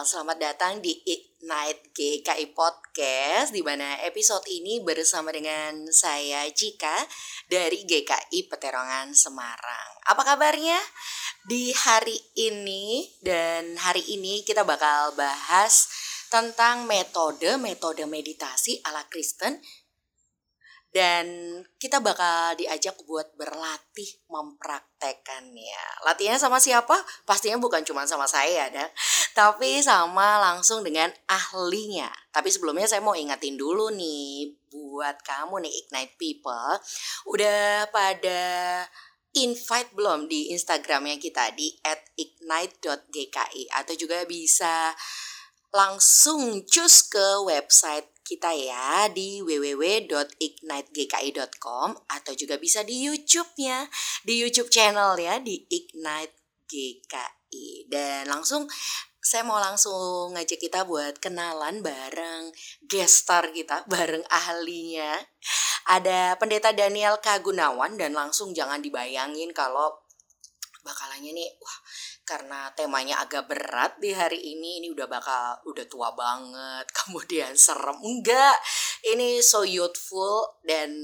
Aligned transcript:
selamat 0.00 0.40
datang 0.40 0.80
di 0.80 0.96
Ignite 1.04 1.92
GKI 1.92 2.56
Podcast 2.56 3.52
di 3.52 3.60
mana 3.60 4.00
episode 4.00 4.48
ini 4.48 4.80
bersama 4.80 5.28
dengan 5.28 5.92
saya 5.92 6.48
Jika 6.48 7.04
dari 7.44 7.84
GKI 7.84 8.48
Peterongan 8.48 9.12
Semarang. 9.12 10.00
Apa 10.08 10.24
kabarnya 10.24 10.80
di 11.44 11.76
hari 11.76 12.16
ini 12.32 13.12
dan 13.20 13.76
hari 13.76 14.00
ini 14.16 14.40
kita 14.40 14.64
bakal 14.64 15.12
bahas 15.20 15.92
tentang 16.32 16.88
metode-metode 16.88 18.08
meditasi 18.08 18.80
ala 18.88 19.04
Kristen 19.12 19.60
dan 20.90 21.26
kita 21.78 22.02
bakal 22.02 22.58
diajak 22.58 22.98
buat 23.06 23.30
berlatih 23.38 24.10
mempraktekannya. 24.26 26.02
Latihannya 26.02 26.42
sama 26.42 26.58
siapa? 26.58 26.98
Pastinya 27.22 27.62
bukan 27.62 27.86
cuma 27.86 28.02
sama 28.10 28.26
saya, 28.26 28.66
dan 28.74 28.90
tapi 29.30 29.78
sama 29.78 30.42
langsung 30.42 30.82
dengan 30.82 31.14
ahlinya. 31.30 32.10
Tapi 32.34 32.50
sebelumnya 32.50 32.90
saya 32.90 32.98
mau 32.98 33.14
ingatin 33.14 33.54
dulu 33.54 33.94
nih 33.94 34.50
buat 34.70 35.22
kamu 35.22 35.62
nih 35.62 35.72
Ignite 35.86 36.14
People, 36.18 36.74
udah 37.30 37.86
pada 37.94 38.42
invite 39.38 39.94
belum 39.94 40.26
di 40.26 40.50
Instagramnya 40.50 41.22
kita 41.22 41.54
di 41.54 41.70
@ignite.gki 42.18 43.70
atau 43.78 43.94
juga 43.94 44.26
bisa 44.26 44.90
langsung 45.70 46.66
cus 46.66 47.06
ke 47.06 47.46
website 47.46 48.10
kita 48.30 48.54
ya 48.54 49.10
di 49.10 49.42
www.ignitegki.com 49.42 51.88
atau 52.06 52.32
juga 52.38 52.54
bisa 52.62 52.86
di 52.86 53.10
YouTube-nya, 53.10 53.90
di 54.22 54.38
YouTube 54.38 54.70
channel 54.70 55.18
ya 55.18 55.42
di 55.42 55.66
Ignite 55.66 56.62
GKI. 56.70 57.90
Dan 57.90 58.30
langsung 58.30 58.70
saya 59.18 59.42
mau 59.42 59.58
langsung 59.58 60.30
ngajak 60.38 60.62
kita 60.62 60.86
buat 60.86 61.18
kenalan 61.18 61.82
bareng 61.82 62.54
guest 62.86 63.26
star 63.26 63.50
kita, 63.50 63.82
bareng 63.90 64.22
ahlinya. 64.30 65.18
Ada 65.90 66.38
Pendeta 66.38 66.70
Daniel 66.70 67.18
Kagunawan 67.18 67.98
dan 67.98 68.14
langsung 68.14 68.54
jangan 68.54 68.78
dibayangin 68.78 69.50
kalau 69.50 70.06
bakalannya 70.80 71.36
nih 71.36 71.50
wah 71.60 71.78
karena 72.30 72.70
temanya 72.78 73.18
agak 73.26 73.50
berat 73.50 73.98
di 73.98 74.14
hari 74.14 74.38
ini 74.38 74.78
ini 74.78 74.94
udah 74.94 75.10
bakal 75.10 75.58
udah 75.66 75.82
tua 75.90 76.14
banget 76.14 76.86
kemudian 77.02 77.58
serem 77.58 77.98
enggak 77.98 78.54
ini 79.10 79.42
so 79.42 79.66
youthful 79.66 80.46
dan 80.62 80.94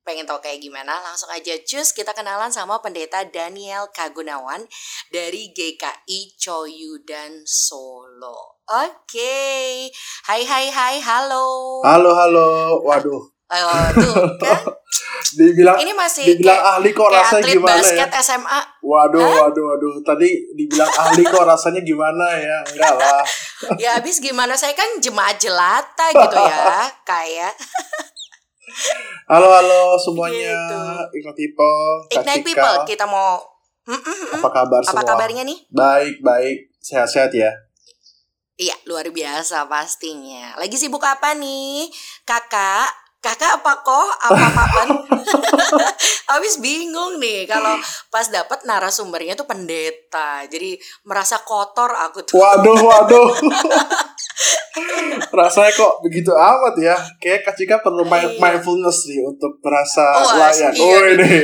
pengen 0.00 0.24
tahu 0.24 0.40
kayak 0.40 0.64
gimana 0.64 0.96
langsung 1.04 1.28
aja 1.28 1.52
cus 1.60 1.92
kita 1.92 2.16
kenalan 2.16 2.48
sama 2.48 2.80
pendeta 2.80 3.20
Daniel 3.28 3.92
Kagunawan 3.92 4.64
dari 5.12 5.52
GKI 5.52 6.40
Coyudan 6.40 7.44
Solo 7.44 8.64
oke 8.64 9.04
okay. 9.04 9.92
hai 10.32 10.48
hai 10.48 10.72
hai 10.72 10.96
halo 11.04 11.84
halo 11.84 12.10
halo 12.16 12.48
waduh 12.88 13.40
Oh, 13.50 13.86
tuh 13.98 14.14
kan. 14.38 14.62
dibilang 15.38 15.74
ini 15.82 15.90
masih 15.90 16.22
dibilang 16.22 16.54
kayak, 16.54 16.70
ahli 16.78 16.90
kok 16.94 17.08
rasanya 17.10 17.42
atlet 17.42 17.54
gimana 17.58 17.74
basket 17.82 18.10
ya? 18.14 18.22
SMA. 18.22 18.60
Waduh, 18.90 19.22
Hah? 19.22 19.46
waduh, 19.46 19.64
waduh. 19.70 19.94
Tadi 20.02 20.50
dibilang 20.58 20.90
ahli 20.90 21.22
kok 21.22 21.46
rasanya 21.46 21.78
gimana 21.86 22.26
ya? 22.34 22.58
Enggak 22.74 22.94
lah. 22.98 23.22
ya 23.78 23.90
habis 23.94 24.18
gimana 24.18 24.58
saya 24.58 24.74
kan 24.74 24.98
jemaat 24.98 25.38
jelata 25.38 26.10
gitu 26.10 26.36
ya, 26.42 26.90
kayak 27.10 27.54
Halo, 29.30 29.46
halo 29.46 29.94
semuanya. 29.94 30.58
Gitu. 30.66 30.78
Ignite 31.22 31.38
People, 31.38 31.86
Ignite 32.10 32.42
Cika. 32.42 32.46
People 32.46 32.76
kita 32.86 33.06
mau 33.06 33.38
Mm, 33.90 33.96
mm, 33.96 34.06
mm. 34.06 34.38
Apa 34.38 34.48
kabar 34.54 34.80
apa 34.84 34.92
semua? 34.92 35.08
kabarnya 35.08 35.42
nih? 35.42 35.58
Baik, 35.72 36.22
baik. 36.22 36.70
Sehat-sehat 36.78 37.32
ya. 37.34 37.50
Iya, 38.54 38.76
luar 38.86 39.08
biasa 39.08 39.66
pastinya. 39.66 40.52
Lagi 40.60 40.76
sibuk 40.76 41.00
apa 41.00 41.32
nih? 41.32 41.88
Kakak, 42.28 42.92
kakak 43.20 43.60
apa 43.60 43.72
kok? 43.80 44.08
Apa 44.26 44.44
apaan? 44.48 44.88
Habis 46.32 46.58
bingung 46.58 47.20
nih 47.20 47.44
kalau 47.44 47.76
pas 48.08 48.26
dapat 48.26 48.64
narasumbernya 48.64 49.36
tuh 49.36 49.44
pendeta. 49.44 50.44
Jadi 50.48 50.74
merasa 51.04 51.40
kotor 51.40 51.92
aku 51.92 52.24
tuh. 52.24 52.34
Waduh, 52.34 52.80
waduh. 52.80 53.28
Rasanya 55.30 55.72
kok 55.72 56.00
begitu 56.00 56.32
amat 56.32 56.74
ya. 56.80 56.96
Kayak 57.20 57.44
Kak 57.44 57.54
Cika 57.54 57.76
perlu 57.80 58.02
Iya. 58.02 58.10
mi- 58.26 58.38
mindfulness 58.38 59.04
nih 59.06 59.20
untuk 59.20 59.60
merasa 59.60 60.04
Oh, 60.16 60.34
layak. 60.38 60.72
iya 60.72 60.96
oh, 60.96 61.04
ini. 61.12 61.34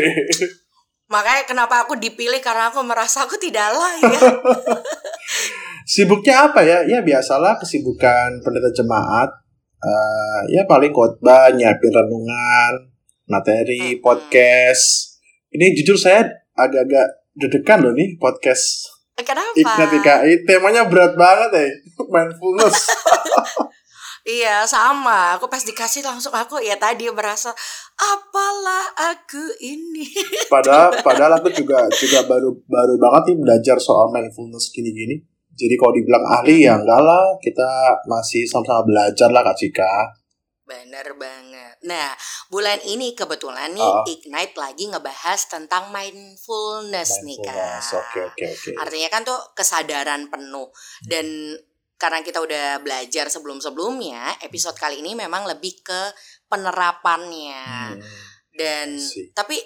Makanya 1.06 1.42
kenapa 1.46 1.86
aku 1.86 1.94
dipilih 1.94 2.40
karena 2.40 2.72
aku 2.72 2.82
merasa 2.82 3.22
aku 3.22 3.36
tidak 3.36 3.70
layak. 3.70 4.22
Sibuknya 5.92 6.50
apa 6.50 6.66
ya? 6.66 6.82
Ya 6.82 6.98
biasalah 6.98 7.60
kesibukan 7.60 8.42
pendeta 8.42 8.74
jemaat. 8.74 9.30
Eh, 9.76 10.40
ya 10.56 10.62
paling 10.64 10.92
khotbah, 10.92 11.52
nyiapin 11.52 11.92
renungan, 11.92 12.72
materi, 13.28 14.00
podcast. 14.00 15.18
Ini 15.52 15.76
jujur 15.76 16.00
saya 16.00 16.24
agak-agak 16.56 17.28
deg-degan 17.36 17.84
loh 17.84 17.92
nih 17.92 18.16
podcast 18.16 18.96
Kenapa? 19.16 19.56
Ignat 19.56 19.90
IKI. 19.96 20.32
Temanya 20.44 20.84
berat 20.92 21.16
banget 21.16 21.50
ya, 21.56 21.64
mindfulness. 22.12 22.76
Iya 24.26 24.66
sama, 24.66 25.38
aku 25.38 25.46
pas 25.46 25.62
dikasih 25.62 26.02
langsung 26.02 26.34
aku 26.34 26.58
ya 26.58 26.74
tadi 26.74 27.06
merasa 27.14 27.54
apalah 27.94 29.14
aku 29.14 29.38
ini. 29.62 30.02
Padahal, 30.50 30.98
padahal 31.06 31.38
aku 31.38 31.54
juga 31.54 31.86
juga 31.94 32.26
baru 32.26 32.50
baru 32.66 32.98
banget 32.98 33.22
nih 33.30 33.36
belajar 33.38 33.78
soal 33.78 34.10
mindfulness 34.10 34.74
gini-gini. 34.74 35.22
Jadi 35.56 35.74
kalau 35.80 35.92
dibilang 35.96 36.24
ahli 36.24 36.68
ya 36.68 36.76
enggak 36.76 37.00
lah, 37.00 37.24
kita 37.40 37.68
masih 38.04 38.44
sama-sama 38.44 38.84
belajar 38.84 39.32
lah 39.32 39.40
Kak 39.40 39.56
Cika. 39.56 39.92
Bener 40.66 41.14
banget. 41.14 41.78
Nah, 41.86 42.10
bulan 42.50 42.82
ini 42.82 43.14
kebetulan 43.14 43.70
nih 43.70 43.86
Ah. 43.86 44.02
Ignite 44.02 44.56
lagi 44.58 44.90
ngebahas 44.90 45.40
tentang 45.46 45.94
mindfulness, 45.94 47.22
nih 47.22 47.38
Mindfulness, 47.38 47.86
kak. 47.86 48.00
oke 48.02 48.20
oke 48.34 48.44
oke. 48.50 48.70
Artinya 48.74 49.08
kan 49.08 49.22
tuh 49.22 49.40
kesadaran 49.54 50.26
penuh 50.26 50.66
dan 51.06 51.54
karena 51.96 52.20
kita 52.20 52.42
udah 52.44 52.82
belajar 52.84 53.30
sebelum-sebelumnya, 53.30 54.42
episode 54.44 54.76
kali 54.76 55.00
ini 55.00 55.16
memang 55.16 55.46
lebih 55.48 55.80
ke 55.80 56.00
penerapannya. 56.50 57.62
Hmm, 57.96 58.02
Dan 58.52 58.98
sih. 58.98 59.30
tapi 59.32 59.56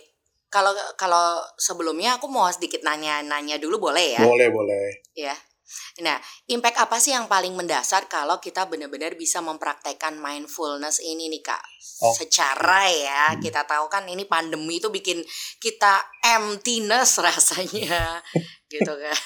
kalau 0.51 0.75
kalau 1.01 1.41
sebelumnya 1.57 2.19
aku 2.21 2.27
mau 2.28 2.45
sedikit 2.53 2.83
nanya-nanya 2.84 3.57
dulu 3.57 3.89
boleh 3.91 4.19
ya? 4.19 4.22
Boleh 4.22 4.53
boleh. 4.53 5.01
Ya. 5.17 5.34
Nah, 6.00 6.16
impact 6.48 6.78
apa 6.81 6.97
sih 6.97 7.12
yang 7.12 7.28
paling 7.28 7.53
mendasar 7.54 8.08
kalau 8.08 8.38
kita 8.38 8.66
benar-benar 8.66 9.14
bisa 9.14 9.42
mempraktekkan 9.44 10.16
mindfulness 10.16 11.03
ini 11.03 11.28
nih 11.31 11.42
Kak? 11.44 11.62
Oh. 12.03 12.14
Secara 12.14 12.88
ya, 12.88 13.22
kita 13.36 13.66
tahu 13.69 13.91
kan 13.91 14.06
ini 14.09 14.25
pandemi 14.25 14.80
itu 14.80 14.88
bikin 14.88 15.20
kita 15.60 16.00
emptiness 16.25 17.20
rasanya 17.20 18.22
gitu 18.72 18.92
kan. 18.94 19.16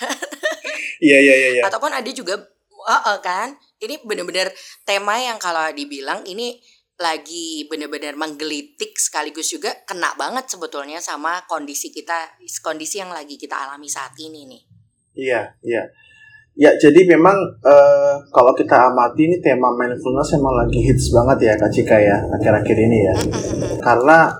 Iya 1.05 1.19
iya 1.21 1.35
iya. 1.37 1.49
iya. 1.61 1.63
Ataupun 1.65 1.93
ada 1.93 2.11
juga 2.11 2.41
uh, 2.85 3.19
kan, 3.21 3.55
ini 3.81 4.01
benar-benar 4.03 4.53
tema 4.89 5.21
yang 5.21 5.37
kalau 5.37 5.69
dibilang 5.73 6.25
ini 6.25 6.61
lagi 6.95 7.67
benar-benar 7.67 8.15
menggelitik 8.15 8.95
sekaligus 8.95 9.51
juga 9.51 9.75
kena 9.83 10.15
banget 10.15 10.47
sebetulnya 10.47 11.03
sama 11.03 11.43
kondisi 11.51 11.91
kita 11.91 12.39
kondisi 12.63 13.03
yang 13.03 13.11
lagi 13.11 13.35
kita 13.35 13.67
alami 13.67 13.91
saat 13.91 14.15
ini 14.23 14.47
nih. 14.47 14.63
Iya, 15.15 15.41
iya. 15.63 15.83
Ya, 16.55 16.71
jadi 16.79 17.03
memang 17.11 17.35
eh, 17.67 18.15
kalau 18.31 18.55
kita 18.55 18.95
amati 18.95 19.27
ini 19.27 19.43
tema 19.43 19.75
mindfulness 19.75 20.39
emang 20.39 20.55
lagi 20.55 20.87
hits 20.87 21.11
banget 21.11 21.51
ya 21.51 21.53
Kak 21.59 21.71
Cika 21.75 21.99
ya 21.99 22.15
akhir-akhir 22.31 22.77
ini 22.79 22.99
ya. 23.11 23.15
Karena 23.83 24.31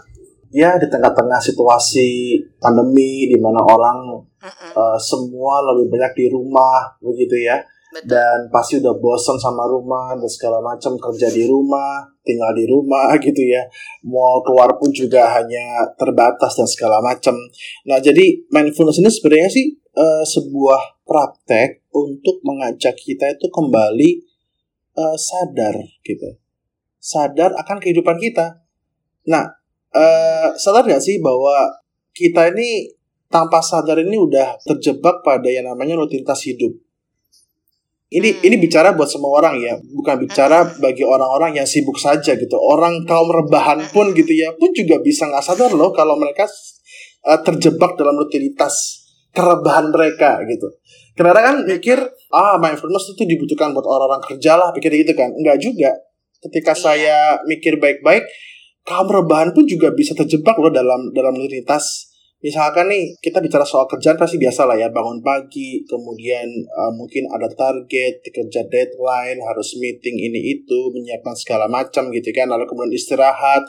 ya 0.55 0.79
di 0.79 0.87
tengah-tengah 0.87 1.43
situasi 1.43 2.39
pandemi 2.63 3.27
di 3.27 3.35
mana 3.35 3.59
orang 3.67 4.23
eh, 4.47 4.99
semua 5.03 5.59
lebih 5.75 5.91
banyak 5.91 6.13
di 6.15 6.27
rumah 6.31 6.87
begitu 7.03 7.35
ya. 7.51 7.59
betul. 7.91 8.07
Dan 8.07 8.39
pasti 8.47 8.79
udah 8.79 8.95
bosan 8.95 9.35
sama 9.43 9.67
rumah 9.67 10.15
dan 10.15 10.31
segala 10.31 10.63
macam 10.63 10.95
kerja 10.95 11.31
di 11.35 11.51
rumah, 11.51 11.99
tinggal 12.23 12.55
di 12.55 12.63
rumah 12.71 13.11
gitu 13.27 13.43
ya. 13.43 13.67
Mau 14.07 14.39
keluar 14.47 14.79
pun 14.79 14.95
juga 14.95 15.35
hanya 15.35 15.83
terbatas 15.99 16.63
dan 16.63 16.71
segala 16.71 17.03
macam. 17.03 17.35
Nah, 17.91 17.99
jadi 17.99 18.47
mindfulness 18.55 19.03
ini 19.03 19.11
sebenarnya 19.11 19.51
sih 19.51 19.67
eh, 19.99 20.23
sebuah 20.23 21.03
praktek 21.03 21.84
untuk 21.95 22.43
mengajak 22.43 22.99
kita 22.99 23.39
itu 23.39 23.47
kembali 23.49 24.11
eh, 24.95 25.17
sadar 25.19 25.75
gitu. 26.03 26.39
Sadar 26.99 27.55
akan 27.55 27.79
kehidupan 27.79 28.19
kita. 28.19 28.63
Nah, 29.31 29.47
eh, 29.95 30.49
sadar 30.59 30.87
gak 30.87 31.03
sih 31.03 31.23
bahwa 31.23 31.71
kita 32.15 32.51
ini 32.55 32.95
tanpa 33.31 33.59
sadar 33.59 33.99
ini 33.99 34.15
udah 34.15 34.63
terjebak 34.63 35.27
pada 35.27 35.51
yang 35.51 35.67
namanya 35.67 35.99
rutinitas 35.99 36.47
hidup. 36.47 36.71
Ini 38.15 38.31
Hmm. 38.31 38.47
ini 38.47 38.57
bicara 38.63 38.95
buat 38.95 39.11
semua 39.11 39.43
orang 39.43 39.59
ya, 39.59 39.75
bukan 39.91 40.23
bicara 40.23 40.63
bagi 40.79 41.03
orang-orang 41.03 41.59
yang 41.59 41.67
sibuk 41.67 41.99
saja 41.99 42.39
gitu. 42.39 42.55
Orang 42.55 43.03
kaum 43.11 43.27
rebahan 43.27 43.83
pun 43.91 44.15
gitu 44.15 44.31
ya, 44.31 44.55
pun 44.55 44.71
juga 44.71 45.03
bisa 45.03 45.27
nggak 45.27 45.43
sadar 45.43 45.75
loh 45.75 45.91
kalau 45.91 46.15
mereka 46.15 46.47
eh, 47.27 47.41
terjebak 47.43 47.99
dalam 47.99 48.15
rutinitas 48.15 49.03
kerebahan 49.35 49.91
mereka 49.91 50.39
gitu. 50.47 50.71
Karena 51.15 51.41
kan 51.41 51.57
mikir 51.63 51.99
ah 52.35 52.59
mindfulness 52.59 53.15
itu 53.15 53.23
dibutuhkan 53.23 53.71
buat 53.71 53.87
orang-orang 53.87 54.23
kerja 54.27 54.59
lah, 54.59 54.75
pikir 54.75 54.91
gitu 54.95 55.15
kan. 55.15 55.31
Enggak 55.31 55.63
juga. 55.63 55.91
Ketika 56.43 56.75
Iya. 56.75 56.83
saya 56.83 57.17
mikir 57.47 57.79
baik-baik, 57.79 58.27
kaum 58.85 59.09
rebahan 59.09 59.55
pun 59.55 59.65
juga 59.65 59.95
bisa 59.95 60.13
terjebak 60.13 60.59
loh 60.59 60.75
dalam 60.75 61.15
dalam 61.15 61.33
rutinitas. 61.39 62.13
Misalkan 62.45 62.93
nih 62.93 63.17
kita 63.25 63.41
bicara 63.41 63.65
soal 63.65 63.89
kerjaan 63.89 64.21
pasti 64.21 64.37
biasa 64.37 64.69
lah 64.69 64.77
ya 64.77 64.93
bangun 64.93 65.25
pagi, 65.25 65.81
kemudian 65.89 66.45
uh, 66.77 66.93
mungkin 66.93 67.25
ada 67.33 67.49
target, 67.49 68.21
kerja 68.21 68.61
deadline, 68.69 69.41
harus 69.41 69.81
meeting 69.81 70.21
ini 70.21 70.61
itu, 70.61 70.93
menyiapkan 70.93 71.33
segala 71.33 71.73
macam 71.73 72.13
gitu 72.13 72.29
kan, 72.37 72.53
lalu 72.53 72.69
kemudian 72.69 72.93
istirahat, 72.93 73.65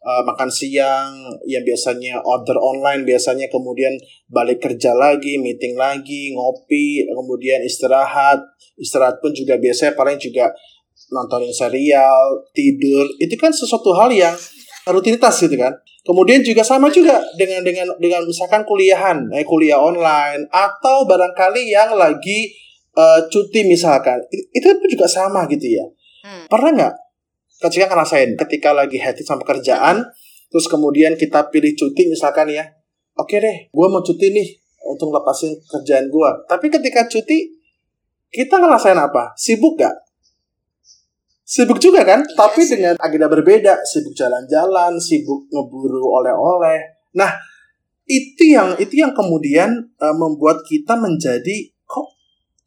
uh, 0.00 0.22
makan 0.24 0.48
siang, 0.48 1.12
yang 1.44 1.64
biasanya 1.64 2.20
order 2.24 2.56
online, 2.56 3.04
biasanya 3.04 3.46
kemudian 3.52 3.92
balik 4.28 4.60
kerja 4.60 4.96
lagi, 4.96 5.36
meeting 5.36 5.76
lagi, 5.76 6.32
ngopi, 6.32 7.04
kemudian 7.04 7.60
istirahat, 7.64 8.40
istirahat 8.80 9.20
pun 9.20 9.32
juga 9.36 9.60
biasanya 9.60 9.92
paling 9.96 10.16
juga 10.16 10.48
nontonin 11.12 11.52
serial, 11.52 12.48
tidur, 12.56 13.04
itu 13.20 13.34
kan 13.36 13.52
sesuatu 13.52 13.92
hal 13.96 14.08
yang 14.12 14.34
rutinitas 14.88 15.36
gitu 15.44 15.56
kan. 15.56 15.76
Kemudian 16.00 16.40
juga 16.40 16.64
sama 16.64 16.88
juga 16.88 17.20
dengan 17.36 17.60
dengan 17.60 17.92
dengan 18.00 18.24
misalkan 18.24 18.64
kuliahan, 18.64 19.28
eh, 19.36 19.44
kuliah 19.44 19.76
online 19.76 20.48
atau 20.48 21.04
barangkali 21.04 21.68
yang 21.68 21.92
lagi 21.92 22.48
eh, 22.90 23.20
cuti 23.30 23.68
misalkan, 23.68 24.18
itu 24.32 24.66
pun 24.66 24.88
juga 24.88 25.06
sama 25.06 25.46
gitu 25.46 25.62
ya. 25.62 25.86
Hmm. 26.24 26.44
Pernah 26.50 26.70
nggak 26.74 26.94
ketika 27.60 27.92
ngerasain 27.92 28.40
ketika 28.40 28.72
lagi 28.72 28.96
hectic 28.96 29.28
sama 29.28 29.44
kerjaan, 29.44 30.08
terus 30.48 30.66
kemudian 30.66 31.14
kita 31.14 31.52
pilih 31.52 31.76
cuti 31.76 32.08
misalkan 32.08 32.48
ya, 32.48 32.64
oke 33.14 33.36
deh, 33.36 33.68
gue 33.68 33.86
mau 33.92 34.00
cuti 34.00 34.32
nih 34.32 34.48
untuk 34.88 35.12
lepasin 35.12 35.60
kerjaan 35.68 36.08
gue. 36.08 36.30
Tapi 36.48 36.66
ketika 36.72 37.04
cuti, 37.06 37.52
kita 38.32 38.56
ngerasain 38.56 38.96
apa? 38.96 39.36
Sibuk 39.36 39.76
gak? 39.76 39.92
Sibuk 41.44 41.82
juga 41.82 42.06
kan? 42.06 42.22
Iya 42.22 42.36
Tapi 42.38 42.60
sih. 42.62 42.78
dengan 42.78 42.94
agenda 42.96 43.26
berbeda, 43.26 43.82
sibuk 43.82 44.14
jalan-jalan, 44.14 44.96
sibuk 45.02 45.50
ngeburu 45.50 46.00
oleh-oleh. 46.00 47.10
Nah, 47.18 47.34
itu 48.06 48.54
yang 48.54 48.78
itu 48.78 49.02
yang 49.02 49.10
kemudian 49.10 49.70
eh, 49.98 50.14
membuat 50.14 50.62
kita 50.62 50.94
menjadi 50.94 51.74
kok 51.86 52.06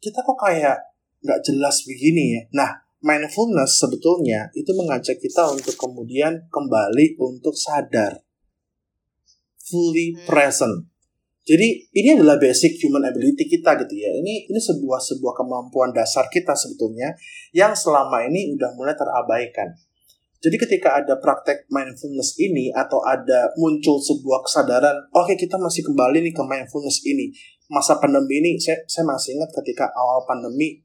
kita 0.04 0.20
kok 0.20 0.36
kayak 0.36 0.76
nggak 1.24 1.40
jelas 1.40 1.80
begini 1.88 2.36
ya. 2.36 2.42
Nah, 2.60 2.70
mindfulness 3.04 3.84
sebetulnya 3.84 4.48
itu 4.56 4.72
mengajak 4.72 5.20
kita 5.20 5.52
untuk 5.52 5.76
kemudian 5.76 6.48
kembali 6.48 7.20
untuk 7.20 7.52
sadar, 7.52 8.24
fully 9.60 10.16
Hmm. 10.16 10.24
present. 10.24 10.74
Jadi 11.44 11.92
ini 11.92 12.16
adalah 12.16 12.40
basic 12.40 12.80
human 12.80 13.04
ability 13.04 13.44
kita 13.44 13.76
gitu 13.84 14.00
ya. 14.00 14.08
Ini 14.08 14.48
ini 14.48 14.56
sebuah 14.56 14.96
sebuah 14.96 15.36
kemampuan 15.36 15.92
dasar 15.92 16.24
kita 16.32 16.56
sebetulnya 16.56 17.12
yang 17.52 17.76
selama 17.76 18.24
ini 18.24 18.56
udah 18.56 18.72
mulai 18.72 18.96
terabaikan. 18.96 19.76
Jadi 20.40 20.56
ketika 20.60 21.00
ada 21.00 21.20
praktek 21.20 21.68
mindfulness 21.68 22.36
ini 22.40 22.72
atau 22.72 23.00
ada 23.04 23.52
muncul 23.60 23.96
sebuah 23.96 24.44
kesadaran, 24.44 25.08
oke 25.12 25.36
kita 25.36 25.56
masih 25.60 25.84
kembali 25.84 26.24
nih 26.24 26.32
ke 26.32 26.44
mindfulness 26.44 27.04
ini. 27.04 27.32
Masa 27.68 27.96
pandemi 27.96 28.40
ini 28.40 28.60
saya 28.60 28.80
saya 28.88 29.08
masih 29.08 29.36
ingat 29.36 29.52
ketika 29.60 29.88
awal 29.92 30.24
pandemi 30.28 30.83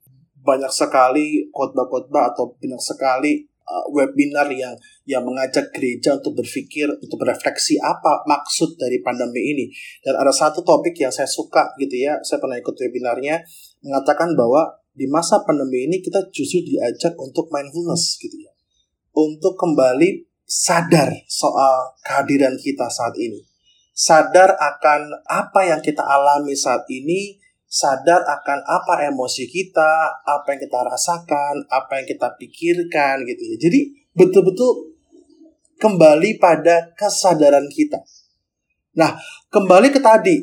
banyak 0.50 0.74
sekali 0.74 1.46
khotbah-khotbah 1.54 2.34
atau 2.34 2.58
banyak 2.58 2.82
sekali 2.82 3.46
uh, 3.70 3.86
webinar 3.94 4.50
yang 4.50 4.74
yang 5.06 5.22
mengajak 5.22 5.70
gereja 5.70 6.18
untuk 6.18 6.42
berpikir 6.42 6.90
untuk 6.90 7.22
berefleksi 7.22 7.78
apa 7.78 8.26
maksud 8.26 8.74
dari 8.82 8.98
pandemi 9.06 9.54
ini. 9.54 9.66
Dan 10.02 10.18
ada 10.18 10.34
satu 10.34 10.66
topik 10.66 10.98
yang 10.98 11.14
saya 11.14 11.30
suka 11.30 11.70
gitu 11.78 11.94
ya, 11.94 12.18
saya 12.26 12.42
pernah 12.42 12.58
ikut 12.58 12.74
webinarnya 12.74 13.46
mengatakan 13.86 14.34
bahwa 14.34 14.82
di 14.98 15.06
masa 15.06 15.46
pandemi 15.46 15.86
ini 15.86 16.02
kita 16.02 16.26
justru 16.34 16.66
diajak 16.66 17.14
untuk 17.22 17.48
mindfulness 17.54 18.18
gitu 18.18 18.36
ya. 18.42 18.52
Untuk 19.14 19.54
kembali 19.56 20.26
sadar 20.50 21.14
soal 21.30 21.94
kehadiran 22.02 22.58
kita 22.58 22.90
saat 22.90 23.14
ini. 23.22 23.46
Sadar 23.94 24.56
akan 24.58 25.12
apa 25.28 25.68
yang 25.68 25.84
kita 25.84 26.02
alami 26.02 26.56
saat 26.56 26.88
ini, 26.88 27.36
sadar 27.70 28.26
akan 28.26 28.60
apa 28.66 29.06
emosi 29.14 29.46
kita, 29.46 30.26
apa 30.26 30.58
yang 30.58 30.60
kita 30.66 30.80
rasakan, 30.82 31.70
apa 31.70 32.02
yang 32.02 32.06
kita 32.10 32.34
pikirkan 32.42 33.22
gitu 33.30 33.44
ya. 33.46 33.56
Jadi 33.62 33.80
betul-betul 34.18 34.98
kembali 35.78 36.42
pada 36.42 36.92
kesadaran 36.98 37.70
kita. 37.70 38.02
Nah, 38.98 39.16
kembali 39.54 39.94
ke 39.94 40.02
tadi 40.02 40.42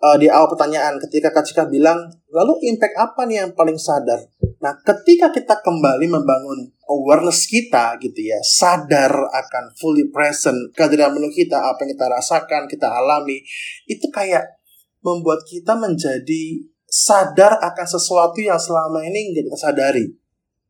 eh, 0.00 0.16
di 0.16 0.26
awal 0.32 0.48
pertanyaan 0.48 0.96
ketika 0.96 1.28
Kak 1.28 1.44
Cika 1.44 1.68
bilang, 1.68 2.08
lalu 2.32 2.56
impact 2.72 2.96
apa 2.96 3.28
nih 3.28 3.44
yang 3.44 3.52
paling 3.52 3.76
sadar? 3.76 4.24
Nah, 4.60 4.76
ketika 4.80 5.32
kita 5.32 5.60
kembali 5.60 6.08
membangun 6.08 6.72
awareness 6.88 7.48
kita 7.48 8.00
gitu 8.00 8.20
ya, 8.20 8.40
sadar 8.44 9.12
akan 9.12 9.64
fully 9.76 10.08
present, 10.08 10.72
kehadiran 10.72 11.16
penuh 11.16 11.32
kita, 11.32 11.56
apa 11.56 11.84
yang 11.84 11.96
kita 11.96 12.06
rasakan, 12.08 12.68
kita 12.68 12.88
alami, 12.88 13.40
itu 13.88 14.08
kayak 14.12 14.59
membuat 15.00 15.44
kita 15.48 15.76
menjadi 15.76 16.64
sadar 16.90 17.56
akan 17.62 17.86
sesuatu 17.86 18.38
yang 18.42 18.58
selama 18.58 19.00
ini 19.06 19.32
nggak 19.32 19.46
kita 19.48 19.58
sadari. 19.58 20.06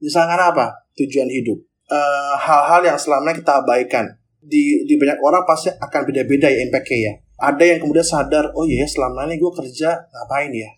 Misalkan 0.01 0.39
apa? 0.39 0.87
Tujuan 0.97 1.29
hidup. 1.29 1.59
Eh, 1.91 2.35
hal-hal 2.39 2.87
yang 2.87 2.99
selama 3.01 3.35
ini 3.35 3.43
kita 3.43 3.65
abaikan. 3.65 4.07
Di, 4.41 4.89
di 4.89 4.95
banyak 4.97 5.21
orang 5.21 5.45
pasti 5.45 5.69
akan 5.69 6.01
beda-beda 6.09 6.49
ya 6.49 6.65
impact-nya 6.65 6.99
ya. 7.03 7.13
Ada 7.41 7.65
yang 7.77 7.79
kemudian 7.85 8.05
sadar, 8.05 8.53
oh 8.57 8.65
iya 8.69 8.85
selama 8.85 9.29
ini 9.29 9.41
gue 9.41 9.53
kerja 9.53 9.97
ngapain 9.97 10.53
ya? 10.53 10.71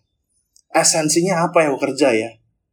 Esensinya 0.73 1.47
apa 1.47 1.63
yang 1.63 1.75
gue 1.75 1.83
kerja 1.91 2.15
ya? 2.15 2.31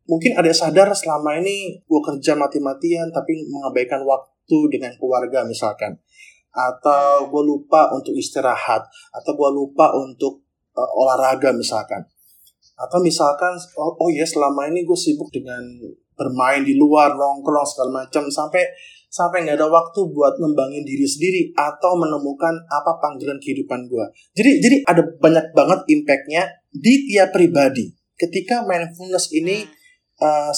Mungkin 0.09 0.33
ada 0.33 0.49
yang 0.49 0.57
sadar 0.57 0.89
selama 0.97 1.37
ini 1.37 1.85
gue 1.85 2.01
kerja 2.01 2.33
mati-matian 2.33 3.13
tapi 3.13 3.45
mengabaikan 3.49 4.01
waktu 4.01 4.57
dengan 4.73 4.97
keluarga 4.97 5.45
misalkan. 5.45 6.01
Atau 6.49 7.29
gue 7.29 7.43
lupa 7.45 7.93
untuk 7.93 8.17
istirahat. 8.17 8.89
Atau 9.13 9.37
gue 9.37 9.49
lupa 9.53 9.93
untuk 9.93 10.48
uh, 10.75 10.89
olahraga 10.97 11.53
misalkan. 11.55 12.05
Atau 12.79 13.03
misalkan, 13.03 13.59
oh, 13.75 13.91
oh 13.91 14.09
ya 14.09 14.23
selama 14.23 14.71
ini 14.71 14.87
gue 14.87 14.95
sibuk 14.95 15.27
dengan 15.35 15.59
bermain 16.15 16.63
di 16.63 16.79
luar, 16.79 17.15
nongkrong 17.15 17.67
segala 17.67 18.03
macam 18.03 18.27
sampai 18.31 18.63
sampai 19.09 19.41
nggak 19.41 19.57
ada 19.57 19.67
waktu 19.67 19.99
buat 20.13 20.37
ngembangin 20.37 20.85
diri 20.85 21.03
sendiri 21.03 21.41
atau 21.57 21.97
menemukan 21.97 22.53
apa 22.69 23.01
panggilan 23.01 23.41
kehidupan 23.41 23.89
gue. 23.89 24.05
Jadi 24.37 24.51
jadi 24.61 24.75
ada 24.85 25.01
banyak 25.01 25.51
banget 25.51 25.79
impactnya 25.89 26.45
di 26.69 27.09
tiap 27.09 27.33
pribadi. 27.33 27.89
Ketika 28.13 28.63
mindfulness 28.63 29.33
ini 29.33 29.65
uh, 30.21 30.53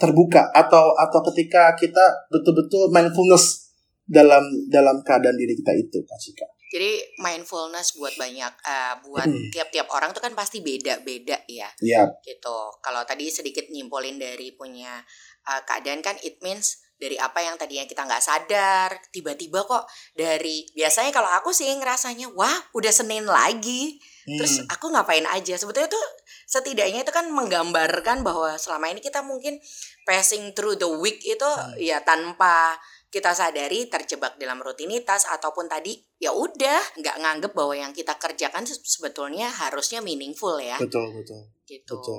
terbuka 0.00 0.48
atau 0.56 0.96
atau 0.96 1.20
ketika 1.30 1.76
kita 1.76 2.26
betul-betul 2.32 2.88
mindfulness 2.88 3.70
dalam 4.08 4.42
dalam 4.72 5.04
keadaan 5.04 5.36
diri 5.36 5.52
kita 5.52 5.72
itu, 5.76 6.00
Kak 6.02 6.18
Cika. 6.18 6.48
Jadi 6.72 7.20
mindfulness 7.20 7.92
buat 7.94 8.16
banyak 8.16 8.52
eh, 8.64 8.94
buat 9.04 9.28
Hmm. 9.28 9.48
tiap-tiap 9.52 9.92
orang 9.92 10.10
tuh 10.10 10.24
kan 10.24 10.32
pasti 10.32 10.64
beda-beda 10.64 11.36
ya 11.44 11.68
Ya, 11.78 12.08
gitu. 12.24 12.58
Kalau 12.80 13.04
tadi 13.04 13.28
sedikit 13.28 13.68
nyimpulin 13.68 14.16
dari 14.16 14.56
punya 14.56 15.04
eh, 15.44 15.60
keadaan 15.62 16.00
kan 16.00 16.16
it 16.22 16.40
means 16.40 16.80
dari 16.96 17.18
apa 17.18 17.42
yang 17.42 17.58
tadinya 17.58 17.82
kita 17.82 18.06
nggak 18.06 18.22
sadar 18.22 18.94
tiba-tiba 19.10 19.66
kok 19.66 19.84
dari 20.14 20.62
biasanya 20.70 21.10
kalau 21.10 21.26
aku 21.26 21.50
sih 21.50 21.66
ngerasanya 21.66 22.30
wah 22.30 22.54
udah 22.72 22.94
Senin 22.94 23.26
lagi 23.26 23.98
terus 24.22 24.62
Hmm. 24.62 24.70
aku 24.70 24.86
ngapain 24.86 25.26
aja 25.26 25.58
sebetulnya 25.58 25.90
tuh 25.90 26.06
setidaknya 26.46 27.02
itu 27.02 27.10
kan 27.10 27.26
menggambarkan 27.26 28.22
bahwa 28.22 28.54
selama 28.54 28.86
ini 28.86 29.02
kita 29.02 29.18
mungkin 29.18 29.58
passing 30.06 30.54
through 30.54 30.78
the 30.78 30.86
week 30.86 31.18
itu 31.26 31.42
Hmm. 31.42 31.74
ya 31.74 31.98
tanpa 32.06 32.78
kita 33.12 33.36
sadari 33.36 33.92
terjebak 33.92 34.40
dalam 34.40 34.56
rutinitas 34.64 35.28
ataupun 35.28 35.68
tadi 35.68 36.00
ya 36.16 36.32
udah 36.32 36.96
nggak 36.96 37.16
nganggep 37.20 37.52
bahwa 37.52 37.76
yang 37.76 37.92
kita 37.92 38.16
kerjakan 38.16 38.64
se- 38.64 38.80
sebetulnya 38.80 39.52
harusnya 39.52 40.00
meaningful 40.00 40.56
ya 40.56 40.80
betul 40.80 41.12
betul. 41.12 41.52
gitu 41.68 41.92
betul. 41.92 42.18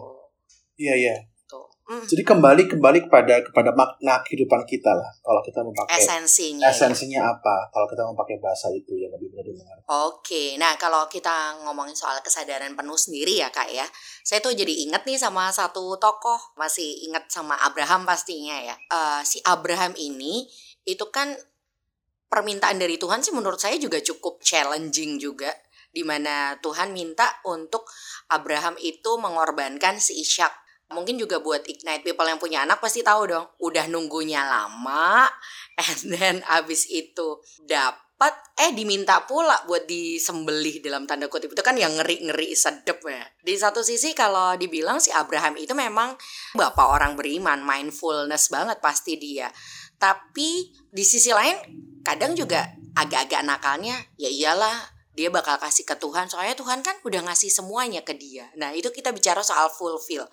Iya 0.77 0.93
iya. 0.97 1.15
Mm, 1.83 2.07
Jadi 2.07 2.23
kembali 2.23 2.63
kembali 2.71 2.99
kepada 3.11 3.43
kepada 3.43 3.75
makna 3.75 4.23
kehidupan 4.23 4.63
kita 4.63 4.95
lah. 4.95 5.11
Kalau 5.19 5.43
kita 5.43 5.59
memakai 5.67 5.99
esensinya 5.99 6.71
ya. 6.71 6.71
esensinya 6.71 7.19
apa? 7.27 7.67
Kalau 7.75 7.83
kita 7.91 8.07
memakai 8.07 8.39
bahasa 8.39 8.71
itu 8.71 8.95
yang 8.95 9.11
lebih 9.11 9.35
mudah 9.35 9.43
dimengerti. 9.43 9.83
Oke, 9.91 10.43
nah 10.55 10.79
kalau 10.79 11.11
kita 11.11 11.59
ngomongin 11.67 11.91
soal 11.91 12.23
kesadaran 12.23 12.71
penuh 12.79 12.95
sendiri 12.95 13.35
ya 13.35 13.51
kak 13.51 13.67
ya, 13.67 13.83
saya 14.23 14.39
tuh 14.39 14.55
jadi 14.55 14.71
inget 14.71 15.03
nih 15.03 15.19
sama 15.19 15.51
satu 15.51 15.99
tokoh, 15.99 16.55
masih 16.55 17.03
inget 17.03 17.27
sama 17.27 17.59
Abraham 17.59 18.07
pastinya 18.07 18.55
ya. 18.63 18.79
Eh, 18.79 19.21
si 19.27 19.43
Abraham 19.43 19.91
ini 19.99 20.47
itu 20.83 21.07
kan 21.09 21.35
permintaan 22.27 22.81
dari 22.81 22.97
Tuhan 22.97 23.21
sih 23.21 23.29
menurut 23.29 23.61
saya 23.61 23.77
juga 23.77 24.01
cukup 24.01 24.41
challenging 24.41 25.21
juga, 25.21 25.53
di 25.93 26.01
mana 26.01 26.57
Tuhan 26.59 26.89
minta 26.89 27.29
untuk 27.45 27.85
Abraham 28.33 28.73
itu 28.81 29.21
mengorbankan 29.21 30.01
si 30.01 30.17
Ishak. 30.21 30.51
Mungkin 30.93 31.17
juga 31.17 31.41
buat 31.41 31.65
ignite 31.65 32.05
people 32.05 32.25
yang 32.25 32.37
punya 32.37 32.65
anak 32.65 32.77
pasti 32.81 33.01
tahu 33.01 33.29
dong, 33.29 33.45
udah 33.61 33.85
nunggunya 33.89 34.45
lama, 34.45 35.25
and 35.77 35.99
then 36.13 36.35
abis 36.45 36.85
itu 36.89 37.41
dap 37.65 38.03
dapat 38.23 38.39
eh 38.55 38.71
diminta 38.71 39.19
pula 39.27 39.67
buat 39.67 39.83
disembelih 39.83 40.79
dalam 40.79 41.03
tanda 41.03 41.27
kutip 41.27 41.51
itu 41.51 41.59
kan 41.59 41.75
yang 41.75 41.91
ngeri-ngeri 41.99 42.55
sedep 42.55 43.03
ya. 43.03 43.19
Di 43.43 43.59
satu 43.59 43.83
sisi 43.83 44.15
kalau 44.15 44.55
dibilang 44.55 45.03
si 45.03 45.11
Abraham 45.11 45.59
itu 45.59 45.75
memang 45.75 46.15
bapak 46.55 46.87
orang 46.87 47.19
beriman, 47.19 47.59
mindfulness 47.59 48.47
banget 48.47 48.79
pasti 48.79 49.19
dia. 49.19 49.51
Tapi 50.03 50.75
di 50.91 51.03
sisi 51.07 51.31
lain 51.31 51.55
kadang 52.03 52.35
juga 52.35 52.67
agak-agak 52.91 53.47
nakalnya 53.47 53.95
ya 54.19 54.27
iyalah 54.27 54.75
dia 55.15 55.31
bakal 55.31 55.55
kasih 55.61 55.87
ke 55.87 55.95
Tuhan 55.95 56.27
soalnya 56.27 56.59
Tuhan 56.59 56.83
kan 56.83 56.99
udah 57.07 57.23
ngasih 57.31 57.47
semuanya 57.47 58.03
ke 58.03 58.17
dia. 58.17 58.51
Nah, 58.59 58.75
itu 58.75 58.91
kita 58.91 59.15
bicara 59.15 59.39
soal 59.39 59.71
fulfill. 59.71 60.27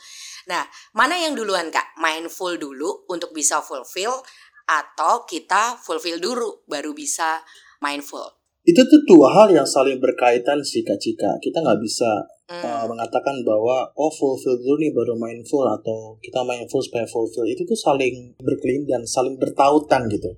Nah, 0.50 0.66
mana 0.96 1.20
yang 1.20 1.38
duluan 1.38 1.70
Kak? 1.70 1.94
Mindful 2.00 2.56
dulu 2.58 3.06
untuk 3.06 3.30
bisa 3.30 3.62
fulfill 3.62 4.24
atau 4.66 5.28
kita 5.28 5.78
fulfill 5.78 6.18
dulu 6.18 6.66
baru 6.66 6.96
bisa 6.96 7.44
mindful? 7.84 8.40
Itu 8.64 8.82
tuh 8.88 9.04
dua 9.06 9.28
hal 9.36 9.48
yang 9.52 9.68
saling 9.68 10.00
berkaitan 10.00 10.64
sih 10.64 10.80
Kak 10.80 10.96
Cika. 10.96 11.38
Kita 11.38 11.60
nggak 11.60 11.80
bisa 11.80 12.24
hmm. 12.50 12.62
uh, 12.66 12.84
mengatakan 12.90 13.46
bahwa 13.46 13.86
oh 13.94 14.10
fulfill 14.10 14.58
dulu 14.58 14.82
nih 14.82 14.90
baru 14.90 15.14
mindful 15.14 15.62
atau 15.62 16.18
kita 16.18 16.42
mindful 16.42 16.82
supaya 16.82 17.06
fulfill. 17.06 17.46
Itu 17.46 17.62
tuh 17.62 17.78
saling 17.78 18.34
berkelindan 18.42 19.06
dan 19.06 19.08
saling 19.08 19.38
bertautan 19.38 20.10
gitu. 20.10 20.34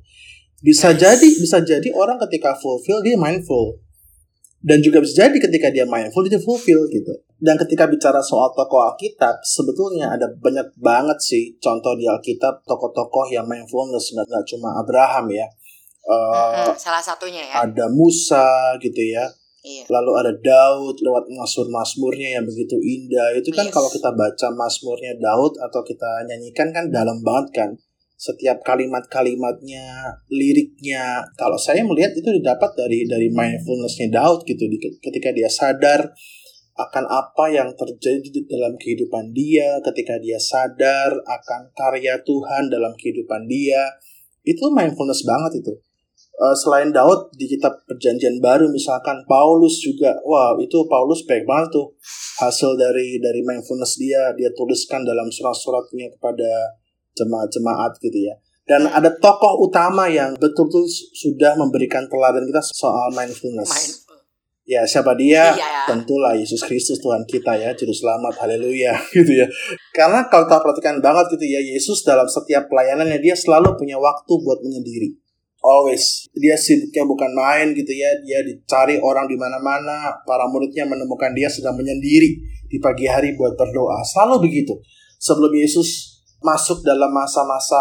Bisa 0.60 0.92
yes. 0.92 1.00
jadi 1.00 1.28
bisa 1.40 1.58
jadi 1.64 1.88
orang 1.96 2.20
ketika 2.20 2.52
fulfill 2.60 3.00
dia 3.00 3.16
mindful 3.16 3.80
dan 4.62 4.78
juga 4.78 5.02
bisa 5.02 5.26
jadi 5.26 5.36
ketika 5.42 5.74
dia 5.74 5.82
mindful 5.82 6.22
dia 6.22 6.38
fulfill 6.38 6.86
gitu 6.86 7.10
dan 7.42 7.58
ketika 7.58 7.90
bicara 7.90 8.22
soal 8.22 8.54
tokoh 8.54 8.94
Alkitab 8.94 9.42
sebetulnya 9.42 10.14
ada 10.14 10.30
banyak 10.30 10.70
banget 10.78 11.18
sih 11.18 11.58
contoh 11.58 11.98
di 11.98 12.06
Alkitab 12.06 12.62
tokoh-tokoh 12.62 13.34
yang 13.34 13.44
mindfulness 13.50 14.14
nggak 14.14 14.46
cuma 14.46 14.78
Abraham 14.78 15.34
ya 15.34 15.46
uh, 16.06 16.70
salah 16.78 17.02
satunya 17.02 17.42
ya 17.42 17.66
ada 17.66 17.90
Musa 17.90 18.78
gitu 18.78 19.02
ya 19.02 19.26
Iya. 19.62 19.86
Lalu 19.86 20.12
ada 20.18 20.32
Daud 20.34 20.98
lewat 20.98 21.30
masmur-masmurnya 21.30 22.42
yang 22.42 22.44
begitu 22.44 22.74
indah. 22.82 23.38
Itu 23.38 23.54
kan 23.54 23.70
yes. 23.70 23.74
kalau 23.74 23.86
kita 23.94 24.10
baca 24.10 24.48
masmurnya 24.58 25.14
Daud 25.22 25.54
atau 25.62 25.86
kita 25.86 26.26
nyanyikan 26.26 26.74
kan 26.74 26.90
dalam 26.90 27.22
banget 27.22 27.48
kan 27.54 27.70
setiap 28.22 28.62
kalimat-kalimatnya, 28.62 30.18
liriknya. 30.30 31.26
Kalau 31.34 31.58
saya 31.58 31.82
melihat 31.82 32.14
itu 32.14 32.30
didapat 32.30 32.70
dari 32.78 33.02
dari 33.06 33.26
mindfulnessnya 33.30 34.14
Daud 34.14 34.46
gitu, 34.46 34.66
ketika 35.02 35.34
dia 35.34 35.50
sadar 35.50 36.10
akan 36.78 37.04
apa 37.10 37.50
yang 37.50 37.74
terjadi 37.74 38.46
dalam 38.46 38.78
kehidupan 38.78 39.34
dia, 39.34 39.82
ketika 39.82 40.22
dia 40.22 40.38
sadar 40.38 41.10
akan 41.18 41.74
karya 41.74 42.22
Tuhan 42.22 42.70
dalam 42.70 42.94
kehidupan 42.94 43.50
dia, 43.50 43.90
itu 44.46 44.70
mindfulness 44.70 45.26
banget 45.26 45.62
itu. 45.66 45.74
Uh, 46.32 46.56
selain 46.56 46.90
Daud 46.90 47.28
di 47.36 47.44
kitab 47.44 47.84
Perjanjian 47.84 48.40
Baru 48.40 48.66
misalkan 48.72 49.20
Paulus 49.28 49.78
juga, 49.84 50.16
wah 50.24 50.56
itu 50.58 50.74
Paulus 50.88 51.22
baik 51.28 51.44
banget 51.44 51.76
tuh 51.76 51.92
hasil 52.40 52.74
dari 52.74 53.20
dari 53.20 53.44
mindfulness 53.44 54.00
dia 54.00 54.32
dia 54.34 54.48
tuliskan 54.56 55.04
dalam 55.04 55.28
surat-suratnya 55.28 56.08
kepada 56.16 56.72
jemaat-jemaat 57.14 57.92
gitu 58.00 58.18
ya. 58.32 58.34
Dan 58.62 58.86
ada 58.88 59.10
tokoh 59.18 59.66
utama 59.66 60.06
yang 60.06 60.38
betul-betul 60.38 60.86
sudah 61.18 61.58
memberikan 61.58 62.06
teladan 62.06 62.46
kita 62.46 62.62
soal 62.62 63.10
mindfulness. 63.12 63.68
Mindful. 63.68 64.02
Ya, 64.62 64.86
siapa 64.86 65.18
dia? 65.18 65.50
Iya. 65.58 65.90
Tentulah 65.90 66.38
Yesus 66.38 66.62
Kristus 66.62 67.02
Tuhan 67.02 67.26
kita 67.26 67.58
ya, 67.58 67.74
juru 67.74 67.90
selamat. 67.90 68.46
Haleluya 68.46 68.94
gitu 69.14 69.34
ya. 69.34 69.46
Karena 69.90 70.30
kalau 70.30 70.46
kita 70.46 70.62
perhatikan 70.62 70.96
banget 71.02 71.34
gitu 71.34 71.46
ya, 71.50 71.60
Yesus 71.60 72.06
dalam 72.06 72.30
setiap 72.30 72.70
pelayanannya 72.70 73.18
dia 73.18 73.34
selalu 73.34 73.74
punya 73.74 73.98
waktu 73.98 74.32
buat 74.38 74.62
menyendiri. 74.62 75.18
Always. 75.62 76.26
Dia 76.34 76.58
sibuknya 76.58 77.06
bukan 77.06 77.30
main 77.30 77.70
gitu 77.72 77.94
ya. 77.94 78.10
Dia 78.26 78.42
dicari 78.42 78.98
orang 78.98 79.30
di 79.30 79.38
mana-mana. 79.38 80.20
Para 80.26 80.50
muridnya 80.50 80.84
menemukan 80.84 81.30
dia 81.32 81.46
sedang 81.46 81.78
menyendiri 81.78 82.34
di 82.66 82.78
pagi 82.82 83.06
hari 83.06 83.38
buat 83.38 83.54
berdoa. 83.54 84.02
Selalu 84.02 84.50
begitu. 84.50 84.74
Sebelum 85.22 85.54
Yesus 85.54 86.12
masuk 86.42 86.82
dalam 86.82 87.14
masa-masa 87.14 87.78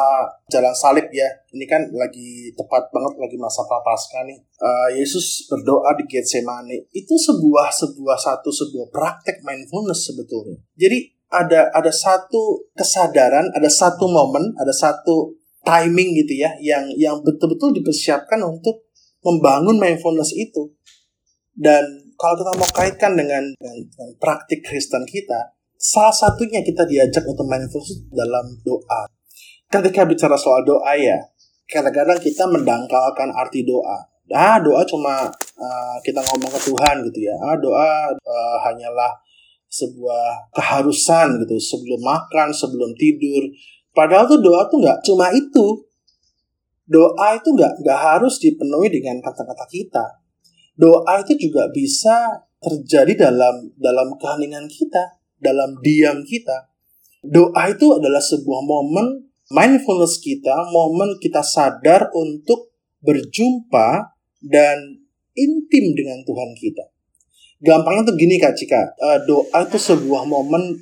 jalan 0.48 0.72
salib 0.78 1.10
ya. 1.10 1.26
Ini 1.52 1.66
kan 1.66 1.82
lagi 1.90 2.54
tepat 2.54 2.94
banget 2.94 3.18
lagi 3.18 3.38
masa 3.42 3.66
prapaskah 3.66 4.24
nih. 4.30 4.38
Uh, 4.62 4.90
Yesus 4.94 5.50
berdoa 5.50 5.98
di 5.98 6.06
Getsemani. 6.06 6.78
Itu 6.94 7.18
sebuah 7.18 7.74
sebuah 7.74 8.18
satu 8.22 8.54
sebuah 8.54 8.94
praktek 8.94 9.42
mindfulness 9.42 10.14
sebetulnya. 10.14 10.62
Jadi 10.78 11.18
ada 11.32 11.74
ada 11.74 11.90
satu 11.90 12.70
kesadaran, 12.78 13.50
ada 13.58 13.68
satu 13.68 14.06
momen, 14.06 14.54
ada 14.60 14.72
satu 14.72 15.41
timing 15.62 16.18
gitu 16.26 16.42
ya 16.42 16.52
yang 16.60 16.90
yang 16.98 17.22
betul-betul 17.22 17.74
dipersiapkan 17.78 18.42
untuk 18.42 18.90
membangun 19.22 19.78
mindfulness 19.78 20.34
itu. 20.34 20.74
Dan 21.52 21.84
kalau 22.18 22.38
kita 22.38 22.52
mau 22.58 22.70
kaitkan 22.74 23.14
dengan, 23.14 23.44
dengan, 23.58 23.78
dengan 23.86 24.10
praktik 24.18 24.66
Kristen 24.66 25.06
kita, 25.06 25.54
Salah 25.82 26.14
satunya 26.14 26.62
kita 26.62 26.86
diajak 26.86 27.26
untuk 27.26 27.50
mindfulness 27.50 28.06
dalam 28.14 28.54
doa. 28.62 29.10
Ketika 29.66 30.06
bicara 30.06 30.38
soal 30.38 30.62
doa 30.62 30.94
ya, 30.94 31.18
kadang-kadang 31.66 32.22
kita 32.22 32.46
mendangkalkan 32.46 33.34
arti 33.34 33.66
doa. 33.66 33.98
Ah, 34.30 34.62
doa 34.62 34.86
cuma 34.86 35.26
uh, 35.34 35.98
kita 36.06 36.22
ngomong 36.22 36.54
ke 36.54 36.70
Tuhan 36.70 37.02
gitu 37.10 37.26
ya. 37.26 37.34
Ah, 37.42 37.58
doa 37.58 38.14
uh, 38.14 38.58
hanyalah 38.62 39.10
sebuah 39.74 40.54
keharusan 40.54 41.42
gitu 41.42 41.58
sebelum 41.58 42.06
makan, 42.06 42.54
sebelum 42.54 42.94
tidur. 42.94 43.50
Padahal 43.92 44.26
tuh 44.28 44.40
doa 44.40 44.68
tuh 44.72 44.80
nggak 44.80 45.00
cuma 45.04 45.32
itu. 45.36 45.68
Doa 46.88 47.36
itu 47.36 47.50
nggak 47.52 47.84
nggak 47.84 48.00
harus 48.00 48.40
dipenuhi 48.40 48.92
dengan 48.92 49.20
kata-kata 49.20 49.66
kita. 49.68 50.06
Doa 50.76 51.20
itu 51.24 51.36
juga 51.50 51.68
bisa 51.72 52.48
terjadi 52.62 53.30
dalam 53.30 53.74
dalam 53.76 54.16
keheningan 54.16 54.68
kita 54.72 55.22
dalam 55.42 55.76
diam 55.82 56.22
kita. 56.22 56.72
Doa 57.22 57.70
itu 57.70 57.98
adalah 57.98 58.22
sebuah 58.22 58.62
momen 58.64 59.30
mindfulness 59.52 60.22
kita, 60.22 60.70
momen 60.72 61.18
kita 61.20 61.44
sadar 61.44 62.10
untuk 62.14 62.72
berjumpa 63.02 64.16
dan 64.42 65.02
intim 65.36 65.86
dengan 65.98 66.22
Tuhan 66.24 66.52
kita. 66.58 66.86
Gampangnya 67.62 68.10
tuh 68.10 68.18
gini 68.18 68.42
Kak 68.42 68.58
Cika, 68.58 68.82
uh, 68.98 69.20
doa 69.30 69.58
itu 69.62 69.78
sebuah 69.78 70.26
momen 70.26 70.82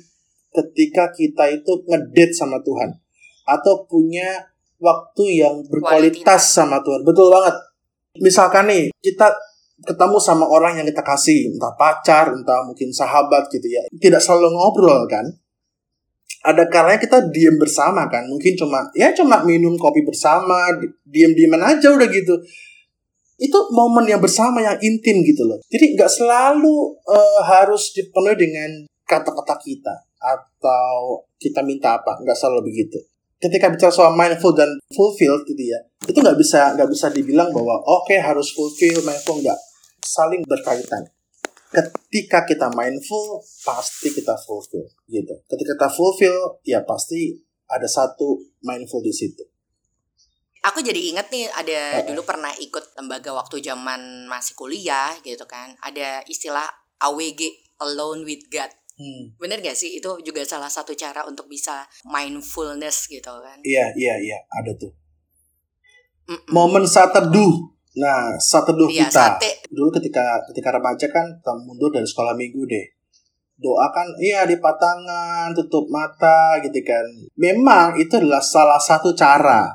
ketika 0.50 1.14
kita 1.14 1.46
itu 1.50 1.72
ngedate 1.86 2.34
sama 2.34 2.58
Tuhan 2.62 2.98
atau 3.46 3.86
punya 3.86 4.50
waktu 4.80 5.44
yang 5.44 5.62
berkualitas 5.68 6.56
sama 6.56 6.80
Tuhan. 6.80 7.04
Betul 7.06 7.30
banget. 7.30 7.56
Misalkan 8.18 8.66
nih, 8.66 8.90
kita 8.98 9.30
ketemu 9.80 10.18
sama 10.18 10.44
orang 10.48 10.80
yang 10.80 10.86
kita 10.88 11.04
kasih, 11.04 11.54
entah 11.54 11.72
pacar, 11.76 12.32
entah 12.34 12.66
mungkin 12.66 12.90
sahabat 12.90 13.46
gitu 13.52 13.68
ya. 13.70 13.86
Tidak 13.92 14.18
selalu 14.18 14.56
ngobrol 14.56 15.06
kan. 15.06 15.28
Ada 16.40 16.72
kalanya 16.72 17.00
kita 17.00 17.28
diem 17.28 17.60
bersama 17.60 18.08
kan. 18.08 18.24
Mungkin 18.24 18.56
cuma 18.56 18.88
ya 18.96 19.12
cuma 19.12 19.44
minum 19.44 19.76
kopi 19.76 20.00
bersama, 20.02 20.72
diem-dieman 21.04 21.60
aja 21.60 21.92
udah 21.92 22.08
gitu. 22.08 22.40
Itu 23.40 23.72
momen 23.72 24.08
yang 24.08 24.20
bersama 24.20 24.64
yang 24.64 24.76
intim 24.80 25.20
gitu 25.24 25.44
loh. 25.44 25.60
Jadi 25.68 25.96
nggak 25.96 26.08
selalu 26.08 26.96
uh, 27.04 27.40
harus 27.44 27.92
dipenuhi 27.92 28.36
dengan 28.36 28.70
kata-kata 29.04 29.56
kita 29.60 30.09
atau 30.20 31.24
kita 31.40 31.64
minta 31.64 31.96
apa, 31.96 32.20
nggak 32.20 32.36
selalu 32.36 32.68
begitu 32.68 33.00
ketika 33.40 33.72
bicara 33.72 33.88
soal 33.88 34.12
mindful 34.12 34.52
dan 34.52 34.68
fulfill 34.92 35.40
gitu 35.48 35.64
ya 35.64 35.80
itu 36.04 36.12
nggak 36.12 36.36
bisa 36.36 36.76
nggak 36.76 36.92
bisa 36.92 37.08
dibilang 37.08 37.48
bahwa 37.48 37.72
oke 37.80 38.04
okay, 38.04 38.20
harus 38.20 38.52
fulfill 38.52 39.00
mindful 39.00 39.40
nggak 39.40 39.56
saling 40.10 40.42
berkaitan. 40.44 41.06
Ketika 41.70 42.42
kita 42.50 42.66
mindful, 42.74 43.38
pasti 43.62 44.10
kita 44.10 44.34
fulfill, 44.42 44.90
gitu. 45.06 45.34
Ketika 45.46 45.78
kita 45.78 45.90
fulfill, 45.94 46.58
ya 46.66 46.82
pasti 46.82 47.38
ada 47.70 47.86
satu 47.86 48.42
mindful 48.66 48.98
di 48.98 49.14
situ. 49.14 49.46
Aku 50.66 50.82
jadi 50.82 50.98
inget 50.98 51.30
nih 51.30 51.46
ada 51.54 52.04
dulu 52.04 52.26
pernah 52.26 52.50
ikut 52.58 52.98
lembaga 52.98 53.32
waktu 53.32 53.62
zaman 53.62 54.26
masih 54.26 54.58
kuliah 54.58 55.14
gitu 55.22 55.46
kan. 55.46 55.78
Ada 55.80 56.26
istilah 56.26 56.66
AWG 57.00 57.70
Alone 57.80 58.28
with 58.28 58.44
God. 58.52 58.68
Hmm. 59.00 59.32
Bener 59.40 59.64
gak 59.64 59.72
sih 59.72 59.96
itu 59.96 60.10
juga 60.20 60.44
salah 60.44 60.68
satu 60.68 60.92
cara 60.92 61.24
untuk 61.24 61.48
bisa 61.48 61.88
mindfulness 62.04 63.08
gitu 63.08 63.32
kan? 63.40 63.56
Iya 63.64 63.96
iya 63.96 64.14
iya 64.20 64.38
ada 64.52 64.76
tuh. 64.76 64.92
Mm 66.28 66.36
-mm. 66.36 66.52
Momen 66.52 66.84
saat 66.84 67.16
teduh 67.16 67.70
Nah, 67.98 68.38
saat 68.38 68.70
teduh 68.70 68.86
iya, 68.86 69.10
kita 69.10 69.34
sate. 69.34 69.66
dulu 69.66 69.90
ketika 69.98 70.38
ketika 70.46 70.78
remaja 70.78 71.10
kan 71.10 71.26
kita 71.26 71.52
mundur 71.58 71.90
dari 71.90 72.06
sekolah 72.06 72.38
minggu 72.38 72.62
deh. 72.70 72.86
Doa 73.58 73.90
kan 73.90 74.06
iya 74.22 74.46
di 74.46 74.62
patangan, 74.62 75.50
tutup 75.58 75.90
mata 75.90 76.62
gitu 76.62 76.78
kan. 76.86 77.02
Memang 77.34 77.98
itu 77.98 78.14
adalah 78.14 78.38
salah 78.38 78.78
satu 78.78 79.10
cara. 79.18 79.74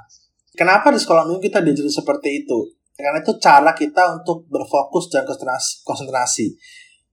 Kenapa 0.55 0.95
di 0.95 0.99
sekolah 1.03 1.27
minggu 1.27 1.43
kita 1.43 1.59
diajar 1.59 1.83
seperti 1.91 2.47
itu? 2.47 2.71
Karena 2.95 3.19
itu 3.19 3.35
cara 3.35 3.75
kita 3.75 4.23
untuk 4.23 4.47
berfokus 4.47 5.11
dan 5.11 5.27
konsentrasi. 5.27 5.83
konsentrasi. 5.83 6.47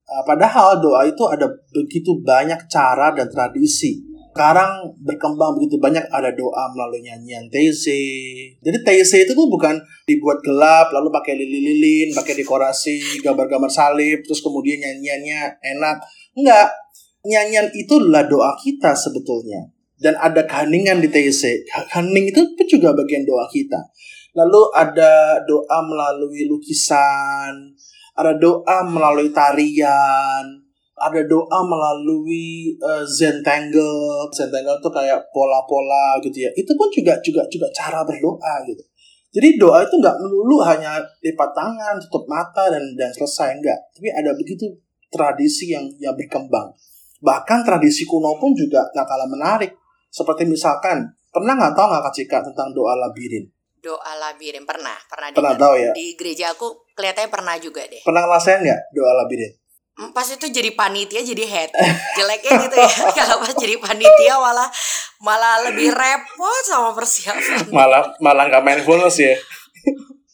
Uh, 0.03 0.23
padahal 0.27 0.83
doa 0.83 1.07
itu 1.07 1.23
ada 1.31 1.47
begitu 1.73 2.19
banyak 2.21 2.59
cara 2.69 3.15
dan 3.15 3.31
tradisi 3.31 4.13
sekarang 4.33 4.97
berkembang 5.05 5.53
begitu 5.61 5.77
banyak 5.77 6.09
ada 6.09 6.33
doa 6.33 6.65
melalui 6.73 7.05
nyanyian 7.05 7.53
TC. 7.53 7.85
Jadi 8.65 8.79
TC 8.81 9.29
itu 9.29 9.37
tuh 9.37 9.45
bukan 9.45 9.77
dibuat 10.09 10.41
gelap 10.41 10.89
lalu 10.89 11.13
pakai 11.13 11.37
lilin-lilin, 11.37 12.17
pakai 12.17 12.41
dekorasi, 12.41 13.21
gambar-gambar 13.21 13.69
salib, 13.69 14.25
terus 14.25 14.41
kemudian 14.41 14.81
nyanyiannya 14.81 15.61
enak. 15.77 16.01
Enggak. 16.33 16.73
Nyanyian 17.29 17.69
itu 17.77 18.01
adalah 18.01 18.25
doa 18.25 18.57
kita 18.57 18.97
sebetulnya. 18.97 19.69
Dan 20.01 20.17
ada 20.17 20.49
keheningan 20.49 21.05
di 21.05 21.13
TC. 21.13 21.69
Kehening 21.69 22.33
itu 22.33 22.41
juga 22.73 22.97
bagian 22.97 23.29
doa 23.29 23.45
kita. 23.53 23.79
Lalu 24.33 24.63
ada 24.73 25.45
doa 25.45 25.79
melalui 25.85 26.49
lukisan, 26.49 27.77
ada 28.13 28.37
doa 28.37 28.85
melalui 28.85 29.33
tarian, 29.33 30.45
ada 30.97 31.21
doa 31.27 31.59
melalui 31.65 32.77
uh, 32.79 33.05
Zentangle. 33.09 34.29
Zentangle 34.31 34.79
itu 34.79 34.91
kayak 34.93 35.21
pola-pola 35.33 36.21
gitu 36.21 36.45
ya. 36.45 36.51
Itu 36.53 36.77
pun 36.77 36.89
juga 36.93 37.17
juga 37.25 37.43
juga 37.49 37.67
cara 37.73 38.05
berdoa 38.05 38.55
gitu. 38.69 38.83
Jadi 39.33 39.57
doa 39.57 39.81
itu 39.81 39.97
nggak 39.97 40.17
melulu 40.21 40.61
hanya 40.61 41.01
lipat 41.25 41.51
tangan, 41.57 41.97
tutup 42.05 42.29
mata 42.29 42.69
dan 42.69 42.85
dan 42.93 43.09
selesai 43.17 43.57
enggak. 43.57 43.79
Tapi 43.97 44.13
ada 44.13 44.37
begitu 44.37 44.69
tradisi 45.09 45.73
yang 45.73 45.89
yang 45.97 46.13
berkembang. 46.13 46.69
Bahkan 47.25 47.65
tradisi 47.65 48.05
kuno 48.05 48.37
pun 48.37 48.53
juga 48.53 48.85
nggak 48.93 49.07
kalah 49.09 49.29
menarik. 49.29 49.73
Seperti 50.13 50.45
misalkan 50.45 51.09
pernah 51.33 51.57
nggak 51.57 51.73
tahu 51.73 51.87
nggak 51.89 52.03
Kak 52.05 52.13
Cika 52.13 52.39
tentang 52.45 52.77
doa 52.77 52.93
labirin? 52.93 53.49
Doa 53.81 54.13
labirin 54.21 54.69
pernah, 54.69 54.95
pernah. 55.09 55.33
Pernah 55.33 55.57
tahu 55.57 55.75
ya? 55.81 55.91
Di 55.97 56.13
gereja 56.13 56.53
aku 56.53 56.82
kelihatannya 56.95 57.31
pernah 57.33 57.55
juga 57.59 57.83
deh. 57.89 58.03
Pernah 58.05 58.23
ngerasain 58.27 58.61
nggak 58.63 58.81
doa 58.95 59.13
labirin? 59.25 59.53
Hmm, 59.93 60.09
pas 60.17 60.25
itu 60.25 60.49
jadi 60.49 60.73
panitia 60.73 61.21
jadi 61.21 61.45
head 61.45 61.69
jeleknya 62.17 62.65
gitu 62.65 62.77
ya 62.81 62.93
kalau 63.21 63.45
pas 63.45 63.53
jadi 63.53 63.77
panitia 63.77 64.41
malah 64.41 64.65
malah 65.21 65.69
lebih 65.69 65.93
repot 65.93 66.65
sama 66.65 66.97
persiapan 66.97 67.69
malah 67.69 68.01
malah 68.17 68.49
nggak 68.49 68.65
mindfulness 68.65 69.21
ya 69.21 69.37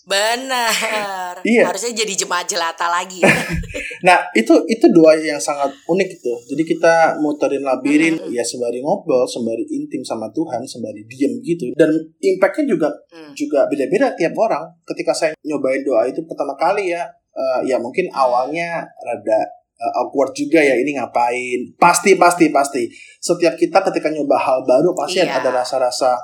benar 0.09 1.37
iya. 1.45 1.69
harusnya 1.69 1.93
jadi 1.93 2.25
jemaat 2.25 2.49
jelata 2.49 2.89
lagi 2.89 3.21
nah 4.07 4.25
itu 4.33 4.57
itu 4.65 4.89
doa 4.89 5.13
yang 5.21 5.37
sangat 5.37 5.69
unik 5.85 6.09
itu 6.17 6.35
jadi 6.49 6.63
kita 6.65 6.95
muterin 7.21 7.61
labirin 7.61 8.17
mm 8.17 8.25
-hmm. 8.25 8.33
ya 8.33 8.41
sembari 8.41 8.81
ngobrol 8.81 9.29
sembari 9.29 9.69
intim 9.69 10.01
sama 10.01 10.33
Tuhan 10.33 10.65
sembari 10.65 11.05
diem 11.05 11.45
gitu 11.45 11.77
dan 11.77 11.93
impactnya 12.25 12.65
juga 12.65 12.89
mm. 13.13 13.37
juga 13.37 13.69
beda-beda 13.69 14.17
tiap 14.17 14.33
orang 14.41 14.65
ketika 14.89 15.13
saya 15.13 15.33
nyobain 15.45 15.85
doa 15.85 16.09
itu 16.09 16.25
pertama 16.25 16.57
kali 16.57 16.97
ya 16.97 17.05
uh, 17.37 17.61
ya 17.61 17.77
mungkin 17.77 18.09
awalnya 18.09 18.89
rada 19.05 19.41
uh, 19.77 19.93
awkward 20.01 20.33
juga 20.33 20.65
ya 20.65 20.73
ini 20.81 20.97
ngapain 20.97 21.77
pasti 21.77 22.17
pasti 22.17 22.49
pasti 22.49 22.89
setiap 23.21 23.61
kita 23.61 23.85
ketika 23.93 24.09
nyoba 24.09 24.41
hal 24.41 24.65
baru 24.65 24.97
pasti 24.97 25.21
iya. 25.21 25.37
ada 25.37 25.53
rasa-rasa 25.53 26.17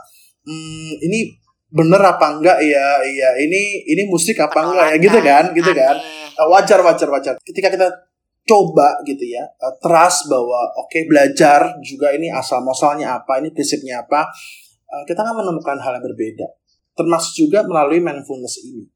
hmm, 0.49 1.05
ini 1.05 1.44
bener 1.75 1.99
apa 1.99 2.39
enggak 2.39 2.59
ya 2.63 3.03
iya 3.03 3.35
ini 3.43 3.83
ini 3.83 4.07
musik 4.07 4.39
apa 4.39 4.63
Penolakan. 4.63 4.71
enggak 4.71 4.87
ya 4.87 4.97
gitu 5.03 5.19
kan 5.19 5.45
gitu 5.51 5.71
Aneh. 5.75 5.83
kan 5.83 5.97
uh, 6.39 6.49
wajar 6.55 6.79
wajar 6.87 7.09
wajar 7.11 7.35
ketika 7.43 7.67
kita 7.75 7.91
coba 8.47 9.03
gitu 9.03 9.27
ya 9.27 9.43
uh, 9.43 9.75
trust 9.83 10.31
bahwa 10.31 10.71
oke 10.79 10.87
okay, 10.87 11.03
belajar 11.11 11.75
juga 11.83 12.15
ini 12.15 12.31
asal 12.31 12.63
muasalnya 12.63 13.19
apa 13.19 13.43
ini 13.43 13.51
prinsipnya 13.51 14.07
apa 14.07 14.31
uh, 14.87 15.03
kita 15.03 15.27
akan 15.27 15.43
menemukan 15.43 15.75
hal 15.83 15.99
yang 15.99 16.05
berbeda 16.07 16.47
termasuk 16.95 17.35
juga 17.35 17.67
melalui 17.67 17.99
mindfulness 17.99 18.63
ini 18.63 18.87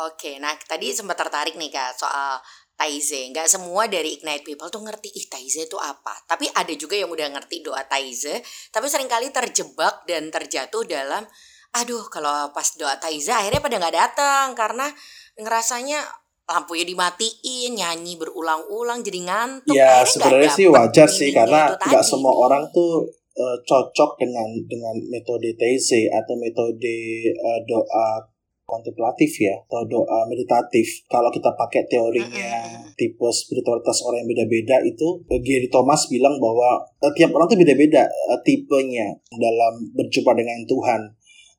Oke, 0.00 0.40
nah 0.40 0.56
tadi 0.56 0.96
sempat 0.96 1.12
tertarik 1.18 1.60
nih 1.60 1.68
kak 1.68 1.92
soal 1.92 2.40
Taize. 2.72 3.28
Nggak 3.28 3.52
semua 3.52 3.84
dari 3.84 4.16
Ignite 4.16 4.48
People 4.48 4.72
tuh 4.72 4.80
ngerti 4.80 5.12
ih 5.12 5.28
Taize 5.28 5.68
itu 5.68 5.76
apa. 5.76 6.24
Tapi 6.24 6.48
ada 6.48 6.72
juga 6.72 6.96
yang 6.96 7.12
udah 7.12 7.28
ngerti 7.36 7.60
doa 7.60 7.84
Taize, 7.84 8.40
tapi 8.72 8.88
sering 8.88 9.10
kali 9.10 9.28
terjebak 9.28 10.08
dan 10.08 10.32
terjatuh 10.32 10.88
dalam 10.88 11.28
aduh 11.70 12.02
kalau 12.10 12.50
pas 12.50 12.66
doa 12.74 12.98
Taize 12.98 13.30
akhirnya 13.30 13.62
pada 13.62 13.78
nggak 13.78 13.96
datang 13.96 14.46
karena 14.58 14.90
ngerasanya 15.38 16.02
lampunya 16.50 16.82
dimatiin, 16.82 17.78
nyanyi 17.78 18.18
berulang-ulang 18.18 19.06
jadi 19.06 19.22
ngantuk. 19.22 19.70
Ya 19.70 20.02
sebenarnya 20.02 20.50
sih 20.50 20.66
wajar 20.66 21.06
sih 21.06 21.30
karena 21.30 21.78
nggak 21.78 22.02
semua 22.02 22.34
orang 22.34 22.66
tuh 22.74 23.06
uh, 23.38 23.56
cocok 23.62 24.18
dengan 24.18 24.48
dengan 24.66 24.98
metode 25.08 25.54
Taize 25.54 26.10
atau 26.10 26.34
metode 26.34 26.96
uh, 27.38 27.60
doa 27.62 28.26
kontemplatif 28.66 29.42
ya 29.42 29.54
atau 29.66 29.82
doa 29.86 30.26
meditatif. 30.30 31.06
Kalau 31.10 31.30
kita 31.30 31.50
pakai 31.58 31.90
teorinya 31.90 32.70
tipe 32.94 33.26
spiritualitas 33.34 34.06
orang 34.06 34.22
yang 34.22 34.30
beda-beda 34.30 34.76
itu 34.86 35.22
Gary 35.42 35.66
Thomas 35.66 36.06
bilang 36.06 36.38
bahwa 36.38 36.78
uh, 36.82 37.12
tiap 37.14 37.34
orang 37.34 37.50
itu 37.50 37.58
beda-beda 37.66 38.06
uh, 38.06 38.38
tipenya 38.46 39.10
dalam 39.34 39.90
berjumpa 39.94 40.34
dengan 40.38 40.62
Tuhan. 40.66 41.02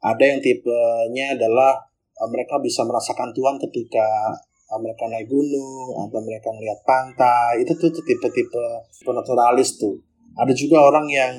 Ada 0.02 0.24
yang 0.34 0.40
tipenya 0.42 1.38
adalah 1.38 1.78
uh, 2.18 2.30
mereka 2.30 2.58
bisa 2.58 2.82
merasakan 2.82 3.30
Tuhan 3.38 3.62
ketika 3.62 4.34
uh, 4.74 4.80
mereka 4.82 5.06
naik 5.08 5.30
gunung 5.30 6.10
atau 6.10 6.20
mereka 6.26 6.50
melihat 6.58 6.82
pantai. 6.82 7.62
Itu 7.62 7.78
tuh 7.78 7.94
tipe-tipe 7.94 8.66
naturalis 9.14 9.78
tuh. 9.78 10.02
Ada 10.38 10.54
juga 10.58 10.82
orang 10.90 11.06
yang 11.12 11.34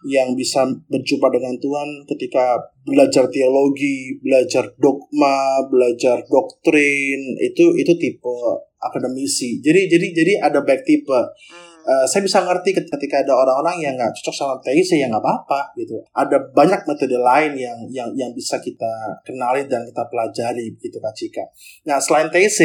yang 0.00 0.32
bisa 0.32 0.64
berjumpa 0.64 1.28
dengan 1.28 1.60
Tuhan 1.60 2.08
ketika 2.08 2.56
belajar 2.88 3.28
teologi, 3.28 4.16
belajar 4.24 4.72
dogma, 4.80 5.68
belajar 5.68 6.24
doktrin 6.24 7.20
itu 7.36 7.76
itu 7.76 7.92
tipe 8.00 8.36
akademisi. 8.80 9.60
Jadi 9.60 9.92
jadi 9.92 10.06
jadi 10.16 10.32
ada 10.40 10.64
back 10.64 10.88
tipe. 10.88 11.12
Hmm. 11.12 11.69
Uh, 11.90 12.06
saya 12.06 12.22
bisa 12.22 12.38
ngerti 12.46 12.70
ketika 12.70 13.26
ada 13.26 13.34
orang-orang 13.34 13.82
yang 13.82 13.94
nggak 13.98 14.14
cocok 14.14 14.30
sama 14.30 14.54
TIC 14.62 15.02
ya 15.02 15.10
nggak 15.10 15.18
apa-apa 15.18 15.74
gitu. 15.74 15.98
Ada 16.14 16.38
banyak 16.54 16.86
metode 16.86 17.18
lain 17.18 17.58
yang 17.58 17.78
yang 17.90 18.10
yang 18.14 18.30
bisa 18.30 18.62
kita 18.62 19.18
kenali 19.26 19.66
dan 19.66 19.82
kita 19.82 20.06
pelajari 20.06 20.70
gitu 20.78 21.02
Kak 21.02 21.14
Cika. 21.18 21.44
Nah 21.90 21.98
selain 21.98 22.30
TIC 22.30 22.60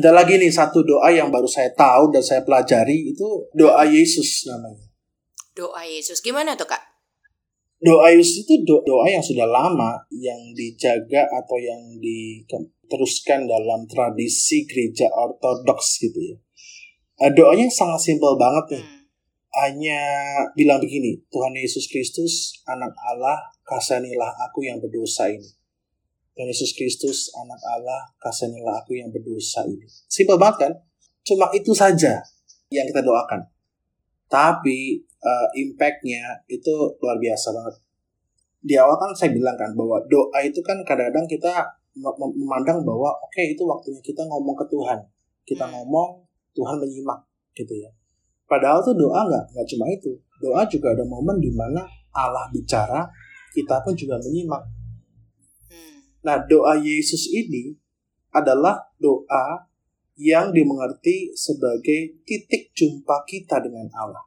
ada 0.00 0.16
lagi 0.16 0.40
nih 0.40 0.48
satu 0.48 0.80
doa 0.80 1.12
yang 1.12 1.28
baru 1.28 1.44
saya 1.44 1.68
tahu 1.76 2.08
dan 2.08 2.24
saya 2.24 2.40
pelajari 2.40 3.12
itu 3.12 3.28
doa 3.52 3.84
Yesus 3.84 4.48
namanya 4.48 4.94
doa 5.54 5.86
Yesus. 5.86 6.18
Gimana 6.20 6.58
tuh 6.58 6.66
kak? 6.66 6.82
Doa 7.78 8.10
Yesus 8.10 8.44
itu 8.44 8.66
do 8.66 8.82
doa 8.82 9.06
yang 9.06 9.22
sudah 9.22 9.46
lama 9.46 10.02
yang 10.10 10.38
dijaga 10.52 11.26
atau 11.30 11.58
yang 11.58 11.80
diteruskan 12.02 13.46
dalam 13.46 13.86
tradisi 13.86 14.66
gereja 14.66 15.08
ortodoks 15.14 16.02
gitu 16.02 16.20
ya. 16.20 16.36
Uh, 17.14 17.30
doanya 17.30 17.70
sangat 17.70 18.00
simpel 18.02 18.34
banget 18.34 18.78
nih. 18.78 18.84
Hmm. 18.84 19.02
Hanya 19.54 20.00
bilang 20.58 20.82
begini, 20.82 21.22
Tuhan 21.30 21.54
Yesus 21.54 21.86
Kristus, 21.86 22.58
anak 22.66 22.90
Allah, 23.06 23.38
kasanilah 23.62 24.34
aku 24.50 24.66
yang 24.66 24.82
berdosa 24.82 25.30
ini. 25.30 25.46
Tuhan 26.34 26.50
Yesus 26.50 26.74
Kristus, 26.74 27.30
anak 27.38 27.62
Allah, 27.62 28.10
kasanilah 28.18 28.82
aku 28.82 28.98
yang 28.98 29.14
berdosa 29.14 29.62
ini. 29.70 29.86
Simpel 30.10 30.42
banget 30.42 30.66
kan? 30.66 30.72
Cuma 31.22 31.46
itu 31.54 31.70
saja 31.70 32.18
yang 32.74 32.82
kita 32.90 33.06
doakan. 33.06 33.46
Tapi 34.26 35.06
uh, 35.22 35.48
impactnya 35.54 36.42
itu 36.50 36.74
luar 36.98 37.22
biasa 37.22 37.54
banget. 37.54 37.74
Di 38.58 38.74
awal 38.74 38.98
kan 38.98 39.14
saya 39.14 39.30
bilang 39.30 39.54
kan 39.54 39.70
bahwa 39.78 40.02
doa 40.10 40.38
itu 40.42 40.58
kan 40.66 40.82
kadang-kadang 40.82 41.30
kita 41.30 41.62
memandang 41.94 42.82
bahwa 42.82 43.14
oke 43.22 43.30
okay, 43.30 43.54
itu 43.54 43.62
waktunya 43.62 44.02
kita 44.02 44.26
ngomong 44.26 44.58
ke 44.58 44.66
Tuhan. 44.66 44.98
Kita 45.46 45.70
hmm. 45.70 45.72
ngomong, 45.78 46.23
Tuhan 46.54 46.78
menyimak 46.80 47.20
gitu 47.52 47.74
ya. 47.74 47.90
Padahal 48.46 48.80
tuh 48.80 48.94
doa 48.94 49.26
nggak 49.26 49.44
nggak 49.52 49.66
cuma 49.74 49.84
itu. 49.90 50.12
Doa 50.38 50.62
juga 50.70 50.94
ada 50.94 51.04
momen 51.06 51.42
di 51.42 51.50
mana 51.50 51.82
Allah 52.14 52.46
bicara, 52.54 53.06
kita 53.50 53.82
pun 53.82 53.92
juga 53.98 54.16
menyimak. 54.22 54.62
Hmm. 55.68 55.98
Nah 56.22 56.38
doa 56.46 56.78
Yesus 56.78 57.30
ini 57.34 57.74
adalah 58.34 58.78
doa 58.98 59.66
yang 60.14 60.54
dimengerti 60.54 61.34
sebagai 61.34 62.22
titik 62.22 62.70
jumpa 62.74 63.26
kita 63.26 63.58
dengan 63.62 63.90
Allah. 63.98 64.22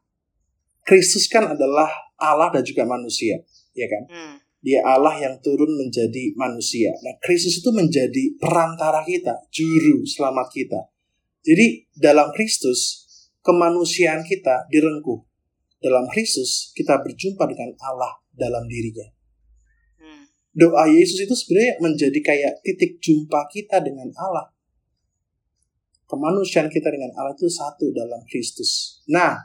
Kristus 0.84 1.28
kan 1.28 1.52
adalah 1.52 1.88
Allah 2.16 2.52
dan 2.52 2.64
juga 2.64 2.88
manusia, 2.88 3.40
ya 3.76 3.88
kan? 3.88 4.04
Hmm. 4.08 4.36
Dia 4.64 4.84
Allah 4.84 5.16
yang 5.20 5.36
turun 5.44 5.70
menjadi 5.76 6.34
manusia. 6.36 6.92
Nah, 7.04 7.16
Kristus 7.24 7.60
itu 7.60 7.70
menjadi 7.72 8.36
perantara 8.40 9.04
kita, 9.04 9.48
juru 9.52 10.04
selamat 10.08 10.48
kita. 10.50 10.82
Jadi, 11.48 11.88
dalam 11.96 12.36
Kristus, 12.36 13.08
kemanusiaan 13.40 14.28
kita 14.28 14.68
direngkuh. 14.68 15.24
Dalam 15.80 16.12
Kristus, 16.12 16.76
kita 16.76 17.00
berjumpa 17.00 17.48
dengan 17.48 17.72
Allah 17.80 18.20
dalam 18.36 18.68
dirinya. 18.68 19.08
Hmm. 20.04 20.28
Doa 20.52 20.92
Yesus 20.92 21.24
itu 21.24 21.32
sebenarnya 21.32 21.80
menjadi 21.80 22.20
kayak 22.20 22.54
titik 22.68 23.00
jumpa 23.00 23.48
kita 23.48 23.80
dengan 23.80 24.12
Allah 24.20 24.52
kemanusiaan 26.08 26.72
kita 26.72 26.88
dengan 26.90 27.12
Allah 27.20 27.36
itu 27.36 27.52
satu 27.52 27.92
dalam 27.92 28.24
Kristus. 28.26 29.04
Nah, 29.12 29.36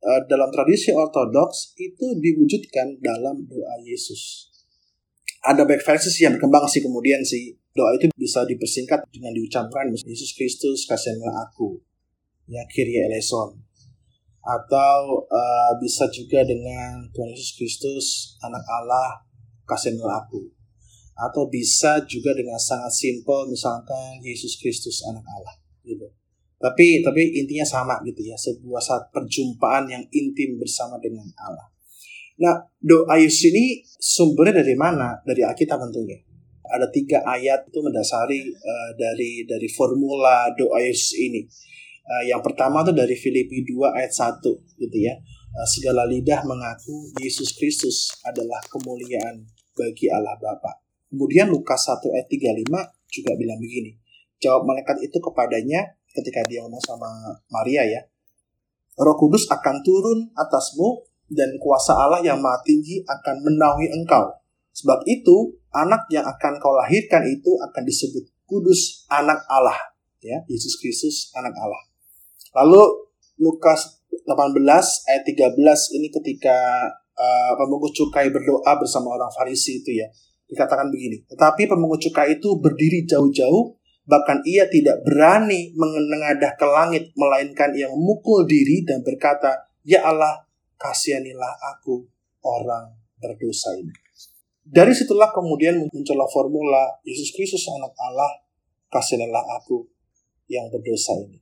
eh, 0.00 0.20
dalam 0.26 0.48
tradisi 0.50 0.90
ortodoks 0.90 1.76
itu 1.76 2.16
diwujudkan 2.18 2.98
dalam 2.98 3.44
doa 3.44 3.76
Yesus. 3.84 4.50
Ada 5.44 5.68
back 5.68 5.84
verses 5.84 6.16
yang 6.24 6.40
berkembang 6.40 6.64
sih 6.66 6.80
kemudian 6.80 7.20
sih. 7.20 7.52
Doa 7.74 7.90
itu 7.98 8.06
bisa 8.14 8.46
dipersingkat 8.46 9.02
dengan 9.10 9.34
diucapkan 9.34 9.90
Yesus 9.90 10.30
Kristus 10.38 10.86
kasihanlah 10.86 11.50
aku. 11.50 11.82
Ya 12.46 12.62
Kyrie 12.70 13.02
eleison. 13.10 13.58
atau 14.44 15.24
uh, 15.24 15.72
bisa 15.80 16.04
juga 16.12 16.44
dengan 16.44 17.00
Tuhan 17.16 17.32
Yesus 17.32 17.56
Kristus 17.56 18.36
anak 18.44 18.60
Allah 18.68 19.24
kasihanilah 19.64 20.20
aku. 20.20 20.52
Atau 21.16 21.48
bisa 21.48 22.04
juga 22.04 22.36
dengan 22.36 22.60
sangat 22.60 22.92
simpel 22.92 23.48
misalkan 23.48 24.20
Yesus 24.20 24.60
Kristus 24.60 25.00
anak 25.08 25.24
Allah 25.24 25.56
gitu. 25.80 26.12
Tapi 26.60 27.00
tapi 27.00 27.40
intinya 27.40 27.64
sama 27.64 27.96
gitu 28.04 28.20
ya 28.20 28.36
sebuah 28.36 28.84
saat 28.84 29.08
perjumpaan 29.16 29.88
yang 29.88 30.04
intim 30.12 30.60
bersama 30.60 31.00
dengan 31.00 31.24
Allah. 31.40 31.72
Nah 32.44 32.68
doa 32.84 33.16
Yesus 33.16 33.48
ini 33.48 33.80
sumbernya 33.96 34.60
dari 34.60 34.76
mana? 34.76 35.24
Dari 35.24 35.40
Alkitab 35.40 35.80
tentunya 35.88 36.20
ada 36.72 36.88
tiga 36.88 37.20
ayat 37.28 37.68
itu 37.68 37.78
mendasari 37.84 38.48
uh, 38.48 38.90
dari 38.96 39.44
dari 39.44 39.68
formula 39.68 40.48
doa 40.56 40.80
Yesus 40.80 41.12
ini 41.20 41.44
Uh, 42.04 42.24
yang 42.28 42.44
pertama 42.44 42.84
itu 42.84 42.92
dari 42.92 43.16
Filipi 43.16 43.64
2 43.64 43.96
ayat 43.96 44.12
1 44.12 44.44
gitu 44.76 44.98
ya. 45.00 45.16
Uh, 45.56 45.64
segala 45.64 46.04
lidah 46.04 46.44
mengaku 46.44 47.08
Yesus 47.16 47.56
Kristus 47.56 48.12
adalah 48.28 48.60
kemuliaan 48.68 49.48
bagi 49.72 50.12
Allah 50.12 50.36
Bapa. 50.36 50.84
Kemudian 51.08 51.48
Lukas 51.48 51.88
1 51.88 52.04
ayat 52.12 52.28
35 52.28 52.68
juga 53.08 53.32
bilang 53.40 53.56
begini. 53.56 53.96
Jawab 54.36 54.68
malaikat 54.68 55.00
itu 55.00 55.16
kepadanya 55.16 55.96
ketika 56.12 56.44
dia 56.44 56.60
ngomong 56.60 56.84
sama 56.84 57.08
Maria 57.48 57.88
ya. 57.88 58.04
Roh 59.00 59.16
Kudus 59.16 59.48
akan 59.48 59.80
turun 59.80 60.28
atasmu 60.36 61.08
dan 61.32 61.56
kuasa 61.56 61.96
Allah 61.96 62.20
yang 62.20 62.36
maha 62.44 62.60
tinggi 62.68 63.00
akan 63.00 63.48
menaungi 63.48 63.88
engkau. 63.96 64.43
Sebab 64.74 65.06
itu, 65.06 65.54
anak 65.70 66.10
yang 66.10 66.26
akan 66.26 66.58
kau 66.58 66.74
lahirkan 66.74 67.22
itu 67.30 67.54
akan 67.62 67.82
disebut 67.86 68.26
kudus 68.44 69.06
anak 69.06 69.38
Allah. 69.46 69.78
Ya, 70.18 70.42
Yesus 70.50 70.80
Kristus 70.80 71.30
anak 71.36 71.54
Allah. 71.54 71.82
Lalu 72.58 72.82
Lukas 73.38 74.02
18 74.24 74.56
ayat 75.10 75.22
13 75.26 75.96
ini 76.00 76.08
ketika 76.10 76.56
uh, 77.14 77.52
pemungut 77.54 77.94
cukai 77.94 78.30
berdoa 78.34 78.72
bersama 78.80 79.14
orang 79.14 79.30
Farisi 79.30 79.84
itu 79.84 79.94
ya. 79.94 80.08
Dikatakan 80.44 80.92
begini, 80.92 81.24
tetapi 81.24 81.64
pemungut 81.66 82.04
cukai 82.04 82.36
itu 82.36 82.60
berdiri 82.60 83.08
jauh-jauh 83.08 83.74
bahkan 84.04 84.44
ia 84.44 84.68
tidak 84.68 85.00
berani 85.00 85.72
menengadah 85.72 86.52
ke 86.60 86.66
langit 86.68 87.08
melainkan 87.16 87.72
ia 87.72 87.88
memukul 87.88 88.44
diri 88.44 88.84
dan 88.84 89.00
berkata, 89.00 89.72
"Ya 89.80 90.04
Allah, 90.04 90.44
kasihanilah 90.76 91.56
aku 91.72 92.04
orang 92.44 92.92
berdosa 93.16 93.72
ini." 93.80 94.03
Dari 94.74 94.90
situlah 94.90 95.30
kemudian 95.30 95.86
muncullah 95.86 96.26
formula 96.26 96.98
Yesus 97.06 97.30
Kristus 97.30 97.62
anak 97.70 97.94
Allah, 97.94 98.42
kasihanilah 98.90 99.62
aku 99.62 99.86
yang 100.50 100.66
berdosa 100.66 101.14
ini. 101.14 101.38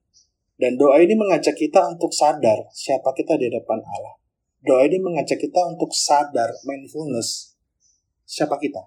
Dan 0.60 0.76
doa 0.76 1.00
ini 1.00 1.16
mengajak 1.16 1.56
kita 1.56 1.80
untuk 1.88 2.12
sadar 2.12 2.68
siapa 2.76 3.08
kita 3.16 3.40
di 3.40 3.48
depan 3.48 3.80
Allah. 3.80 4.20
Doa 4.60 4.84
ini 4.84 5.00
mengajak 5.00 5.40
kita 5.40 5.64
untuk 5.64 5.96
sadar 5.96 6.52
mindfulness 6.68 7.56
siapa 8.28 8.60
kita. 8.60 8.84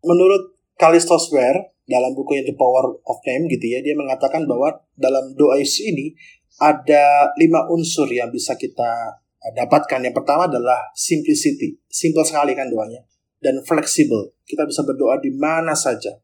Menurut 0.00 0.56
Kalistos 0.80 1.28
Ware 1.28 1.76
dalam 1.84 2.16
bukunya 2.16 2.48
The 2.48 2.56
Power 2.56 2.96
of 2.96 3.18
Name 3.28 3.52
gitu 3.52 3.76
ya, 3.76 3.84
dia 3.84 3.92
mengatakan 3.92 4.48
bahwa 4.48 4.72
dalam 4.96 5.36
doa 5.36 5.60
ini 5.60 6.16
ada 6.64 7.28
lima 7.36 7.68
unsur 7.68 8.08
yang 8.08 8.32
bisa 8.32 8.56
kita 8.56 9.20
dapatkan. 9.52 10.00
Yang 10.00 10.16
pertama 10.16 10.48
adalah 10.48 10.90
simplicity, 10.96 11.76
simple 11.92 12.24
sekali 12.24 12.56
kan 12.56 12.72
doanya, 12.72 13.04
dan 13.44 13.60
flexible. 13.68 14.32
Kita 14.48 14.64
bisa 14.64 14.80
berdoa 14.88 15.20
di 15.20 15.28
mana 15.36 15.76
saja. 15.76 16.16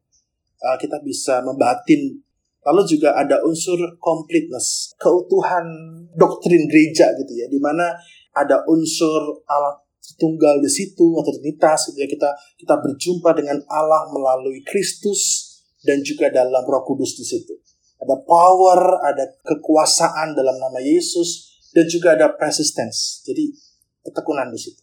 Uh, 0.61 0.77
kita 0.81 0.97
bisa 1.05 1.41
membatin 1.45 2.21
Lalu 2.61 2.81
juga 2.85 3.17
ada 3.17 3.41
unsur 3.41 3.97
completeness, 3.97 4.93
keutuhan 5.01 5.65
doktrin 6.13 6.69
gereja 6.69 7.09
gitu 7.17 7.33
ya, 7.33 7.49
di 7.49 7.57
mana 7.57 7.89
ada 8.37 8.61
unsur 8.69 9.41
Allah 9.49 9.81
tunggal 10.21 10.61
di 10.61 10.69
situ 10.69 11.17
atau 11.17 11.33
gitu 11.33 11.97
ya 11.97 12.05
kita 12.05 12.29
kita 12.57 12.75
berjumpa 12.77 13.33
dengan 13.33 13.57
Allah 13.69 14.05
melalui 14.13 14.61
Kristus 14.61 15.49
dan 15.81 16.05
juga 16.05 16.29
dalam 16.29 16.61
Roh 16.61 16.85
Kudus 16.85 17.17
di 17.17 17.25
situ. 17.25 17.57
Ada 17.97 18.21
power, 18.21 19.09
ada 19.09 19.25
kekuasaan 19.41 20.37
dalam 20.37 20.57
nama 20.61 20.77
Yesus 20.77 21.57
dan 21.73 21.89
juga 21.89 22.13
ada 22.13 22.29
persistence. 22.37 23.25
Jadi 23.25 23.57
ketekunan 24.05 24.53
di 24.53 24.59
situ. 24.61 24.81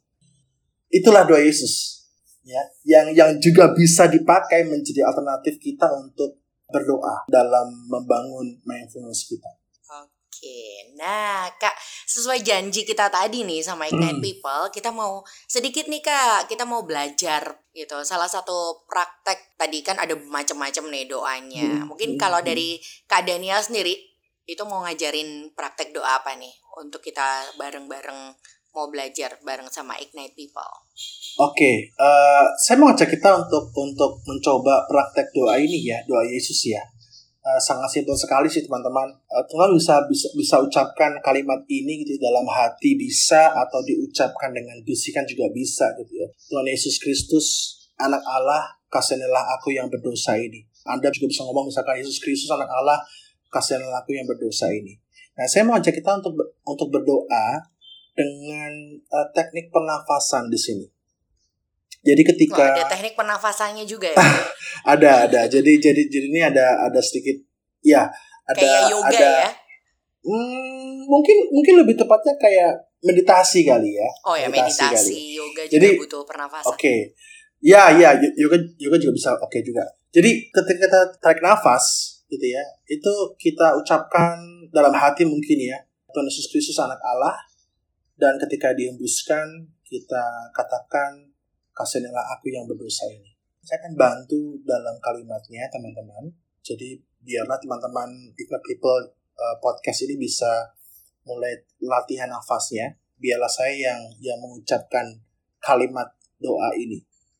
Itulah 0.91 1.23
doa 1.23 1.39
Yesus 1.39 1.98
ya, 2.49 2.63
yang 2.89 3.13
yang 3.13 3.31
juga 3.37 3.77
bisa 3.77 4.09
dipakai 4.09 4.65
menjadi 4.65 5.05
alternatif 5.05 5.61
kita 5.61 5.85
untuk 5.93 6.41
berdoa 6.69 7.29
dalam 7.29 7.69
membangun 7.89 8.61
mindfulness 8.65 9.29
kita. 9.29 9.49
Oke, 10.39 10.95
nah 10.95 11.51
kak 11.59 11.75
sesuai 12.07 12.47
janji 12.47 12.87
kita 12.87 13.11
tadi 13.11 13.43
nih 13.43 13.59
sama 13.59 13.91
Ignite 13.91 14.23
hmm. 14.23 14.25
People, 14.25 14.65
kita 14.71 14.95
mau 14.95 15.27
sedikit 15.51 15.91
nih 15.91 15.99
kak, 15.99 16.47
kita 16.47 16.63
mau 16.63 16.87
belajar 16.87 17.59
gitu. 17.75 17.99
Salah 18.07 18.31
satu 18.31 18.87
praktek 18.87 19.59
tadi 19.59 19.83
kan 19.83 19.99
ada 19.99 20.15
macam-macam 20.15 20.85
nih 20.95 21.11
doanya. 21.11 21.83
Hmm. 21.83 21.91
Mungkin 21.91 22.15
hmm. 22.15 22.21
kalau 22.23 22.39
dari 22.39 22.79
kak 23.11 23.27
Daniel 23.27 23.59
sendiri 23.59 23.99
itu 24.47 24.63
mau 24.63 24.87
ngajarin 24.87 25.53
praktek 25.59 25.91
doa 25.91 26.23
apa 26.23 26.39
nih 26.39 26.55
untuk 26.79 27.03
kita 27.03 27.59
bareng-bareng 27.59 28.33
mau 28.75 28.89
belajar 28.93 29.37
bareng 29.43 29.69
sama 29.73 29.97
Ignite 29.99 30.37
People. 30.37 30.73
Oke, 31.39 31.55
okay, 31.55 31.77
uh, 31.95 32.43
eh, 32.43 32.45
saya 32.59 32.77
mau 32.81 32.91
ngajak 32.91 33.09
kita 33.15 33.31
untuk 33.39 33.71
untuk 33.79 34.23
mencoba 34.27 34.85
praktek 34.91 35.31
doa 35.31 35.55
ini 35.57 35.87
ya, 35.87 35.99
doa 36.05 36.27
Yesus 36.27 36.67
ya. 36.67 36.83
Uh, 37.39 37.57
sangat 37.63 37.89
simpel 37.89 38.13
sekali 38.19 38.51
sih 38.51 38.67
teman-teman. 38.67 39.09
Uh, 39.31 39.45
Tuhan 39.47 39.73
bisa 39.73 40.03
bisa 40.11 40.29
bisa 40.35 40.57
ucapkan 40.61 41.17
kalimat 41.23 41.63
ini 41.71 42.03
gitu 42.05 42.19
dalam 42.21 42.45
hati 42.45 42.99
bisa 42.99 43.55
atau 43.55 43.81
diucapkan 43.87 44.53
dengan 44.53 44.77
bisikan 44.85 45.25
juga 45.25 45.49
bisa 45.55 45.95
gitu 45.97 46.13
ya. 46.19 46.29
Tuhan 46.51 46.67
Yesus 46.67 46.99
Kristus, 47.01 47.47
anak 47.97 48.21
Allah, 48.27 48.77
kasihanilah 48.93 49.57
aku 49.57 49.73
yang 49.73 49.89
berdosa 49.89 50.37
ini. 50.37 50.67
Anda 50.85 51.09
juga 51.15 51.31
bisa 51.31 51.47
ngomong 51.47 51.71
misalkan 51.71 51.97
Yesus 52.03 52.19
Kristus 52.21 52.51
anak 52.53 52.69
Allah, 52.69 53.01
kasihanilah 53.49 54.03
aku 54.03 54.13
yang 54.13 54.27
berdosa 54.29 54.69
ini. 54.69 54.99
Nah, 55.39 55.47
saya 55.47 55.63
mau 55.63 55.79
ajak 55.79 55.95
kita 55.95 56.19
untuk 56.19 56.35
untuk 56.67 56.91
berdoa 56.91 57.63
dengan 58.19 58.99
uh, 59.15 59.27
teknik 59.31 59.71
pernafasan 59.71 60.51
di 60.51 60.59
sini. 60.59 60.87
Jadi 62.03 62.23
ketika 62.27 62.63
Wah, 62.63 62.75
ada 62.75 62.85
teknik 62.91 63.15
pernafasannya 63.15 63.87
juga 63.87 64.11
ya. 64.11 64.19
ada 64.99 65.31
ada. 65.31 65.41
Jadi 65.47 65.79
jadi 65.79 66.03
jadi 66.11 66.27
ini 66.27 66.43
ada 66.43 66.83
ada 66.91 66.99
sedikit 66.99 67.39
ya 67.83 68.11
ada 68.47 68.59
kayak 68.59 68.83
yoga 68.91 69.15
ada, 69.15 69.31
ya. 69.47 69.51
Hmm, 70.27 71.07
mungkin 71.07 71.37
mungkin 71.55 71.75
lebih 71.87 71.95
tepatnya 71.95 72.35
kayak 72.43 72.91
meditasi 73.07 73.63
kali 73.63 73.95
ya. 73.95 74.09
Oh 74.27 74.35
ya 74.35 74.51
meditasi, 74.51 74.83
meditasi 74.83 75.19
yoga 75.39 75.63
juga 75.67 75.75
jadi, 75.79 75.89
butuh 76.03 76.23
pernafasan. 76.27 76.71
Oke. 76.75 76.83
Okay. 76.83 76.99
Ya 77.59 77.91
ya 77.95 78.19
yoga 78.35 78.59
yoga 78.79 78.97
juga 78.99 79.13
bisa 79.15 79.35
oke 79.39 79.47
okay 79.47 79.63
juga. 79.63 79.87
Jadi 80.11 80.51
ketika 80.51 80.87
kita 80.91 81.01
tarik 81.23 81.43
nafas 81.43 82.19
gitu 82.31 82.47
ya, 82.47 82.63
itu 82.87 83.13
kita 83.39 83.79
ucapkan 83.79 84.39
dalam 84.75 84.95
hati 84.95 85.27
mungkin 85.27 85.59
ya 85.59 85.79
Tuhan 86.15 86.27
Yesus 86.27 86.47
Kristus 86.51 86.79
anak 86.79 86.99
Allah 87.03 87.48
dan 88.19 88.35
ketika 88.37 88.75
dihembuskan 88.75 89.71
kita 89.87 90.51
katakan 90.51 91.31
kasihanilah 91.71 92.35
aku 92.35 92.51
yang 92.51 92.67
berdosa 92.67 93.07
ini. 93.07 93.31
Saya 93.63 93.79
akan 93.87 93.95
bantu 93.95 94.59
dalam 94.67 94.99
kalimatnya 94.99 95.71
teman-teman. 95.71 96.27
Jadi 96.67 96.99
biarlah 97.23 97.57
teman-teman 97.63 98.11
Ignite 98.35 98.67
People 98.67 99.15
uh, 99.39 99.57
podcast 99.63 100.03
ini 100.11 100.19
bisa 100.19 100.67
mulai 101.23 101.55
latihan 101.79 102.27
nafasnya. 102.27 102.99
Biarlah 103.19 103.51
saya 103.51 103.75
yang 103.75 104.01
yang 104.19 104.39
mengucapkan 104.43 105.23
kalimat 105.63 106.11
doa 106.43 106.75
ini 106.75 106.99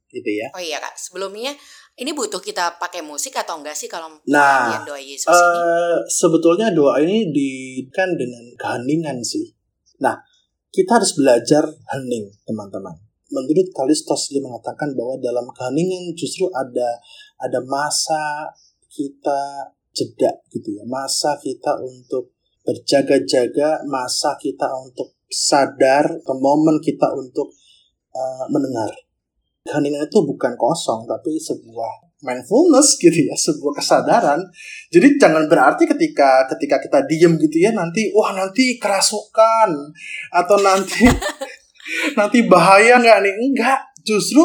gitu 0.09 0.31
ya. 0.31 0.49
Oh 0.57 0.63
iya 0.63 0.81
kak, 0.81 0.97
sebelumnya 0.97 1.53
ini 2.01 2.17
butuh 2.17 2.41
kita 2.41 2.81
pakai 2.81 3.05
musik 3.05 3.37
atau 3.37 3.61
enggak 3.61 3.77
sih 3.77 3.91
kalau 3.91 4.17
nah, 4.25 4.81
doa 4.89 4.97
Yesus 4.97 5.29
uh, 5.29 5.37
ini? 5.37 5.61
Sebetulnya 6.09 6.73
doa 6.73 6.97
ini 7.05 7.29
dikan 7.29 8.17
dengan 8.17 8.57
keheningan 8.57 9.21
sih. 9.21 9.53
Nah, 10.01 10.17
kita 10.69 11.01
harus 11.01 11.17
belajar 11.17 11.65
hening 11.97 12.29
teman-teman. 12.45 12.97
Menurut 13.29 13.69
Kalistos 13.77 14.33
dia 14.33 14.41
mengatakan 14.41 14.97
bahwa 14.97 15.21
dalam 15.21 15.45
keheningan 15.53 16.17
justru 16.17 16.49
ada 16.49 16.97
ada 17.37 17.61
masa 17.69 18.49
kita 18.89 19.69
jeda 19.93 20.33
gitu 20.49 20.81
ya. 20.81 20.85
Masa 20.89 21.37
kita 21.37 21.77
untuk 21.85 22.33
berjaga-jaga 22.65 23.85
masa 23.89 24.37
kita 24.41 24.69
untuk 24.81 25.17
sadar 25.29 26.05
atau 26.05 26.37
momen 26.41 26.81
kita 26.81 27.09
untuk 27.17 27.53
uh, 28.17 28.45
mendengar. 28.49 28.89
Keheningan 29.69 30.09
itu 30.09 30.25
bukan 30.25 30.57
kosong 30.57 31.05
tapi 31.05 31.37
sebuah 31.37 32.08
mindfulness 32.25 32.99
gitu 32.99 33.31
ya 33.31 33.37
sebuah 33.39 33.79
kesadaran 33.79 34.43
jadi 34.91 35.19
jangan 35.21 35.47
berarti 35.47 35.87
ketika 35.87 36.51
ketika 36.57 36.83
kita 36.83 36.99
diem 37.07 37.39
gitu 37.39 37.63
ya 37.63 37.71
nanti 37.71 38.11
wah 38.11 38.35
nanti 38.35 38.81
kerasukan 38.81 39.71
atau 40.35 40.57
nanti 40.59 41.07
nanti 42.19 42.45
bahaya 42.47 43.01
nggak 43.01 43.19
nih? 43.25 43.35
Enggak, 43.35 43.81
justru 44.05 44.43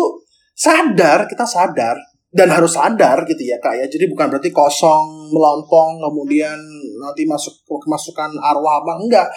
sadar, 0.55 1.27
kita 1.27 1.43
sadar 1.43 1.97
dan 2.33 2.49
harus 2.49 2.73
sadar 2.73 3.27
gitu 3.29 3.43
ya 3.45 3.61
kak 3.61 3.77
ya. 3.77 3.85
Jadi 3.85 4.09
bukan 4.09 4.31
berarti 4.31 4.49
kosong, 4.49 5.29
melompong, 5.29 6.01
kemudian 6.01 6.57
nanti 6.97 7.27
masuk 7.27 7.53
kemasukan 7.67 8.31
arwah 8.39 8.81
apa 8.81 8.93
enggak. 8.99 9.29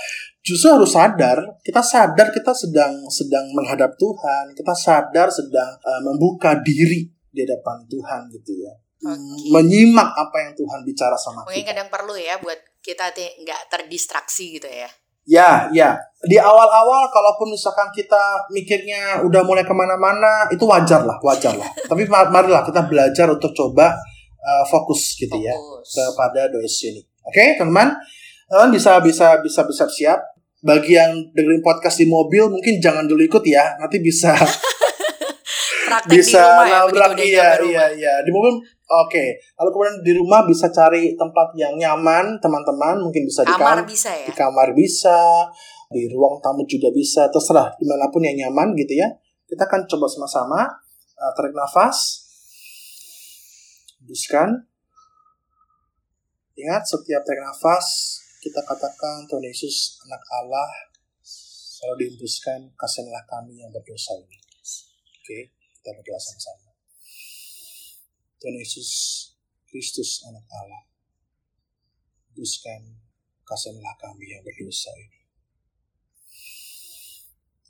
justru 0.47 0.71
harus 0.71 0.95
sadar 0.95 1.59
kita 1.67 1.83
sadar 1.83 2.31
kita 2.31 2.55
sedang 2.55 3.03
sedang 3.11 3.51
menghadap 3.51 3.99
Tuhan 3.99 4.55
kita 4.55 4.71
sadar 4.79 5.27
sedang 5.27 5.75
uh, 5.83 5.99
membuka 6.07 6.63
diri 6.63 7.03
di 7.37 7.45
depan 7.45 7.85
Tuhan 7.85 8.33
gitu 8.33 8.57
ya 8.57 8.73
okay. 9.05 9.53
menyimak 9.53 10.17
apa 10.17 10.37
yang 10.41 10.53
Tuhan 10.57 10.81
bicara 10.89 11.15
sama 11.21 11.45
mungkin 11.45 11.61
kita. 11.61 11.71
kadang 11.77 11.89
perlu 11.93 12.17
ya 12.17 12.41
buat 12.41 12.57
kita 12.81 13.13
nggak 13.13 13.61
terdistraksi 13.69 14.57
gitu 14.57 14.71
ya 14.73 14.89
Ya, 15.27 15.67
ya. 15.75 15.99
Di 16.23 16.39
awal-awal, 16.39 17.11
kalaupun 17.11 17.51
misalkan 17.51 17.91
kita 17.91 18.47
mikirnya 18.55 19.27
udah 19.27 19.43
mulai 19.43 19.67
ke 19.67 19.75
mana-mana, 19.75 20.47
itu 20.55 20.63
wajar 20.63 21.03
lah, 21.03 21.19
wajar 21.19 21.51
lah. 21.59 21.67
Tapi 21.91 22.07
marilah 22.07 22.63
kita 22.63 22.87
belajar 22.87 23.27
untuk 23.35 23.51
coba 23.51 23.91
uh, 24.39 24.65
fokus 24.71 25.19
gitu 25.19 25.35
ya 25.43 25.51
fokus. 25.51 25.99
ya 25.99 26.07
kepada 26.15 26.47
dosis 26.55 26.95
ini. 26.95 27.03
Oke, 27.27 27.43
okay, 27.43 27.49
teman-teman, 27.59 27.99
teman 28.47 28.71
bisa 28.71 29.03
bisa 29.03 29.43
bisa 29.43 29.67
bisa 29.67 29.85
siap 29.91 30.23
bagi 30.63 30.95
yang 30.95 31.11
dengerin 31.35 31.63
podcast 31.63 31.99
di 32.03 32.07
mobil 32.11 32.51
mungkin 32.51 32.83
jangan 32.83 33.07
dulu 33.07 33.23
ikut 33.23 33.45
ya 33.47 33.79
nanti 33.79 34.03
bisa 34.03 34.35
bisa 36.07 36.43
di 36.65 36.71
ya, 36.71 36.79
nabrak 36.87 37.13
iya 37.19 37.49
iya 37.63 37.85
iya. 37.95 38.15
Di 38.23 38.31
mobil 38.31 38.59
oke. 38.59 39.11
Okay. 39.11 39.29
lalu 39.59 39.71
kemudian 39.75 39.97
di 40.03 40.13
rumah 40.15 40.41
bisa 40.47 40.71
cari 40.71 41.15
tempat 41.19 41.55
yang 41.59 41.75
nyaman 41.75 42.39
teman-teman 42.39 43.03
mungkin 43.03 43.27
bisa 43.27 43.43
kamar 43.43 43.55
di 43.55 43.59
kamar 43.59 43.79
bisa 43.83 44.11
ya? 44.15 44.27
di 44.27 44.33
kamar 44.35 44.69
bisa 44.75 45.19
di 45.91 46.03
ruang 46.11 46.43
tamu 46.43 46.67
juga 46.67 46.91
bisa 46.91 47.31
terserah 47.31 47.75
di 47.79 47.87
mana 47.87 48.11
pun 48.11 48.23
yang 48.23 48.37
nyaman 48.47 48.75
gitu 48.79 48.99
ya. 48.99 49.09
Kita 49.47 49.67
akan 49.67 49.87
coba 49.87 50.07
sama-sama 50.11 50.61
uh, 51.19 51.33
tarik 51.35 51.55
nafas. 51.55 52.27
Hembuskan 54.03 54.71
ingat 56.57 56.83
setiap 56.87 57.23
tarik 57.27 57.43
nafas 57.43 58.19
kita 58.47 58.63
katakan 58.63 59.27
Tuhan 59.27 59.43
Yesus 59.43 59.99
anak 60.07 60.23
Allah 60.31 60.71
selalu 61.77 62.07
dihembuskan 62.07 62.71
kasihanlah 62.79 63.27
kami 63.27 63.59
yang 63.59 63.75
berdosa 63.75 64.15
ini. 64.17 64.39
Oke, 65.19 65.56
kita 65.87 66.03
berdoa 66.03 66.19
sama-sama. 66.19 66.75
Tuhan 68.43 68.59
Yesus 68.59 68.91
Kristus 69.71 70.19
anak 70.27 70.43
Allah 70.51 70.83
hembuskan 72.27 73.07
kasihanlah 73.47 73.95
kami 73.95 74.35
yang 74.35 74.43
berdosa 74.43 74.91
ini. 74.99 75.23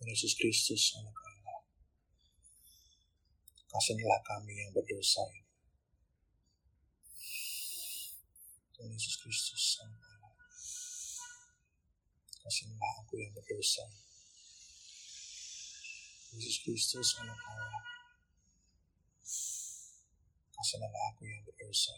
Tuhan 0.01 0.09
Yesus 0.09 0.33
Kristus 0.33 0.97
anak 0.97 1.13
Allah 1.13 1.61
kasihanlah 3.69 4.21
kami 4.25 4.65
yang 4.65 4.73
berdosa 4.73 5.21
ini. 5.37 5.45
Tuhan 8.81 8.97
Yesus 8.97 9.21
Kristus 9.21 9.85
anak 9.85 10.01
kasihlah 12.41 12.93
aku 13.05 13.21
yang 13.21 13.37
berdosa. 13.37 13.85
Yesus 16.33 16.65
Kristus 16.65 17.21
anak 17.21 17.37
Allah. 17.45 17.96
Kasihlah 20.57 20.89
aku 21.13 21.29
yang 21.29 21.45
berdosa 21.45 21.93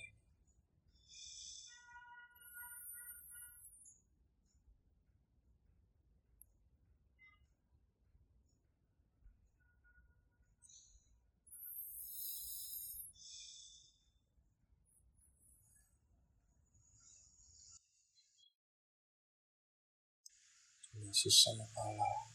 Yesus 21.09 21.40
sama 21.40 21.64
Allah. 21.73 22.31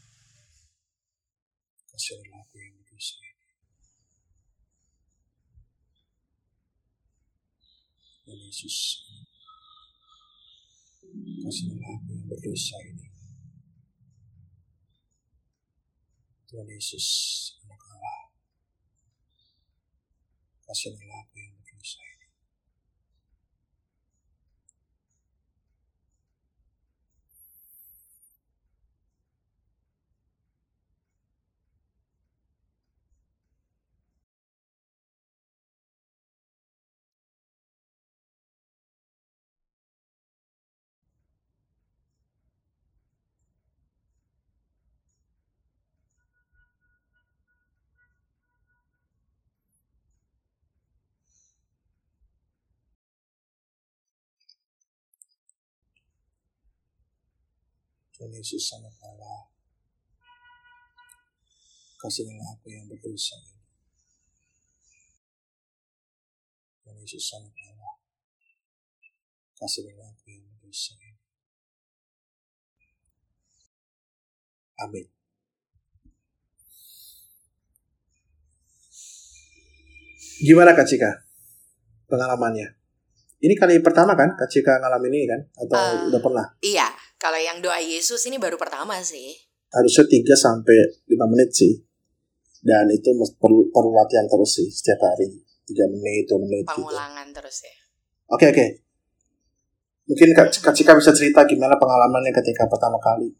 Kasihlah 1.94 2.42
aku 2.42 2.58
yang 2.58 2.74
berdosa 2.82 3.16
ini. 3.22 3.33
Dan 8.24 8.40
Yesus, 8.40 9.04
kasihlah 11.44 11.92
aku 11.92 12.08
yang 12.16 12.26
berdosa 12.32 12.80
ini. 12.88 13.08
Tuhan 16.48 16.68
Yesus, 16.72 17.08
anak 17.68 17.84
Allah. 17.84 18.32
Kasihlah 20.64 21.20
aku 21.28 21.36
yang 21.36 21.63
Yesus 58.34 58.74
anak 58.74 58.98
Allah. 59.06 59.46
Kasihlah 62.02 62.50
aku 62.58 62.68
yang 62.74 62.90
berdosa 62.90 63.38
ini. 63.40 63.62
Tuhan 66.84 66.98
Yesus 67.00 67.26
anak 67.38 67.54
Allah. 67.54 67.94
Kasihlah 69.56 70.10
aku 70.10 70.26
yang 70.34 70.44
berdosa 70.50 70.98
ini. 70.98 71.14
Amin. 74.82 75.06
Gimana 80.44 80.76
Kak 80.76 80.90
Cika? 80.90 81.24
Pengalamannya? 82.10 82.76
Ini 83.44 83.54
kali 83.56 83.80
pertama 83.80 84.16
kan 84.16 84.36
Kak 84.36 84.52
Cika 84.52 84.80
ngalamin 84.84 85.14
ini 85.16 85.28
kan? 85.28 85.42
Atau 85.56 85.80
uh, 85.80 86.08
udah 86.12 86.20
pernah? 86.20 86.46
Iya, 86.60 86.88
kalau 87.24 87.40
yang 87.40 87.64
doa 87.64 87.80
Yesus 87.80 88.20
ini 88.28 88.36
baru 88.36 88.60
pertama 88.60 89.00
sih. 89.00 89.32
Harusnya 89.72 90.04
3 90.04 90.36
sampai 90.36 90.76
5 91.08 91.32
menit 91.32 91.56
sih. 91.56 91.72
Dan 92.60 92.92
itu 92.92 93.16
perlu 93.40 93.72
perlu 93.72 93.96
latihan 93.96 94.28
terus 94.28 94.60
sih 94.60 94.68
setiap 94.68 95.00
hari. 95.08 95.32
3 95.64 95.88
menit, 95.88 96.28
2 96.28 96.44
menit 96.44 96.68
gitu. 96.68 96.84
Pengulangan 96.84 97.32
gitu. 97.32 97.40
terus 97.40 97.58
ya. 97.64 97.76
Oke, 98.28 98.36
okay, 98.36 98.48
oke. 98.52 98.56
Okay. 98.60 98.70
Mungkin 100.04 100.28
Kak, 100.36 100.48
Kak 100.60 100.76
Cika 100.76 100.92
bisa 101.00 101.16
cerita 101.16 101.48
gimana 101.48 101.80
pengalamannya 101.80 102.36
ketika 102.36 102.68
pertama 102.68 103.00
kali. 103.00 103.32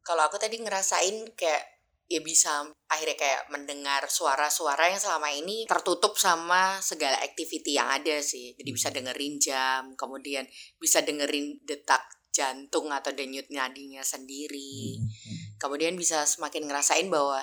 Kalau 0.00 0.24
aku 0.24 0.40
tadi 0.40 0.56
ngerasain 0.56 1.36
kayak 1.36 1.64
ya 2.08 2.24
bisa 2.24 2.64
akhirnya 2.88 3.20
kayak 3.20 3.52
mendengar 3.52 4.08
suara-suara 4.08 4.88
yang 4.88 4.96
selama 4.96 5.28
ini 5.28 5.68
tertutup 5.68 6.16
sama 6.16 6.80
segala 6.80 7.20
activity 7.20 7.76
yang 7.76 7.92
ada 7.92 8.24
sih. 8.24 8.56
Jadi 8.56 8.70
bisa 8.72 8.88
hmm. 8.88 8.96
dengerin 8.96 9.34
jam, 9.36 9.82
kemudian 10.00 10.48
bisa 10.80 11.04
dengerin 11.04 11.60
detak 11.68 12.00
jantung 12.38 12.94
atau 12.94 13.10
denyut 13.10 13.50
nadinya 13.50 14.06
sendiri. 14.06 15.02
Hmm, 15.02 15.10
hmm. 15.10 15.38
Kemudian 15.58 15.98
bisa 15.98 16.22
semakin 16.22 16.70
ngerasain 16.70 17.10
bahwa 17.10 17.42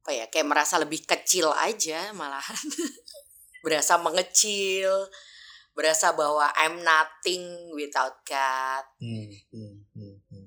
apa 0.00 0.10
ya 0.12 0.24
kayak 0.28 0.48
merasa 0.48 0.76
lebih 0.76 1.08
kecil 1.08 1.48
aja 1.56 2.12
malahan. 2.12 2.60
berasa 3.64 4.00
mengecil, 4.00 5.08
berasa 5.76 6.12
bahwa 6.12 6.48
I'm 6.56 6.80
nothing 6.84 7.72
without 7.76 8.20
God. 8.24 8.84
Hmm, 9.00 9.32
hmm, 9.52 9.74
hmm, 9.96 10.16
hmm. 10.28 10.46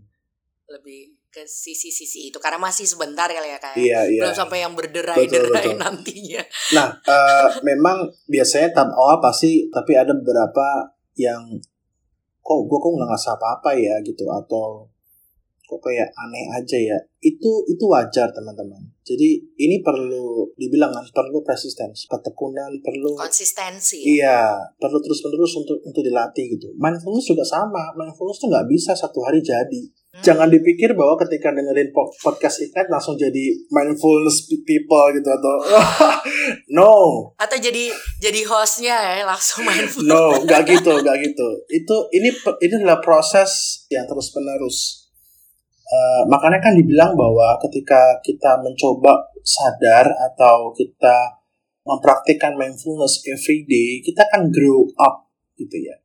Lebih 0.70 1.18
ke 1.34 1.50
sisi-sisi 1.50 2.30
itu 2.30 2.38
karena 2.38 2.62
masih 2.62 2.86
sebentar 2.86 3.26
kali 3.26 3.50
ya 3.50 3.58
kayak 3.58 3.78
iya, 3.82 4.06
iya. 4.06 4.22
belum 4.22 4.38
sampai 4.38 4.62
yang 4.62 4.78
berderai-derai 4.78 5.74
nantinya. 5.82 6.46
Nah, 6.78 6.94
uh, 7.10 7.50
memang 7.66 8.06
biasanya 8.30 8.70
tahap 8.70 8.94
awal 8.94 9.18
pasti 9.18 9.66
tapi 9.74 9.98
ada 9.98 10.14
beberapa 10.14 10.94
yang 11.18 11.58
kok 12.44 12.60
gue 12.68 12.78
kok 12.78 12.92
nggak 12.92 13.08
ngerasa 13.08 13.30
apa-apa 13.40 13.72
ya 13.80 13.96
gitu 14.04 14.28
atau 14.28 14.84
kok 15.74 15.82
kayak 15.90 16.10
aneh 16.14 16.46
aja 16.54 16.78
ya. 16.78 16.98
Itu 17.18 17.66
itu 17.66 17.84
wajar 17.90 18.30
teman-teman. 18.30 18.94
Jadi 19.02 19.42
ini 19.58 19.82
perlu 19.82 20.48
dibilang 20.54 20.94
kan 20.94 21.04
perlu 21.10 21.42
persistence 21.42 22.06
ketekunan 22.08 22.80
perlu 22.80 23.18
konsistensi 23.18 24.00
iya 24.00 24.54
perlu 24.78 25.02
terus 25.02 25.20
menerus 25.26 25.54
untuk 25.58 25.82
untuk 25.82 26.06
dilatih 26.06 26.56
gitu. 26.56 26.70
Mindfulness 26.78 27.26
juga 27.28 27.44
sama. 27.44 27.92
Mindfulness 27.98 28.38
tuh 28.40 28.48
nggak 28.54 28.68
bisa 28.70 28.94
satu 28.94 29.26
hari 29.26 29.42
jadi. 29.42 29.84
Hmm. 30.14 30.22
jangan 30.22 30.46
dipikir 30.46 30.94
bahwa 30.94 31.18
ketika 31.26 31.50
dengerin 31.50 31.90
podcast 32.22 32.62
ikat 32.62 32.86
langsung 32.86 33.18
jadi 33.18 33.50
mindfulness 33.74 34.46
people 34.62 35.10
gitu 35.10 35.26
atau 35.26 35.56
no. 36.78 36.94
Atau 37.34 37.58
jadi 37.58 37.90
jadi 38.22 38.46
hostnya 38.46 38.94
ya 38.94 39.26
langsung 39.26 39.66
mindfulness. 39.66 40.14
No 40.14 40.38
nggak 40.46 40.70
gitu 40.70 41.02
nggak 41.02 41.18
gitu. 41.18 41.48
Itu 41.66 41.96
ini 42.14 42.30
ini 42.62 42.74
adalah 42.78 43.02
proses 43.02 43.84
yang 43.90 44.06
terus 44.06 44.30
menerus 44.38 45.03
Uh, 45.84 46.24
makanya 46.32 46.64
kan 46.64 46.74
dibilang 46.80 47.12
bahwa 47.14 47.60
ketika 47.68 48.18
kita 48.24 48.56
mencoba 48.64 49.30
sadar 49.44 50.08
atau 50.32 50.72
kita 50.72 51.44
mempraktikkan 51.84 52.56
mindfulness 52.56 53.20
every 53.28 53.68
day, 53.68 54.00
kita 54.00 54.24
akan 54.32 54.48
grow 54.48 54.88
up 54.96 55.28
gitu 55.60 55.76
ya. 55.84 56.00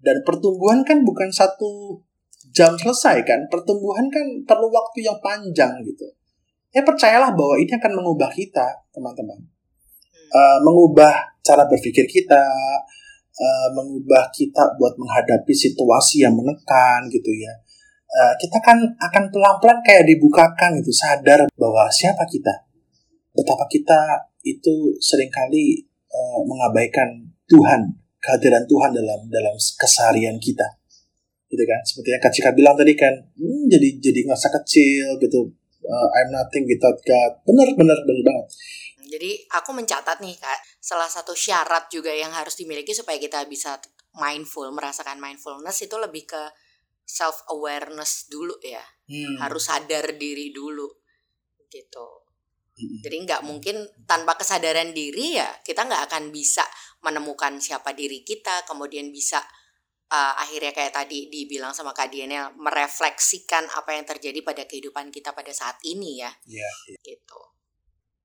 Dan 0.00 0.24
pertumbuhan 0.24 0.82
kan 0.82 1.04
bukan 1.04 1.28
satu 1.28 2.00
jam 2.50 2.74
selesai 2.74 3.22
kan, 3.22 3.46
pertumbuhan 3.52 4.08
kan 4.08 4.24
perlu 4.48 4.72
waktu 4.72 5.04
yang 5.04 5.20
panjang 5.20 5.84
gitu. 5.84 6.08
Ya 6.72 6.80
percayalah 6.80 7.36
bahwa 7.36 7.60
ini 7.60 7.68
akan 7.68 7.92
mengubah 8.00 8.32
kita, 8.32 8.88
teman-teman. 8.96 9.38
Uh, 10.32 10.58
mengubah 10.64 11.36
cara 11.44 11.68
berpikir 11.68 12.08
kita, 12.08 12.40
uh, 13.36 13.68
mengubah 13.76 14.32
kita 14.32 14.72
buat 14.80 14.96
menghadapi 14.96 15.52
situasi 15.52 16.24
yang 16.24 16.32
menekan 16.32 17.12
gitu 17.12 17.28
ya 17.28 17.52
uh, 18.12 18.34
kita 18.36 18.58
kan 18.60 18.78
akan 19.00 19.24
pelan-pelan 19.32 19.80
kayak 19.80 20.04
dibukakan 20.04 20.78
itu 20.78 20.92
sadar 20.92 21.48
bahwa 21.56 21.88
siapa 21.88 22.28
kita? 22.28 22.68
Betapa 23.32 23.64
kita 23.72 24.28
itu 24.44 24.92
sering 25.00 25.32
kali 25.32 25.80
uh, 26.12 26.40
mengabaikan 26.44 27.24
Tuhan 27.48 27.96
kehadiran 28.22 28.64
Tuhan 28.68 28.90
dalam 28.94 29.20
dalam 29.32 29.54
keseharian 29.56 30.36
kita. 30.38 30.78
Gitu 31.48 31.64
kan? 31.64 31.80
Seperti 31.84 32.08
yang 32.14 32.22
Kak 32.22 32.32
Cika 32.32 32.50
bilang 32.54 32.76
tadi 32.78 32.94
kan 32.94 33.12
hmm, 33.36 33.68
jadi 33.68 33.88
jadi 33.98 34.20
ngerasa 34.28 34.48
kecil 34.62 35.18
gitu. 35.18 35.48
Uh, 35.82 36.08
I'm 36.14 36.30
nothing 36.30 36.62
without 36.68 36.94
God. 37.02 37.42
Benar 37.42 37.74
benar 37.74 37.98
benar 38.06 38.22
banget. 38.22 38.46
Jadi 39.12 39.44
aku 39.52 39.76
mencatat 39.76 40.24
nih 40.24 40.40
kak 40.40 40.56
salah 40.80 41.04
satu 41.04 41.36
syarat 41.36 41.92
juga 41.92 42.08
yang 42.08 42.32
harus 42.32 42.56
dimiliki 42.56 42.96
supaya 42.96 43.20
kita 43.20 43.44
bisa 43.44 43.76
mindful 44.16 44.72
merasakan 44.72 45.20
mindfulness 45.20 45.84
itu 45.84 45.92
lebih 46.00 46.24
ke 46.24 46.42
self 47.12 47.44
awareness 47.52 48.32
dulu 48.32 48.56
ya 48.64 48.80
hmm. 49.12 49.44
harus 49.44 49.68
sadar 49.68 50.16
diri 50.16 50.48
dulu 50.48 50.88
gitu 51.68 52.08
hmm. 52.80 53.04
jadi 53.04 53.16
nggak 53.28 53.42
mungkin 53.44 53.84
tanpa 54.08 54.40
kesadaran 54.40 54.96
diri 54.96 55.36
ya 55.36 55.48
kita 55.60 55.84
nggak 55.84 56.08
akan 56.08 56.32
bisa 56.32 56.64
menemukan 57.04 57.60
siapa 57.60 57.92
diri 57.92 58.24
kita 58.24 58.64
kemudian 58.64 59.12
bisa 59.12 59.44
uh, 60.08 60.34
akhirnya 60.40 60.72
kayak 60.72 60.96
tadi 60.96 61.28
dibilang 61.28 61.76
sama 61.76 61.92
Kak 61.92 62.08
Diana 62.08 62.48
merefleksikan 62.56 63.68
apa 63.68 63.92
yang 63.92 64.08
terjadi 64.08 64.40
pada 64.40 64.64
kehidupan 64.64 65.12
kita 65.12 65.36
pada 65.36 65.52
saat 65.52 65.76
ini 65.84 66.24
ya 66.24 66.32
yeah, 66.48 66.74
yeah. 66.88 67.00
gitu 67.04 67.52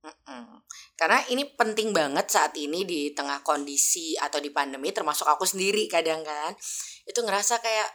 Mm-mm. 0.08 0.64
Karena 0.96 1.20
ini 1.28 1.52
penting 1.52 1.92
banget 1.92 2.32
saat 2.32 2.56
ini 2.56 2.88
di 2.88 3.12
tengah 3.12 3.44
kondisi 3.44 4.16
atau 4.16 4.40
di 4.40 4.54
pandemi, 4.56 4.96
termasuk 4.96 5.28
aku 5.28 5.44
sendiri 5.44 5.84
kadang 5.92 6.24
kan, 6.24 6.56
itu 7.04 7.20
ngerasa 7.20 7.60
kayak 7.60 7.90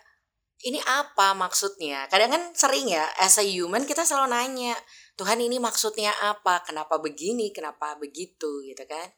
ini 0.63 0.79
apa 0.83 1.35
maksudnya? 1.35 2.07
Kadang 2.07 2.31
kan 2.31 2.43
sering 2.55 2.87
ya, 2.87 3.03
as 3.19 3.39
a 3.39 3.45
human 3.45 3.83
kita 3.83 4.07
selalu 4.07 4.31
nanya, 4.31 4.75
Tuhan 5.19 5.43
ini 5.43 5.59
maksudnya 5.59 6.15
apa? 6.23 6.63
Kenapa 6.63 7.03
begini? 7.03 7.51
Kenapa 7.51 7.99
begitu? 7.99 8.63
Gitu 8.63 8.83
kan? 8.87 9.09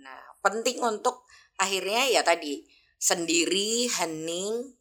Nah, 0.00 0.22
penting 0.40 0.78
untuk 0.82 1.26
akhirnya 1.58 2.06
ya 2.06 2.22
tadi 2.22 2.62
sendiri, 2.96 3.90
hening, 3.90 4.76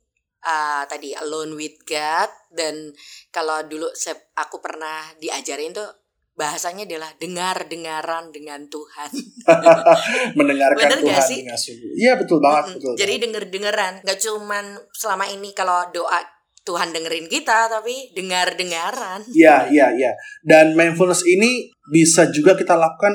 uh, 0.45 0.83
tadi 0.85 1.17
alone 1.17 1.57
with 1.57 1.81
God 1.83 2.29
dan 2.53 2.93
kalau 3.33 3.65
dulu 3.65 3.89
aku 4.37 4.57
pernah 4.61 5.01
diajarin 5.17 5.73
tuh 5.73 6.04
bahasanya 6.35 6.83
adalah 6.83 7.11
dengar-dengaran 7.15 8.29
dengan 8.35 8.67
Tuhan. 8.67 9.09
Mendengarkan 10.39 10.83
Bener 10.83 10.99
Tuhan 10.99 11.23
sih? 11.23 11.39
dengan 11.47 11.59
Iya 11.95 12.13
betul 12.19 12.43
banget. 12.43 12.63
Mm 12.63 12.67
-hmm. 12.67 12.77
betul 12.79 12.93
Jadi 12.99 13.13
denger-dengeran, 13.23 13.93
gak 14.03 14.19
cuman 14.19 14.65
selama 14.91 15.25
ini 15.31 15.55
kalau 15.55 15.87
doa 15.95 16.19
Tuhan 16.65 16.91
dengerin 16.91 17.29
kita, 17.29 17.71
tapi 17.71 18.11
dengar-dengaran. 18.17 19.21
Iya, 19.31 19.69
iya, 19.69 19.87
iya. 19.95 20.11
Dan 20.41 20.73
mindfulness 20.73 21.23
ini 21.23 21.69
bisa 21.87 22.27
juga 22.33 22.57
kita 22.57 22.73
lakukan 22.73 23.13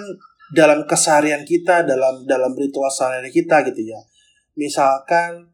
dalam 0.54 0.86
keseharian 0.86 1.42
kita, 1.42 1.82
dalam 1.82 2.22
dalam 2.24 2.54
ritual 2.54 2.88
sehari 2.88 3.28
kita 3.28 3.66
gitu 3.66 3.90
ya. 3.90 4.00
Misalkan 4.54 5.50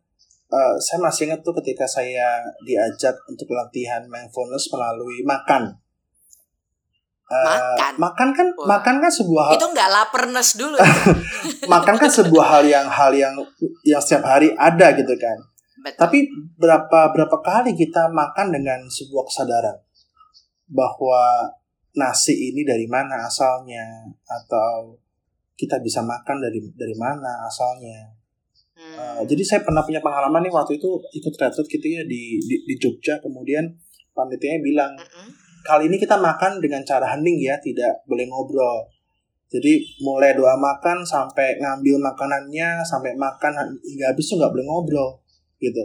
uh, 0.53 0.75
saya 0.77 0.99
masih 1.01 1.33
ingat 1.33 1.41
tuh 1.41 1.57
ketika 1.65 1.89
saya 1.89 2.45
diajak 2.69 3.17
untuk 3.33 3.49
latihan 3.57 4.05
mindfulness 4.13 4.69
melalui 4.69 5.25
makan 5.25 5.86
makan. 7.27 7.93
makan 7.99 8.29
kan 8.31 8.47
Wah. 8.55 8.67
makan 8.79 8.95
kan 9.03 9.11
sebuah 9.11 9.43
hal 9.51 9.55
itu 9.59 9.67
nggak 9.75 9.91
lapernes 9.91 10.51
dulu 10.55 10.79
makan 11.75 11.95
kan 11.99 12.11
sebuah 12.11 12.47
hal 12.47 12.63
yang 12.63 12.87
hal 12.87 13.11
yang 13.11 13.35
yang 13.83 13.99
setiap 13.99 14.23
hari 14.31 14.55
ada 14.55 14.95
gitu 14.95 15.11
kan 15.19 15.39
Betul. 15.83 15.99
tapi 15.99 16.19
berapa 16.55 17.11
berapa 17.11 17.37
kali 17.43 17.75
kita 17.75 18.15
makan 18.15 18.55
dengan 18.55 18.87
sebuah 18.87 19.27
kesadaran 19.27 19.75
bahwa 20.71 21.51
nasi 21.99 22.55
ini 22.55 22.63
dari 22.63 22.87
mana 22.87 23.27
asalnya 23.27 24.07
atau 24.27 24.95
kita 25.59 25.83
bisa 25.83 26.07
makan 26.07 26.39
dari 26.39 26.63
dari 26.79 26.95
mana 26.95 27.43
asalnya 27.51 28.07
hmm. 28.79 28.95
uh, 28.95 29.23
jadi 29.27 29.43
saya 29.43 29.61
pernah 29.67 29.83
punya 29.83 29.99
pengalaman 29.99 30.47
nih 30.47 30.53
waktu 30.55 30.79
itu 30.79 31.03
ikut 31.11 31.35
retreat 31.35 31.67
gitu 31.67 31.87
ya 31.91 32.07
di 32.07 32.39
di, 32.39 32.63
di 32.63 32.75
Jogja 32.79 33.19
kemudian 33.19 33.67
panitianya 34.15 34.63
bilang 34.63 34.95
mm 34.95 35.11
-hmm 35.11 35.46
kali 35.67 35.91
ini 35.91 35.99
kita 35.99 36.15
makan 36.15 36.63
dengan 36.63 36.87
cara 36.87 37.11
hening 37.19 37.43
ya, 37.43 37.59
tidak 37.59 38.07
boleh 38.07 38.31
ngobrol. 38.31 38.87
Jadi 39.47 39.99
mulai 40.03 40.35
doa 40.35 40.55
makan 40.59 41.03
sampai 41.03 41.59
ngambil 41.59 42.03
makanannya, 42.03 42.83
sampai 42.87 43.19
makan 43.19 43.79
hingga 43.83 44.15
habis 44.15 44.31
tuh 44.31 44.39
nggak 44.39 44.55
boleh 44.55 44.67
ngobrol 44.67 45.11
gitu. 45.59 45.83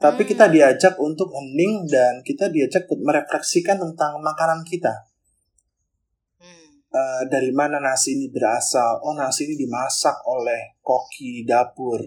Tapi 0.00 0.24
hmm. 0.24 0.30
kita 0.36 0.46
diajak 0.52 0.94
untuk 1.00 1.32
hening 1.32 1.88
dan 1.88 2.20
kita 2.20 2.52
diajak 2.52 2.84
untuk 2.88 3.04
merefleksikan 3.04 3.80
tentang 3.80 4.20
makanan 4.20 4.64
kita. 4.64 5.08
Uh, 6.94 7.26
dari 7.26 7.50
mana 7.50 7.82
nasi 7.82 8.14
ini 8.14 8.30
berasal? 8.30 9.02
Oh 9.02 9.18
nasi 9.18 9.50
ini 9.50 9.66
dimasak 9.66 10.14
oleh 10.30 10.78
koki 10.78 11.42
dapur. 11.42 11.98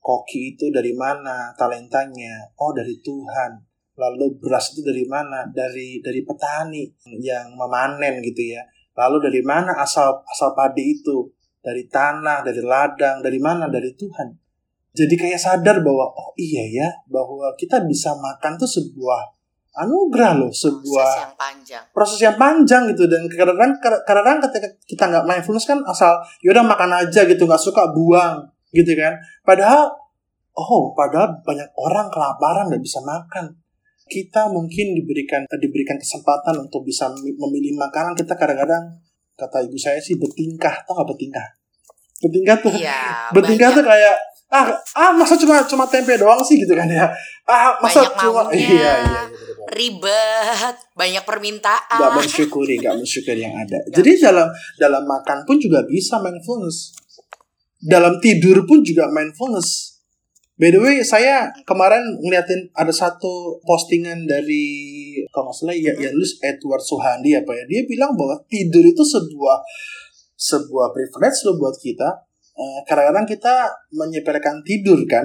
Koki 0.00 0.56
itu 0.56 0.72
dari 0.72 0.96
mana 0.96 1.52
talentanya? 1.52 2.48
Oh 2.56 2.72
dari 2.72 2.96
Tuhan 3.04 3.71
lalu 3.96 4.36
beras 4.40 4.72
itu 4.72 4.80
dari 4.80 5.04
mana? 5.04 5.44
Dari 5.48 6.00
dari 6.00 6.20
petani 6.24 6.88
yang 7.20 7.52
memanen 7.56 8.24
gitu 8.24 8.56
ya. 8.56 8.62
Lalu 8.96 9.28
dari 9.30 9.42
mana 9.44 9.76
asal 9.80 10.20
asal 10.24 10.56
padi 10.56 11.00
itu? 11.00 11.28
Dari 11.62 11.86
tanah 11.86 12.42
dari 12.42 12.62
ladang 12.64 13.20
dari 13.20 13.38
mana? 13.38 13.68
Dari 13.68 13.92
Tuhan. 13.94 14.28
Jadi 14.92 15.14
kayak 15.16 15.40
sadar 15.40 15.80
bahwa 15.80 16.04
oh 16.12 16.36
iya 16.36 16.68
ya 16.68 16.88
bahwa 17.08 17.48
kita 17.56 17.80
bisa 17.88 18.12
makan 18.12 18.60
tuh 18.60 18.68
sebuah 18.68 19.32
anugerah 19.72 20.36
loh 20.36 20.52
sebuah 20.52 20.84
proses 20.84 21.24
yang 21.24 21.36
panjang. 21.40 21.84
proses 21.96 22.18
yang 22.20 22.36
panjang 22.36 22.82
gitu. 22.92 23.08
Dan 23.08 23.24
kadang-kadang 23.24 23.72
kadang 24.04 24.38
ketika 24.44 24.68
kita 24.84 25.04
nggak 25.08 25.24
mindfulness 25.24 25.64
kan 25.64 25.80
asal 25.88 26.20
yaudah 26.44 26.60
makan 26.60 26.92
aja 26.92 27.24
gitu 27.24 27.48
nggak 27.48 27.60
suka 27.60 27.88
buang 27.96 28.44
gitu 28.76 28.92
kan. 28.92 29.16
Padahal 29.40 29.96
oh 30.52 30.92
padahal 30.92 31.40
banyak 31.40 31.72
orang 31.80 32.12
kelaparan 32.12 32.68
nggak 32.68 32.84
bisa 32.84 33.00
makan 33.00 33.61
kita 34.08 34.50
mungkin 34.50 34.98
diberikan 34.98 35.46
diberikan 35.48 35.96
kesempatan 35.98 36.58
untuk 36.62 36.82
bisa 36.86 37.10
memilih 37.14 37.78
makanan. 37.78 38.18
Kita 38.18 38.34
kadang-kadang 38.34 39.02
kata 39.38 39.66
ibu 39.66 39.78
saya 39.78 39.98
sih 39.98 40.18
bertingkah. 40.18 40.84
Tau 40.86 40.98
gak 40.98 41.08
bertingkah? 41.08 41.46
Bertingkah 42.22 42.56
tuh 42.62 42.70
iya, 42.78 43.26
bertingkah 43.34 43.74
banyak. 43.74 43.78
tuh 43.82 43.84
kayak 43.90 44.16
ah 44.52 44.68
ah 44.94 45.10
masa 45.10 45.34
cuma 45.34 45.64
cuma 45.66 45.84
tempe 45.90 46.14
doang 46.14 46.38
sih? 46.46 46.54
Gitu 46.60 46.70
kan 46.70 46.86
ya. 46.86 47.10
Ah 47.50 47.74
masa 47.82 48.06
banyak 48.06 48.14
cuma 48.22 48.46
maunya, 48.46 48.56
iya, 48.62 48.70
iya, 48.78 48.92
iya 49.02 49.22
ribet. 49.74 50.76
Banyak 50.94 51.24
permintaan. 51.24 51.98
Nggak 51.98 52.12
mensyukuri 52.22 52.74
nggak 52.78 52.94
mensyukuri 52.98 53.40
yang 53.42 53.56
ada. 53.56 53.78
Gak. 53.88 53.98
jadi 53.98 54.10
dalam 54.30 54.48
dalam 54.78 55.02
makan 55.08 55.42
pun 55.48 55.56
juga 55.58 55.82
bisa 55.88 56.20
mindfulness. 56.20 56.94
Dalam 57.82 58.22
tidur 58.22 58.62
pun 58.62 58.86
juga 58.86 59.10
mindfulness 59.10 59.91
By 60.60 60.68
the 60.68 60.80
way, 60.84 61.00
saya 61.00 61.48
kemarin 61.64 62.04
ngeliatin 62.20 62.68
ada 62.76 62.92
satu 62.92 63.56
postingan 63.64 64.28
dari 64.28 64.68
kalau 65.32 65.48
nggak 65.48 65.56
salah 65.56 65.72
ya, 65.72 65.92
ya 65.96 66.12
Lus 66.12 66.36
Edward 66.44 66.84
Suhandi 66.84 67.32
apa 67.32 67.56
ya. 67.56 67.64
Dia 67.64 67.82
bilang 67.88 68.12
bahwa 68.12 68.36
tidur 68.52 68.84
itu 68.84 69.00
sebuah 69.00 69.64
sebuah 70.36 70.92
privilege 70.92 71.48
loh 71.48 71.56
buat 71.56 71.76
kita. 71.80 72.08
Uh, 72.52 72.84
kadang-kadang 72.84 73.24
kita 73.24 73.64
menyepelekan 73.96 74.60
tidur 74.60 75.00
kan. 75.08 75.24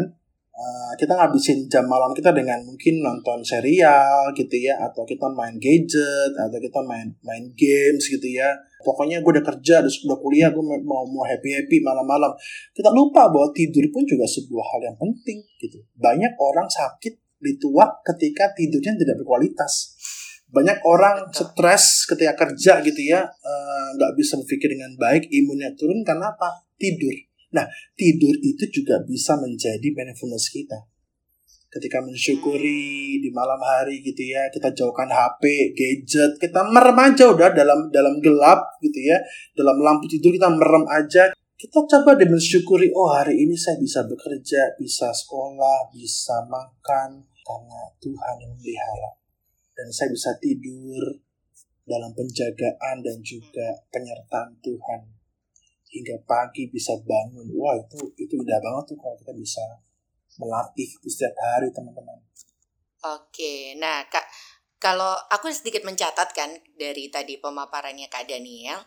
Uh, 0.57 0.93
kita 0.97 1.13
ngabisin 1.13 1.69
jam 1.69 1.85
malam 1.85 2.15
kita 2.17 2.33
dengan 2.33 2.57
mungkin 2.65 3.03
nonton 3.03 3.45
serial 3.45 4.33
gitu 4.33 4.57
ya 4.57 4.73
atau 4.89 5.05
kita 5.05 5.29
main 5.29 5.53
gadget 5.61 6.33
atau 6.33 6.57
kita 6.57 6.81
main 6.81 7.13
main 7.21 7.45
games 7.53 8.09
gitu 8.09 8.25
ya 8.25 8.57
pokoknya 8.87 9.19
gue 9.19 9.31
udah 9.35 9.43
kerja 9.43 9.83
udah 9.83 10.19
kuliah 10.23 10.47
gue 10.55 10.63
mau 10.63 11.03
mau 11.03 11.27
happy 11.27 11.51
happy 11.59 11.83
malam-malam. 11.83 12.31
Kita 12.71 12.87
lupa 12.95 13.27
bahwa 13.27 13.51
tidur 13.51 13.83
pun 13.91 14.07
juga 14.07 14.23
sebuah 14.23 14.65
hal 14.71 14.81
yang 14.87 14.97
penting 14.97 15.43
gitu. 15.59 15.83
Banyak 15.99 16.39
orang 16.39 16.71
sakit 16.71 17.19
di 17.43 17.59
tua 17.59 17.99
ketika 18.07 18.55
tidurnya 18.55 18.95
tidak 18.95 19.19
berkualitas. 19.19 19.99
Banyak 20.47 20.79
orang 20.87 21.27
stres 21.35 22.07
ketika 22.07 22.47
kerja 22.47 22.79
gitu 22.79 23.01
ya 23.03 23.27
eh, 23.27 23.87
nggak 23.99 24.11
uh, 24.11 24.15
bisa 24.15 24.39
berpikir 24.39 24.71
dengan 24.71 24.95
baik 24.95 25.27
imunnya 25.27 25.75
turun 25.75 26.07
karena 26.07 26.31
apa? 26.31 26.63
Tidur. 26.79 27.11
Nah, 27.51 27.67
tidur 27.95 28.35
itu 28.39 28.63
juga 28.71 29.03
bisa 29.03 29.35
menjadi 29.35 29.91
mindfulness 29.91 30.47
kita. 30.51 30.87
Ketika 31.67 31.99
mensyukuri 31.99 33.19
di 33.19 33.29
malam 33.35 33.59
hari 33.59 33.99
gitu 33.99 34.23
ya 34.23 34.47
kita 34.47 34.71
jauhkan 34.71 35.11
HP 35.11 35.75
gadget 35.75 36.39
kita 36.39 36.63
merem 36.63 36.95
aja 36.95 37.27
udah 37.27 37.51
dalam 37.51 37.91
dalam 37.91 38.19
gelap 38.23 38.79
gitu 38.79 38.99
ya. 39.01 39.17
Dalam 39.55 39.77
lampu 39.83 40.07
tidur 40.07 40.33
kita 40.35 40.47
merem 40.51 40.85
aja. 40.87 41.31
Kita 41.57 41.89
coba 41.89 42.13
deh 42.13 42.29
mensyukuri 42.29 42.93
oh 42.93 43.09
hari 43.09 43.33
ini 43.41 43.57
saya 43.57 43.81
bisa 43.81 44.05
bekerja 44.05 44.77
bisa 44.77 45.09
sekolah 45.09 45.89
bisa 45.89 46.45
makan 46.45 47.25
karena 47.41 47.81
Tuhan 47.97 48.35
yang 48.45 48.53
memelihara 48.53 49.17
dan 49.77 49.93
saya 49.93 50.09
bisa 50.09 50.33
tidur 50.41 51.17
dalam 51.87 52.11
penjagaan 52.11 52.99
dan 52.99 53.17
juga 53.21 53.77
penyertaan 53.93 54.57
Tuhan. 54.59 55.01
Hingga 55.87 56.19
pagi 56.27 56.67
bisa 56.67 56.99
bangun. 56.99 57.47
Wah 57.55 57.79
itu 57.79 58.11
itu 58.19 58.33
indah 58.35 58.59
banget 58.59 58.91
tuh 58.91 58.97
kalau 58.99 59.15
kita 59.15 59.31
bisa 59.31 59.63
melatih 60.37 60.87
itu 60.87 61.07
setiap 61.09 61.33
hari 61.37 61.69
teman-teman. 61.73 62.17
Oke, 63.17 63.77
nah 63.77 64.05
kak 64.09 64.25
kalau 64.77 65.13
aku 65.33 65.49
sedikit 65.49 65.81
mencatat 65.85 66.33
kan 66.33 66.53
dari 66.77 67.09
tadi 67.09 67.41
pemaparannya 67.41 68.09
kak 68.09 68.29
Daniel, 68.29 68.81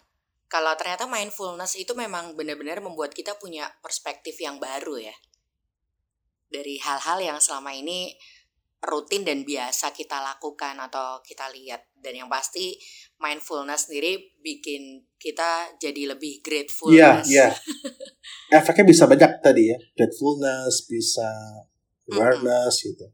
kalau 0.50 0.74
ternyata 0.74 1.06
mindfulness 1.06 1.78
itu 1.78 1.94
memang 1.94 2.34
benar-benar 2.34 2.82
membuat 2.82 3.14
kita 3.14 3.38
punya 3.38 3.70
perspektif 3.82 4.38
yang 4.42 4.58
baru 4.58 4.98
ya 4.98 5.14
dari 6.50 6.82
hal-hal 6.82 7.22
yang 7.22 7.38
selama 7.38 7.70
ini 7.70 8.18
rutin 8.80 9.28
dan 9.28 9.44
biasa 9.44 9.92
kita 9.92 10.24
lakukan 10.24 10.72
atau 10.80 11.20
kita 11.20 11.52
lihat 11.52 11.92
dan 12.00 12.16
yang 12.16 12.32
pasti 12.32 12.80
mindfulness 13.20 13.88
sendiri 13.92 14.40
bikin 14.40 15.04
kita 15.20 15.76
jadi 15.76 16.16
lebih 16.16 16.40
grateful. 16.40 16.88
Iya, 16.88 17.20
iya. 17.28 17.52
Efeknya 18.56 18.88
bisa 18.88 19.04
banyak 19.04 19.44
tadi 19.44 19.68
ya. 19.68 19.76
Gratefulness, 19.92 20.88
bisa 20.88 21.28
awareness 22.08 22.72
mm 22.72 22.80
-hmm. 22.80 22.88
gitu. 22.88 23.06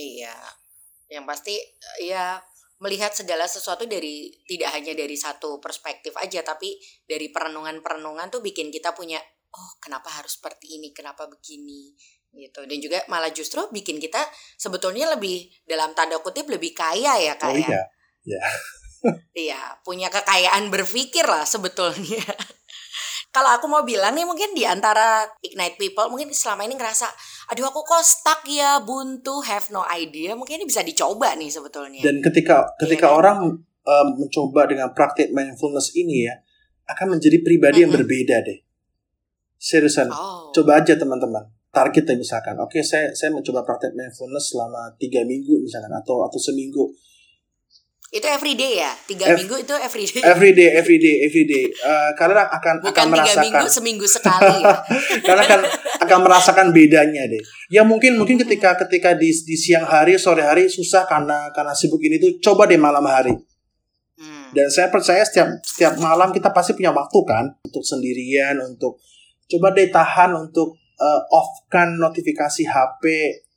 Iya. 0.00 0.36
Yang 1.12 1.24
pasti 1.28 1.54
ya 2.00 2.40
melihat 2.80 3.12
segala 3.12 3.44
sesuatu 3.44 3.84
dari 3.84 4.32
tidak 4.48 4.72
hanya 4.72 4.96
dari 4.96 5.12
satu 5.12 5.60
perspektif 5.60 6.16
aja 6.16 6.40
tapi 6.40 6.80
dari 7.04 7.28
perenungan-perenungan 7.28 8.32
tuh 8.32 8.40
bikin 8.40 8.72
kita 8.72 8.96
punya 8.96 9.20
oh 9.50 9.70
kenapa 9.82 10.08
harus 10.16 10.40
seperti 10.40 10.80
ini, 10.80 10.94
kenapa 10.94 11.26
begini 11.28 11.92
gitu 12.30 12.62
dan 12.62 12.78
juga 12.78 12.98
malah 13.10 13.34
justru 13.34 13.58
bikin 13.74 13.98
kita 13.98 14.22
sebetulnya 14.54 15.10
lebih 15.14 15.50
dalam 15.66 15.90
tanda 15.98 16.22
kutip 16.22 16.46
lebih 16.46 16.70
kaya 16.72 17.18
ya 17.18 17.34
kak 17.34 17.50
oh, 17.50 17.58
ya. 17.58 17.66
iya. 17.66 17.82
Ya. 18.24 18.42
iya, 19.48 19.60
punya 19.80 20.12
kekayaan 20.12 20.68
berpikir 20.68 21.24
lah 21.24 21.48
sebetulnya. 21.48 22.20
Kalau 23.34 23.46
aku 23.54 23.70
mau 23.70 23.86
bilang 23.86 24.10
nih 24.18 24.26
mungkin 24.26 24.58
di 24.58 24.66
antara 24.66 25.22
Ignite 25.38 25.78
People 25.78 26.10
mungkin 26.10 26.34
selama 26.34 26.66
ini 26.66 26.74
ngerasa 26.74 27.06
aduh 27.54 27.70
aku 27.70 27.86
kok 27.86 28.02
stuck 28.02 28.42
ya 28.50 28.82
buntu 28.82 29.38
have 29.46 29.70
no 29.70 29.86
idea 29.86 30.34
mungkin 30.34 30.58
ini 30.58 30.66
bisa 30.66 30.82
dicoba 30.82 31.38
nih 31.38 31.46
sebetulnya. 31.46 32.02
Dan 32.02 32.18
ketika 32.18 32.74
ketika 32.82 33.06
yeah, 33.06 33.14
orang 33.14 33.38
um, 33.62 34.08
mencoba 34.18 34.66
dengan 34.66 34.90
praktik 34.90 35.30
mindfulness 35.30 35.94
ini 35.94 36.26
ya 36.26 36.42
akan 36.90 37.16
menjadi 37.16 37.38
pribadi 37.38 37.70
mm 37.70 37.74
-hmm. 37.78 37.82
yang 37.86 37.92
berbeda 37.94 38.36
deh. 38.42 38.58
Seriusan, 39.60 40.10
oh. 40.10 40.50
coba 40.50 40.82
aja 40.82 40.98
teman-teman 40.98 41.59
target 41.70 42.02
ya 42.02 42.14
misalkan 42.18 42.58
oke 42.58 42.74
okay, 42.74 42.82
saya 42.82 43.14
saya 43.14 43.30
mencoba 43.30 43.62
praktek 43.62 43.94
mindfulness 43.94 44.54
selama 44.54 44.90
tiga 44.98 45.22
minggu 45.22 45.62
misalkan 45.62 45.90
atau 45.94 46.26
atau 46.26 46.38
seminggu. 46.38 46.90
Itu 48.10 48.26
everyday 48.26 48.82
ya? 48.82 48.90
Tiga 49.06 49.22
F 49.22 49.38
minggu 49.38 49.62
itu 49.62 49.74
everyday 49.78 50.22
everyday 50.26 50.68
everyday 50.74 51.14
everyday 51.30 51.64
uh, 51.86 52.10
kalian 52.18 52.42
akan 52.42 52.74
Bukan 52.82 52.90
akan 52.90 53.06
merasakan 53.06 53.44
minggu 53.46 53.68
seminggu 53.70 54.06
sekali. 54.10 54.58
Ya. 54.66 54.74
karena 55.30 55.42
akan 55.46 55.60
akan 56.02 56.18
merasakan 56.26 56.66
bedanya 56.74 57.22
deh. 57.30 57.38
Ya 57.70 57.86
mungkin 57.86 58.18
mungkin 58.18 58.42
ketika 58.42 58.74
ketika 58.82 59.14
di, 59.14 59.30
di 59.30 59.54
siang 59.54 59.86
hari 59.86 60.18
sore 60.18 60.42
hari 60.42 60.66
susah 60.66 61.06
karena 61.06 61.54
karena 61.54 61.70
sibuk 61.70 62.02
ini 62.02 62.18
tuh 62.18 62.34
coba 62.42 62.66
deh 62.66 62.78
malam 62.78 63.06
hari. 63.06 63.30
Hmm. 64.20 64.52
dan 64.52 64.68
saya 64.68 64.92
percaya 64.92 65.24
setiap 65.24 65.48
setiap 65.64 65.96
malam 65.96 66.28
kita 66.28 66.52
pasti 66.52 66.76
punya 66.76 66.92
waktu 66.92 67.18
kan? 67.24 67.56
Untuk 67.62 67.80
sendirian 67.80 68.58
untuk 68.58 69.00
coba 69.48 69.72
deh 69.72 69.88
tahan 69.88 70.34
untuk 70.34 70.79
uh, 71.00 71.20
off 71.32 71.64
kan 71.72 71.96
notifikasi 71.96 72.68
HP 72.68 73.02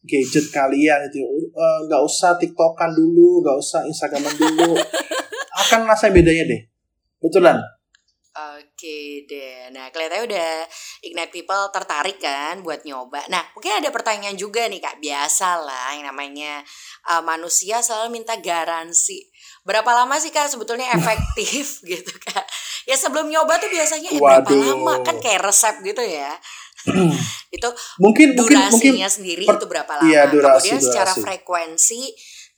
gadget 0.03 0.51
kalian 0.51 1.07
itu 1.07 1.23
eh, 1.51 1.79
nggak 1.87 2.01
uh, 2.01 2.07
usah 2.07 2.35
tiktokan 2.35 2.91
dulu 2.91 3.43
nggak 3.43 3.57
usah 3.59 3.87
instagraman 3.87 4.35
dulu 4.35 4.75
akan 5.63 5.87
rasa 5.87 6.11
bedanya 6.11 6.43
deh 6.47 6.61
betulan 7.23 7.59
Oke 8.33 9.29
deh, 9.29 9.69
nah 9.69 9.93
kelihatannya 9.93 10.25
udah 10.25 10.51
Ignite 11.05 11.29
People 11.29 11.69
tertarik 11.69 12.17
kan 12.17 12.65
buat 12.65 12.81
nyoba. 12.81 13.21
Nah 13.29 13.45
mungkin 13.53 13.77
ada 13.77 13.93
pertanyaan 13.93 14.33
juga 14.33 14.65
nih 14.65 14.81
kak, 14.81 14.97
biasa 14.97 15.61
lah 15.61 15.93
yang 15.93 16.09
namanya 16.09 16.65
uh, 17.13 17.21
manusia 17.21 17.85
selalu 17.85 18.17
minta 18.17 18.33
garansi. 18.41 19.29
Berapa 19.61 19.85
lama 19.93 20.17
sih 20.17 20.33
kak 20.33 20.49
sebetulnya 20.49 20.89
efektif 20.97 21.77
gitu 21.93 22.09
kak? 22.25 22.41
Ya 22.83 22.95
sebelum 22.99 23.31
nyoba 23.31 23.59
tuh 23.59 23.71
biasanya 23.71 24.09
eh, 24.11 24.19
berapa 24.19 24.49
lama 24.51 24.99
kan 25.01 25.17
kayak 25.19 25.43
resep 25.47 25.75
gitu 25.83 26.03
ya. 26.03 26.35
itu 27.55 27.69
mungkin 27.95 28.35
durasinya 28.35 29.07
mungkin, 29.07 29.07
sendiri 29.07 29.45
per, 29.47 29.55
itu 29.55 29.65
berapa 29.71 29.91
lama? 30.03 30.09
Iya, 30.09 30.27
durasi, 30.27 30.67
Kemudian 30.67 30.79
durasi. 30.83 30.87
secara 30.91 31.13
frekuensi 31.15 32.01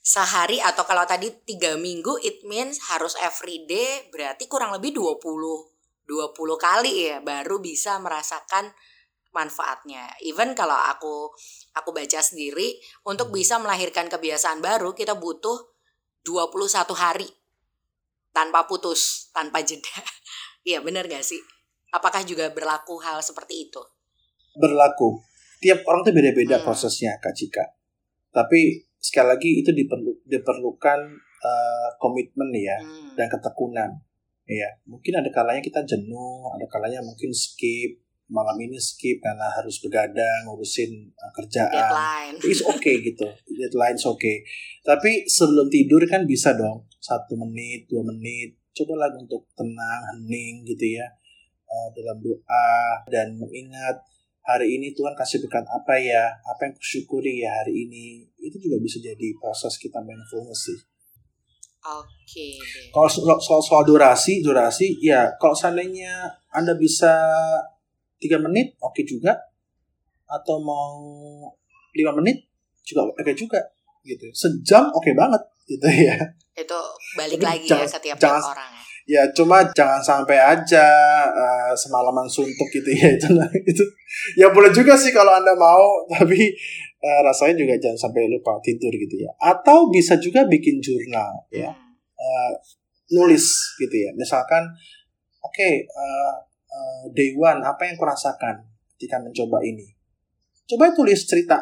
sehari 0.02 0.58
atau 0.62 0.86
kalau 0.86 1.02
tadi 1.02 1.30
tiga 1.42 1.74
minggu 1.74 2.18
it 2.22 2.42
means 2.46 2.78
harus 2.90 3.18
everyday 3.18 4.06
berarti 4.14 4.46
kurang 4.46 4.70
lebih 4.70 4.94
20 4.94 5.18
20 5.18 6.30
kali 6.62 7.10
ya 7.10 7.18
baru 7.18 7.58
bisa 7.58 7.98
merasakan 7.98 8.70
manfaatnya. 9.34 10.06
Even 10.24 10.56
kalau 10.56 10.78
aku 10.78 11.28
aku 11.76 11.90
baca 11.92 12.22
sendiri 12.22 12.78
untuk 13.04 13.28
bisa 13.34 13.60
melahirkan 13.60 14.08
kebiasaan 14.08 14.64
baru 14.64 14.96
kita 14.96 15.18
butuh 15.18 15.74
21 16.24 16.72
hari 16.96 17.28
tanpa 18.36 18.68
putus, 18.68 19.32
tanpa 19.32 19.64
jeda. 19.64 19.96
Iya 20.66 20.82
benar 20.82 21.06
gak 21.06 21.22
sih? 21.22 21.38
Apakah 21.94 22.26
juga 22.26 22.50
berlaku 22.50 22.98
hal 22.98 23.22
seperti 23.22 23.70
itu? 23.70 23.78
berlaku. 24.56 25.20
Tiap 25.60 25.84
orang 25.88 26.04
tuh 26.04 26.12
beda-beda 26.12 26.60
hmm. 26.60 26.64
prosesnya, 26.64 27.16
Kak 27.20 27.32
Cika. 27.36 27.64
Tapi 28.32 28.84
sekali 29.00 29.28
lagi 29.32 29.50
itu 29.64 29.70
diperlu, 29.72 30.26
diperlukan 30.28 31.00
uh, 31.40 31.88
komitmen 31.96 32.52
ya 32.52 32.76
hmm. 32.80 33.16
dan 33.16 33.26
ketekunan. 33.32 33.90
Ya, 34.46 34.68
mungkin 34.86 35.18
ada 35.18 35.30
kalanya 35.34 35.58
kita 35.58 35.82
jenuh, 35.82 36.46
ada 36.54 36.66
kalanya 36.70 37.02
mungkin 37.02 37.34
skip 37.34 38.05
malam 38.26 38.58
ini 38.58 38.74
skip 38.78 39.22
karena 39.22 39.46
harus 39.46 39.78
begadang 39.78 40.46
ngurusin 40.46 41.14
uh, 41.14 41.32
kerjaan. 41.34 41.70
Deadline. 41.70 42.36
It's 42.42 42.62
okay 42.62 43.00
gitu. 43.08 43.26
Deadline's 43.46 44.06
okay. 44.06 44.42
Tapi 44.82 45.26
sebelum 45.30 45.70
tidur 45.70 46.02
kan 46.10 46.26
bisa 46.26 46.54
dong 46.58 46.86
satu 46.98 47.38
menit, 47.38 47.86
dua 47.86 48.02
menit. 48.02 48.58
Coba 48.76 49.08
lagi 49.08 49.22
untuk 49.22 49.46
tenang, 49.54 50.02
hening 50.12 50.66
gitu 50.66 50.98
ya. 50.98 51.06
Uh, 51.66 51.88
dalam 51.94 52.22
doa 52.22 52.70
dan 53.10 53.34
mengingat 53.34 53.98
hari 54.46 54.78
ini 54.78 54.94
Tuhan 54.94 55.18
kasih 55.18 55.42
berkat 55.42 55.66
apa 55.66 55.98
ya, 55.98 56.30
apa 56.46 56.70
yang 56.70 56.74
kusyukuri 56.78 57.42
ya 57.42 57.50
hari 57.50 57.90
ini, 57.90 58.22
itu 58.38 58.54
juga 58.62 58.78
bisa 58.78 59.02
jadi 59.02 59.34
proses 59.42 59.74
kita 59.74 59.98
mindfulness 59.98 60.70
sih. 60.70 60.78
Oke. 61.86 62.14
Okay. 62.26 62.54
Kalau 62.94 63.10
soal, 63.10 63.62
soal 63.62 63.82
durasi, 63.82 64.42
durasi, 64.42 64.98
ya 65.02 65.34
kalau 65.38 65.54
seandainya 65.54 66.30
Anda 66.54 66.78
bisa 66.78 67.14
tiga 68.18 68.40
menit, 68.42 68.76
oke 68.80 68.96
okay 68.96 69.04
juga. 69.04 69.36
Atau 70.26 70.58
mau 70.62 70.96
lima 71.94 72.12
menit, 72.18 72.46
juga 72.82 73.06
oke 73.08 73.22
okay 73.22 73.36
juga. 73.36 73.60
gitu. 74.06 74.30
Sejam 74.30 74.86
oke 74.94 75.02
okay 75.02 75.12
banget 75.18 75.42
gitu 75.66 75.86
ya. 75.90 76.14
Itu 76.54 76.78
balik 77.18 77.42
Tapi 77.42 77.46
lagi 77.46 77.66
ya 77.66 77.70
jangan, 77.74 77.82
ya 77.82 77.90
setiap 77.90 78.16
jangan, 78.22 78.42
orang 78.54 78.70
ya 78.70 78.86
ya 79.06 79.22
cuma 79.30 79.62
jangan 79.70 80.02
sampai 80.02 80.34
aja 80.34 80.86
uh, 81.30 81.72
semalaman 81.78 82.26
suntuk 82.26 82.66
gitu 82.74 82.90
ya 82.90 83.06
itu 83.16 83.30
nah, 83.38 83.46
itu 83.62 83.84
ya 84.34 84.50
boleh 84.50 84.74
juga 84.74 84.98
sih 84.98 85.14
kalau 85.14 85.30
anda 85.30 85.54
mau 85.54 86.02
tapi 86.12 86.50
uh, 87.00 87.20
rasanya 87.22 87.54
juga 87.62 87.78
jangan 87.78 88.10
sampai 88.10 88.26
lupa 88.26 88.58
tidur 88.66 88.90
gitu 88.90 89.22
ya 89.22 89.30
atau 89.38 89.86
bisa 89.94 90.18
juga 90.18 90.42
bikin 90.50 90.82
jurnal 90.82 91.46
ya 91.54 91.70
uh, 92.18 92.52
nulis 93.14 93.78
gitu 93.78 93.94
ya 93.94 94.10
misalkan 94.18 94.66
oke 95.38 95.54
okay, 95.54 95.86
uh, 95.86 96.42
uh, 96.76 97.04
day 97.16 97.32
one 97.32 97.64
apa 97.64 97.88
yang 97.88 97.96
kurasakan 97.96 98.68
ketika 98.96 99.16
mencoba 99.24 99.64
ini? 99.64 99.88
Coba 100.68 100.92
tulis 100.92 101.24
cerita 101.24 101.56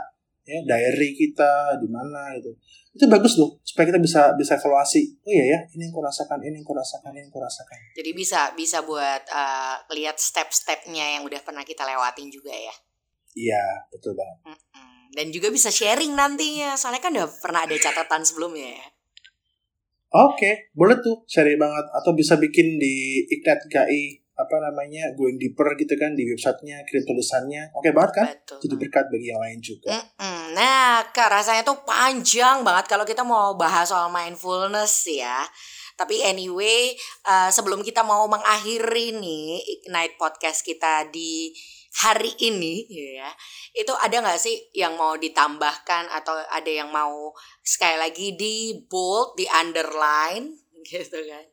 ya 0.45 0.61
diary 0.67 1.15
kita 1.15 1.79
di 1.79 1.87
mana 1.87 2.35
gitu. 2.37 2.51
Itu 2.95 3.11
bagus 3.11 3.39
loh 3.39 3.59
supaya 3.63 3.91
kita 3.91 4.01
bisa 4.03 4.35
bisa 4.35 4.59
evaluasi. 4.59 5.15
Oh 5.23 5.31
iya 5.31 5.45
ya 5.55 5.59
ini 5.79 5.87
yang 5.87 5.95
kurasakan 5.95 6.43
ini 6.43 6.63
yang 6.63 6.67
kurasakan 6.67 7.11
ini 7.15 7.27
yang 7.27 7.33
kurasakan 7.33 7.79
jadi 7.95 8.11
bisa 8.15 8.41
bisa 8.55 8.83
buat 8.83 9.23
uh, 9.31 9.77
lihat 9.95 10.19
step-stepnya 10.19 11.19
yang 11.19 11.23
udah 11.23 11.41
pernah 11.47 11.63
kita 11.63 11.87
lewatin 11.87 12.31
juga 12.31 12.51
ya? 12.51 12.75
Iya 13.35 13.65
betul 13.91 14.15
banget. 14.19 14.39
Mm 14.47 14.55
-mm. 14.55 14.95
dan 15.15 15.27
juga 15.31 15.49
bisa 15.55 15.71
sharing 15.71 16.11
nantinya 16.15 16.75
soalnya 16.75 17.03
kan 17.03 17.15
udah 17.15 17.31
pernah 17.39 17.67
ada 17.67 17.75
catatan 17.79 18.23
sebelumnya 18.27 18.79
ya. 18.79 18.87
Oke, 20.15 20.47
okay, 20.47 20.55
boleh 20.79 21.03
tuh 21.03 21.27
sharing 21.27 21.59
banget. 21.59 21.91
Atau 21.91 22.15
bisa 22.15 22.39
bikin 22.39 22.79
di 22.79 23.27
Ignite 23.27 23.67
GI 23.67 24.24
apa 24.35 24.57
namanya 24.59 25.15
going 25.15 25.39
deeper 25.39 25.67
gitu 25.79 25.95
kan 25.95 26.19
di 26.19 26.27
websitenya 26.27 26.83
kirim 26.91 27.07
tulisannya 27.07 27.71
oke 27.71 27.91
banget 27.95 28.13
kan 28.13 28.27
Betul. 28.35 28.59
jadi 28.67 28.75
berkat 28.83 29.05
bagi 29.11 29.27
yang 29.31 29.41
lain 29.41 29.61
juga 29.63 29.89
Mm-mm. 29.95 30.35
Nah, 30.55 31.11
Kak, 31.11 31.35
rasanya 31.35 31.67
tuh 31.67 31.83
panjang 31.83 32.63
banget 32.63 32.87
kalau 32.87 33.03
kita 33.03 33.27
mau 33.27 33.59
bahas 33.59 33.91
soal 33.91 34.07
mindfulness 34.07 35.11
ya. 35.11 35.43
Tapi 35.99 36.23
anyway, 36.23 36.95
uh, 37.27 37.51
sebelum 37.51 37.83
kita 37.83 38.07
mau 38.07 38.27
mengakhiri 38.31 39.19
nih 39.19 39.63
Ignite 39.63 40.15
podcast 40.15 40.63
kita 40.63 41.11
di 41.11 41.51
hari 42.03 42.31
ini 42.43 42.87
ya, 42.91 43.31
itu 43.75 43.91
ada 43.99 44.15
nggak 44.19 44.39
sih 44.39 44.71
yang 44.75 44.95
mau 44.95 45.19
ditambahkan 45.19 46.11
atau 46.11 46.39
ada 46.51 46.71
yang 46.71 46.91
mau 46.91 47.35
sekali 47.63 47.99
lagi 47.99 48.39
di 48.39 48.79
bold, 48.87 49.35
di 49.35 49.47
underline 49.51 50.55
gitu 50.91 51.19
kan? 51.19 51.47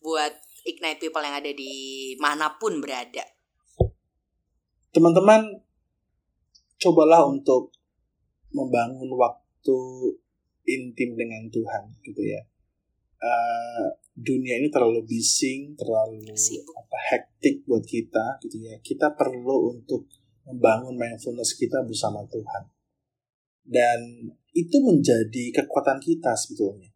Buat 0.00 0.32
Ignite 0.62 1.02
people 1.02 1.22
yang 1.22 1.36
ada 1.38 1.50
di 1.50 1.72
mana 2.18 2.54
pun 2.58 2.78
berada. 2.78 3.24
teman-teman 4.92 5.64
cobalah 6.76 7.24
untuk 7.24 7.72
membangun 8.52 9.08
waktu 9.16 9.78
intim 10.68 11.16
dengan 11.16 11.48
Tuhan 11.48 11.96
gitu 12.04 12.20
ya. 12.20 12.44
Eh, 13.22 13.88
dunia 14.12 14.60
ini 14.60 14.68
terlalu 14.68 15.08
bising 15.08 15.72
terlalu 15.78 16.36
Sibuk. 16.36 16.76
apa 16.76 16.98
hektik 17.08 17.64
buat 17.64 17.80
kita 17.86 18.36
gitu 18.44 18.60
ya. 18.60 18.76
Kita 18.84 19.16
perlu 19.16 19.72
untuk 19.72 20.04
membangun 20.44 20.98
mindfulness 20.98 21.56
kita 21.56 21.80
bersama 21.86 22.20
Tuhan. 22.28 22.64
Dan 23.62 24.28
itu 24.52 24.76
menjadi 24.82 25.62
kekuatan 25.62 26.02
kita 26.02 26.34
sebetulnya. 26.36 26.90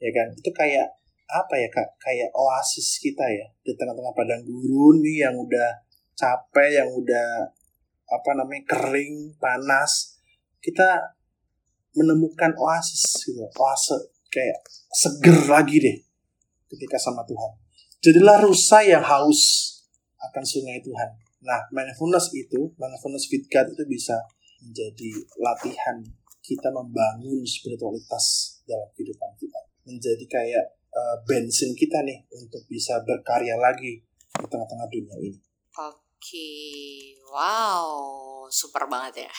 Ya 0.00 0.10
kan? 0.10 0.34
Itu 0.34 0.50
kayak 0.50 1.03
apa 1.28 1.54
ya 1.56 1.68
kak? 1.72 1.88
Kayak 2.00 2.30
oasis 2.36 3.00
kita 3.00 3.24
ya 3.24 3.46
di 3.64 3.72
tengah-tengah 3.74 4.12
padang 4.12 4.44
gurun 4.44 5.00
nih 5.00 5.28
yang 5.28 5.34
udah 5.36 5.70
capek 6.14 6.84
yang 6.84 6.88
udah 6.92 7.48
apa 8.10 8.30
namanya 8.36 8.62
kering 8.68 9.34
panas. 9.40 10.20
Kita 10.60 11.16
menemukan 11.94 12.52
oasis 12.58 13.28
gitu 13.28 13.44
oase 13.44 13.96
kayak 14.28 14.58
seger 14.90 15.46
lagi 15.46 15.78
deh 15.78 15.96
ketika 16.74 16.98
sama 16.98 17.22
Tuhan. 17.22 17.52
Jadilah 18.02 18.42
rusa 18.42 18.82
yang 18.84 19.04
haus 19.04 19.72
akan 20.18 20.44
sungai 20.44 20.82
Tuhan. 20.82 21.10
Nah 21.44 21.60
mindfulness 21.70 22.32
itu 22.34 22.72
mindfulness 22.76 23.30
with 23.30 23.46
God 23.48 23.70
itu 23.70 23.84
bisa 23.86 24.16
menjadi 24.64 25.10
latihan 25.40 26.00
kita 26.44 26.68
membangun 26.68 27.40
spiritualitas 27.44 28.58
dalam 28.68 28.88
kehidupan 28.92 29.32
kita. 29.40 29.60
Menjadi 29.88 30.24
kayak 30.28 30.64
eh, 30.94 31.16
bensin 31.26 31.74
kita 31.74 32.06
nih 32.06 32.22
untuk 32.30 32.62
bisa 32.70 33.02
berkarya 33.02 33.58
lagi 33.58 33.98
di 34.34 34.46
tengah-tengah 34.46 34.86
dunia 34.90 35.18
ini 35.18 35.38
Oke, 36.24 37.20
wow, 37.36 38.48
super 38.48 38.88
banget 38.88 39.28
ya. 39.28 39.32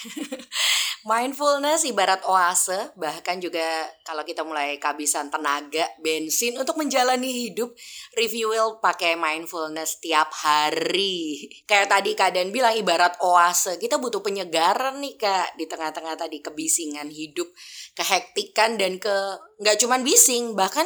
Mindfulness 1.10 1.82
ibarat 1.89 2.22
oase, 2.30 2.93
bahkan 2.93 3.41
juga 3.41 3.89
kalau 4.06 4.22
kita 4.22 4.45
mulai 4.45 4.78
kehabisan 4.78 5.34
tenaga, 5.34 5.82
bensin 5.97 6.53
untuk 6.62 6.78
menjalani 6.78 7.49
hidup, 7.49 7.74
refuel 8.14 8.78
pakai 8.86 9.18
mindfulness 9.18 9.97
tiap 9.97 10.30
hari. 10.30 11.49
Kayak 11.66 11.89
tadi 11.89 12.14
Kak 12.14 12.38
Dan 12.38 12.53
bilang 12.53 12.78
ibarat 12.78 13.18
oase, 13.18 13.82
kita 13.82 13.97
butuh 13.97 14.22
penyegaran 14.22 15.01
nih 15.01 15.18
Kak 15.18 15.58
di 15.58 15.66
tengah-tengah 15.66 16.14
tadi 16.22 16.38
kebisingan 16.38 17.10
hidup, 17.10 17.49
kehektikan 17.97 18.78
dan 18.78 19.01
ke 19.01 19.14
nggak 19.58 19.82
cuman 19.82 20.06
bising, 20.06 20.53
bahkan 20.53 20.86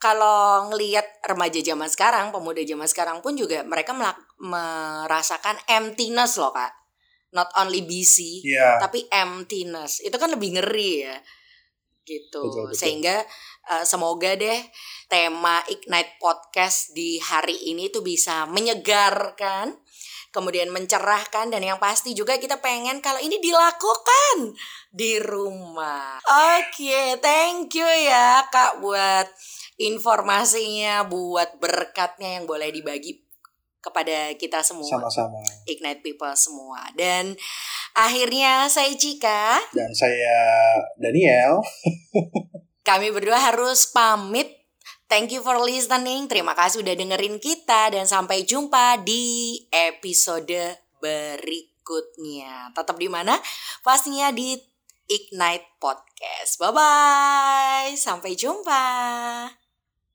kalau 0.00 0.72
ngelihat 0.72 1.04
remaja 1.28 1.60
zaman 1.60 1.92
sekarang, 1.92 2.32
pemuda 2.32 2.64
zaman 2.64 2.88
sekarang 2.88 3.20
pun 3.20 3.36
juga 3.36 3.60
mereka 3.68 3.92
merasakan 4.40 5.60
emptiness 5.68 6.40
loh 6.40 6.56
kak. 6.56 6.72
Not 7.36 7.52
only 7.60 7.84
busy, 7.84 8.42
Iya 8.42 8.80
tapi 8.80 9.04
emptiness. 9.12 10.00
Itu 10.00 10.16
kan 10.16 10.32
lebih 10.32 10.56
ngeri 10.56 11.04
ya. 11.04 11.16
Gitu. 12.02 12.42
Betul, 12.42 12.72
betul. 12.72 12.80
Sehingga 12.80 13.22
eh, 13.70 13.84
semoga 13.84 14.32
deh 14.34 14.58
tema 15.06 15.60
Ignite 15.68 16.16
Podcast 16.16 16.96
di 16.96 17.20
hari 17.20 17.68
ini 17.68 17.92
tuh 17.92 18.00
bisa 18.00 18.48
menyegarkan, 18.48 19.76
kemudian 20.30 20.70
mencerahkan 20.70 21.50
dan 21.50 21.62
yang 21.62 21.78
pasti 21.82 22.14
juga 22.14 22.38
kita 22.38 22.62
pengen 22.62 23.02
kalau 23.02 23.18
ini 23.18 23.42
dilakukan 23.42 24.54
di 24.90 25.18
rumah. 25.18 26.22
Oke, 26.26 27.18
thank 27.18 27.74
you 27.74 27.86
ya 27.86 28.46
Kak 28.50 28.78
buat 28.78 29.26
informasinya, 29.78 31.06
buat 31.06 31.58
berkatnya 31.58 32.38
yang 32.40 32.44
boleh 32.46 32.70
dibagi 32.70 33.26
kepada 33.80 34.36
kita 34.36 34.60
semua. 34.60 34.86
sama-sama 34.86 35.40
Ignite 35.64 36.04
People 36.04 36.36
semua. 36.36 36.84
Dan 36.92 37.32
akhirnya 37.96 38.68
saya 38.68 38.92
Cika, 38.92 39.56
dan 39.72 39.90
saya 39.96 40.36
Daniel 41.00 41.64
kami 42.88 43.10
berdua 43.10 43.40
harus 43.40 43.88
pamit. 43.90 44.59
Thank 45.10 45.34
you 45.34 45.42
for 45.42 45.58
listening. 45.58 46.30
Terima 46.30 46.54
kasih 46.54 46.86
udah 46.86 46.94
dengerin 46.94 47.42
kita 47.42 47.90
dan 47.90 48.06
sampai 48.06 48.46
jumpa 48.46 49.02
di 49.02 49.58
episode 49.66 50.78
berikutnya. 51.02 52.70
Tetap 52.70 52.94
di 52.94 53.10
mana? 53.10 53.34
Pastinya 53.82 54.30
di 54.30 54.54
Ignite 55.10 55.82
Podcast. 55.82 56.62
Bye 56.62 56.70
bye. 56.70 57.90
Sampai 57.98 58.38
jumpa. 58.38 58.86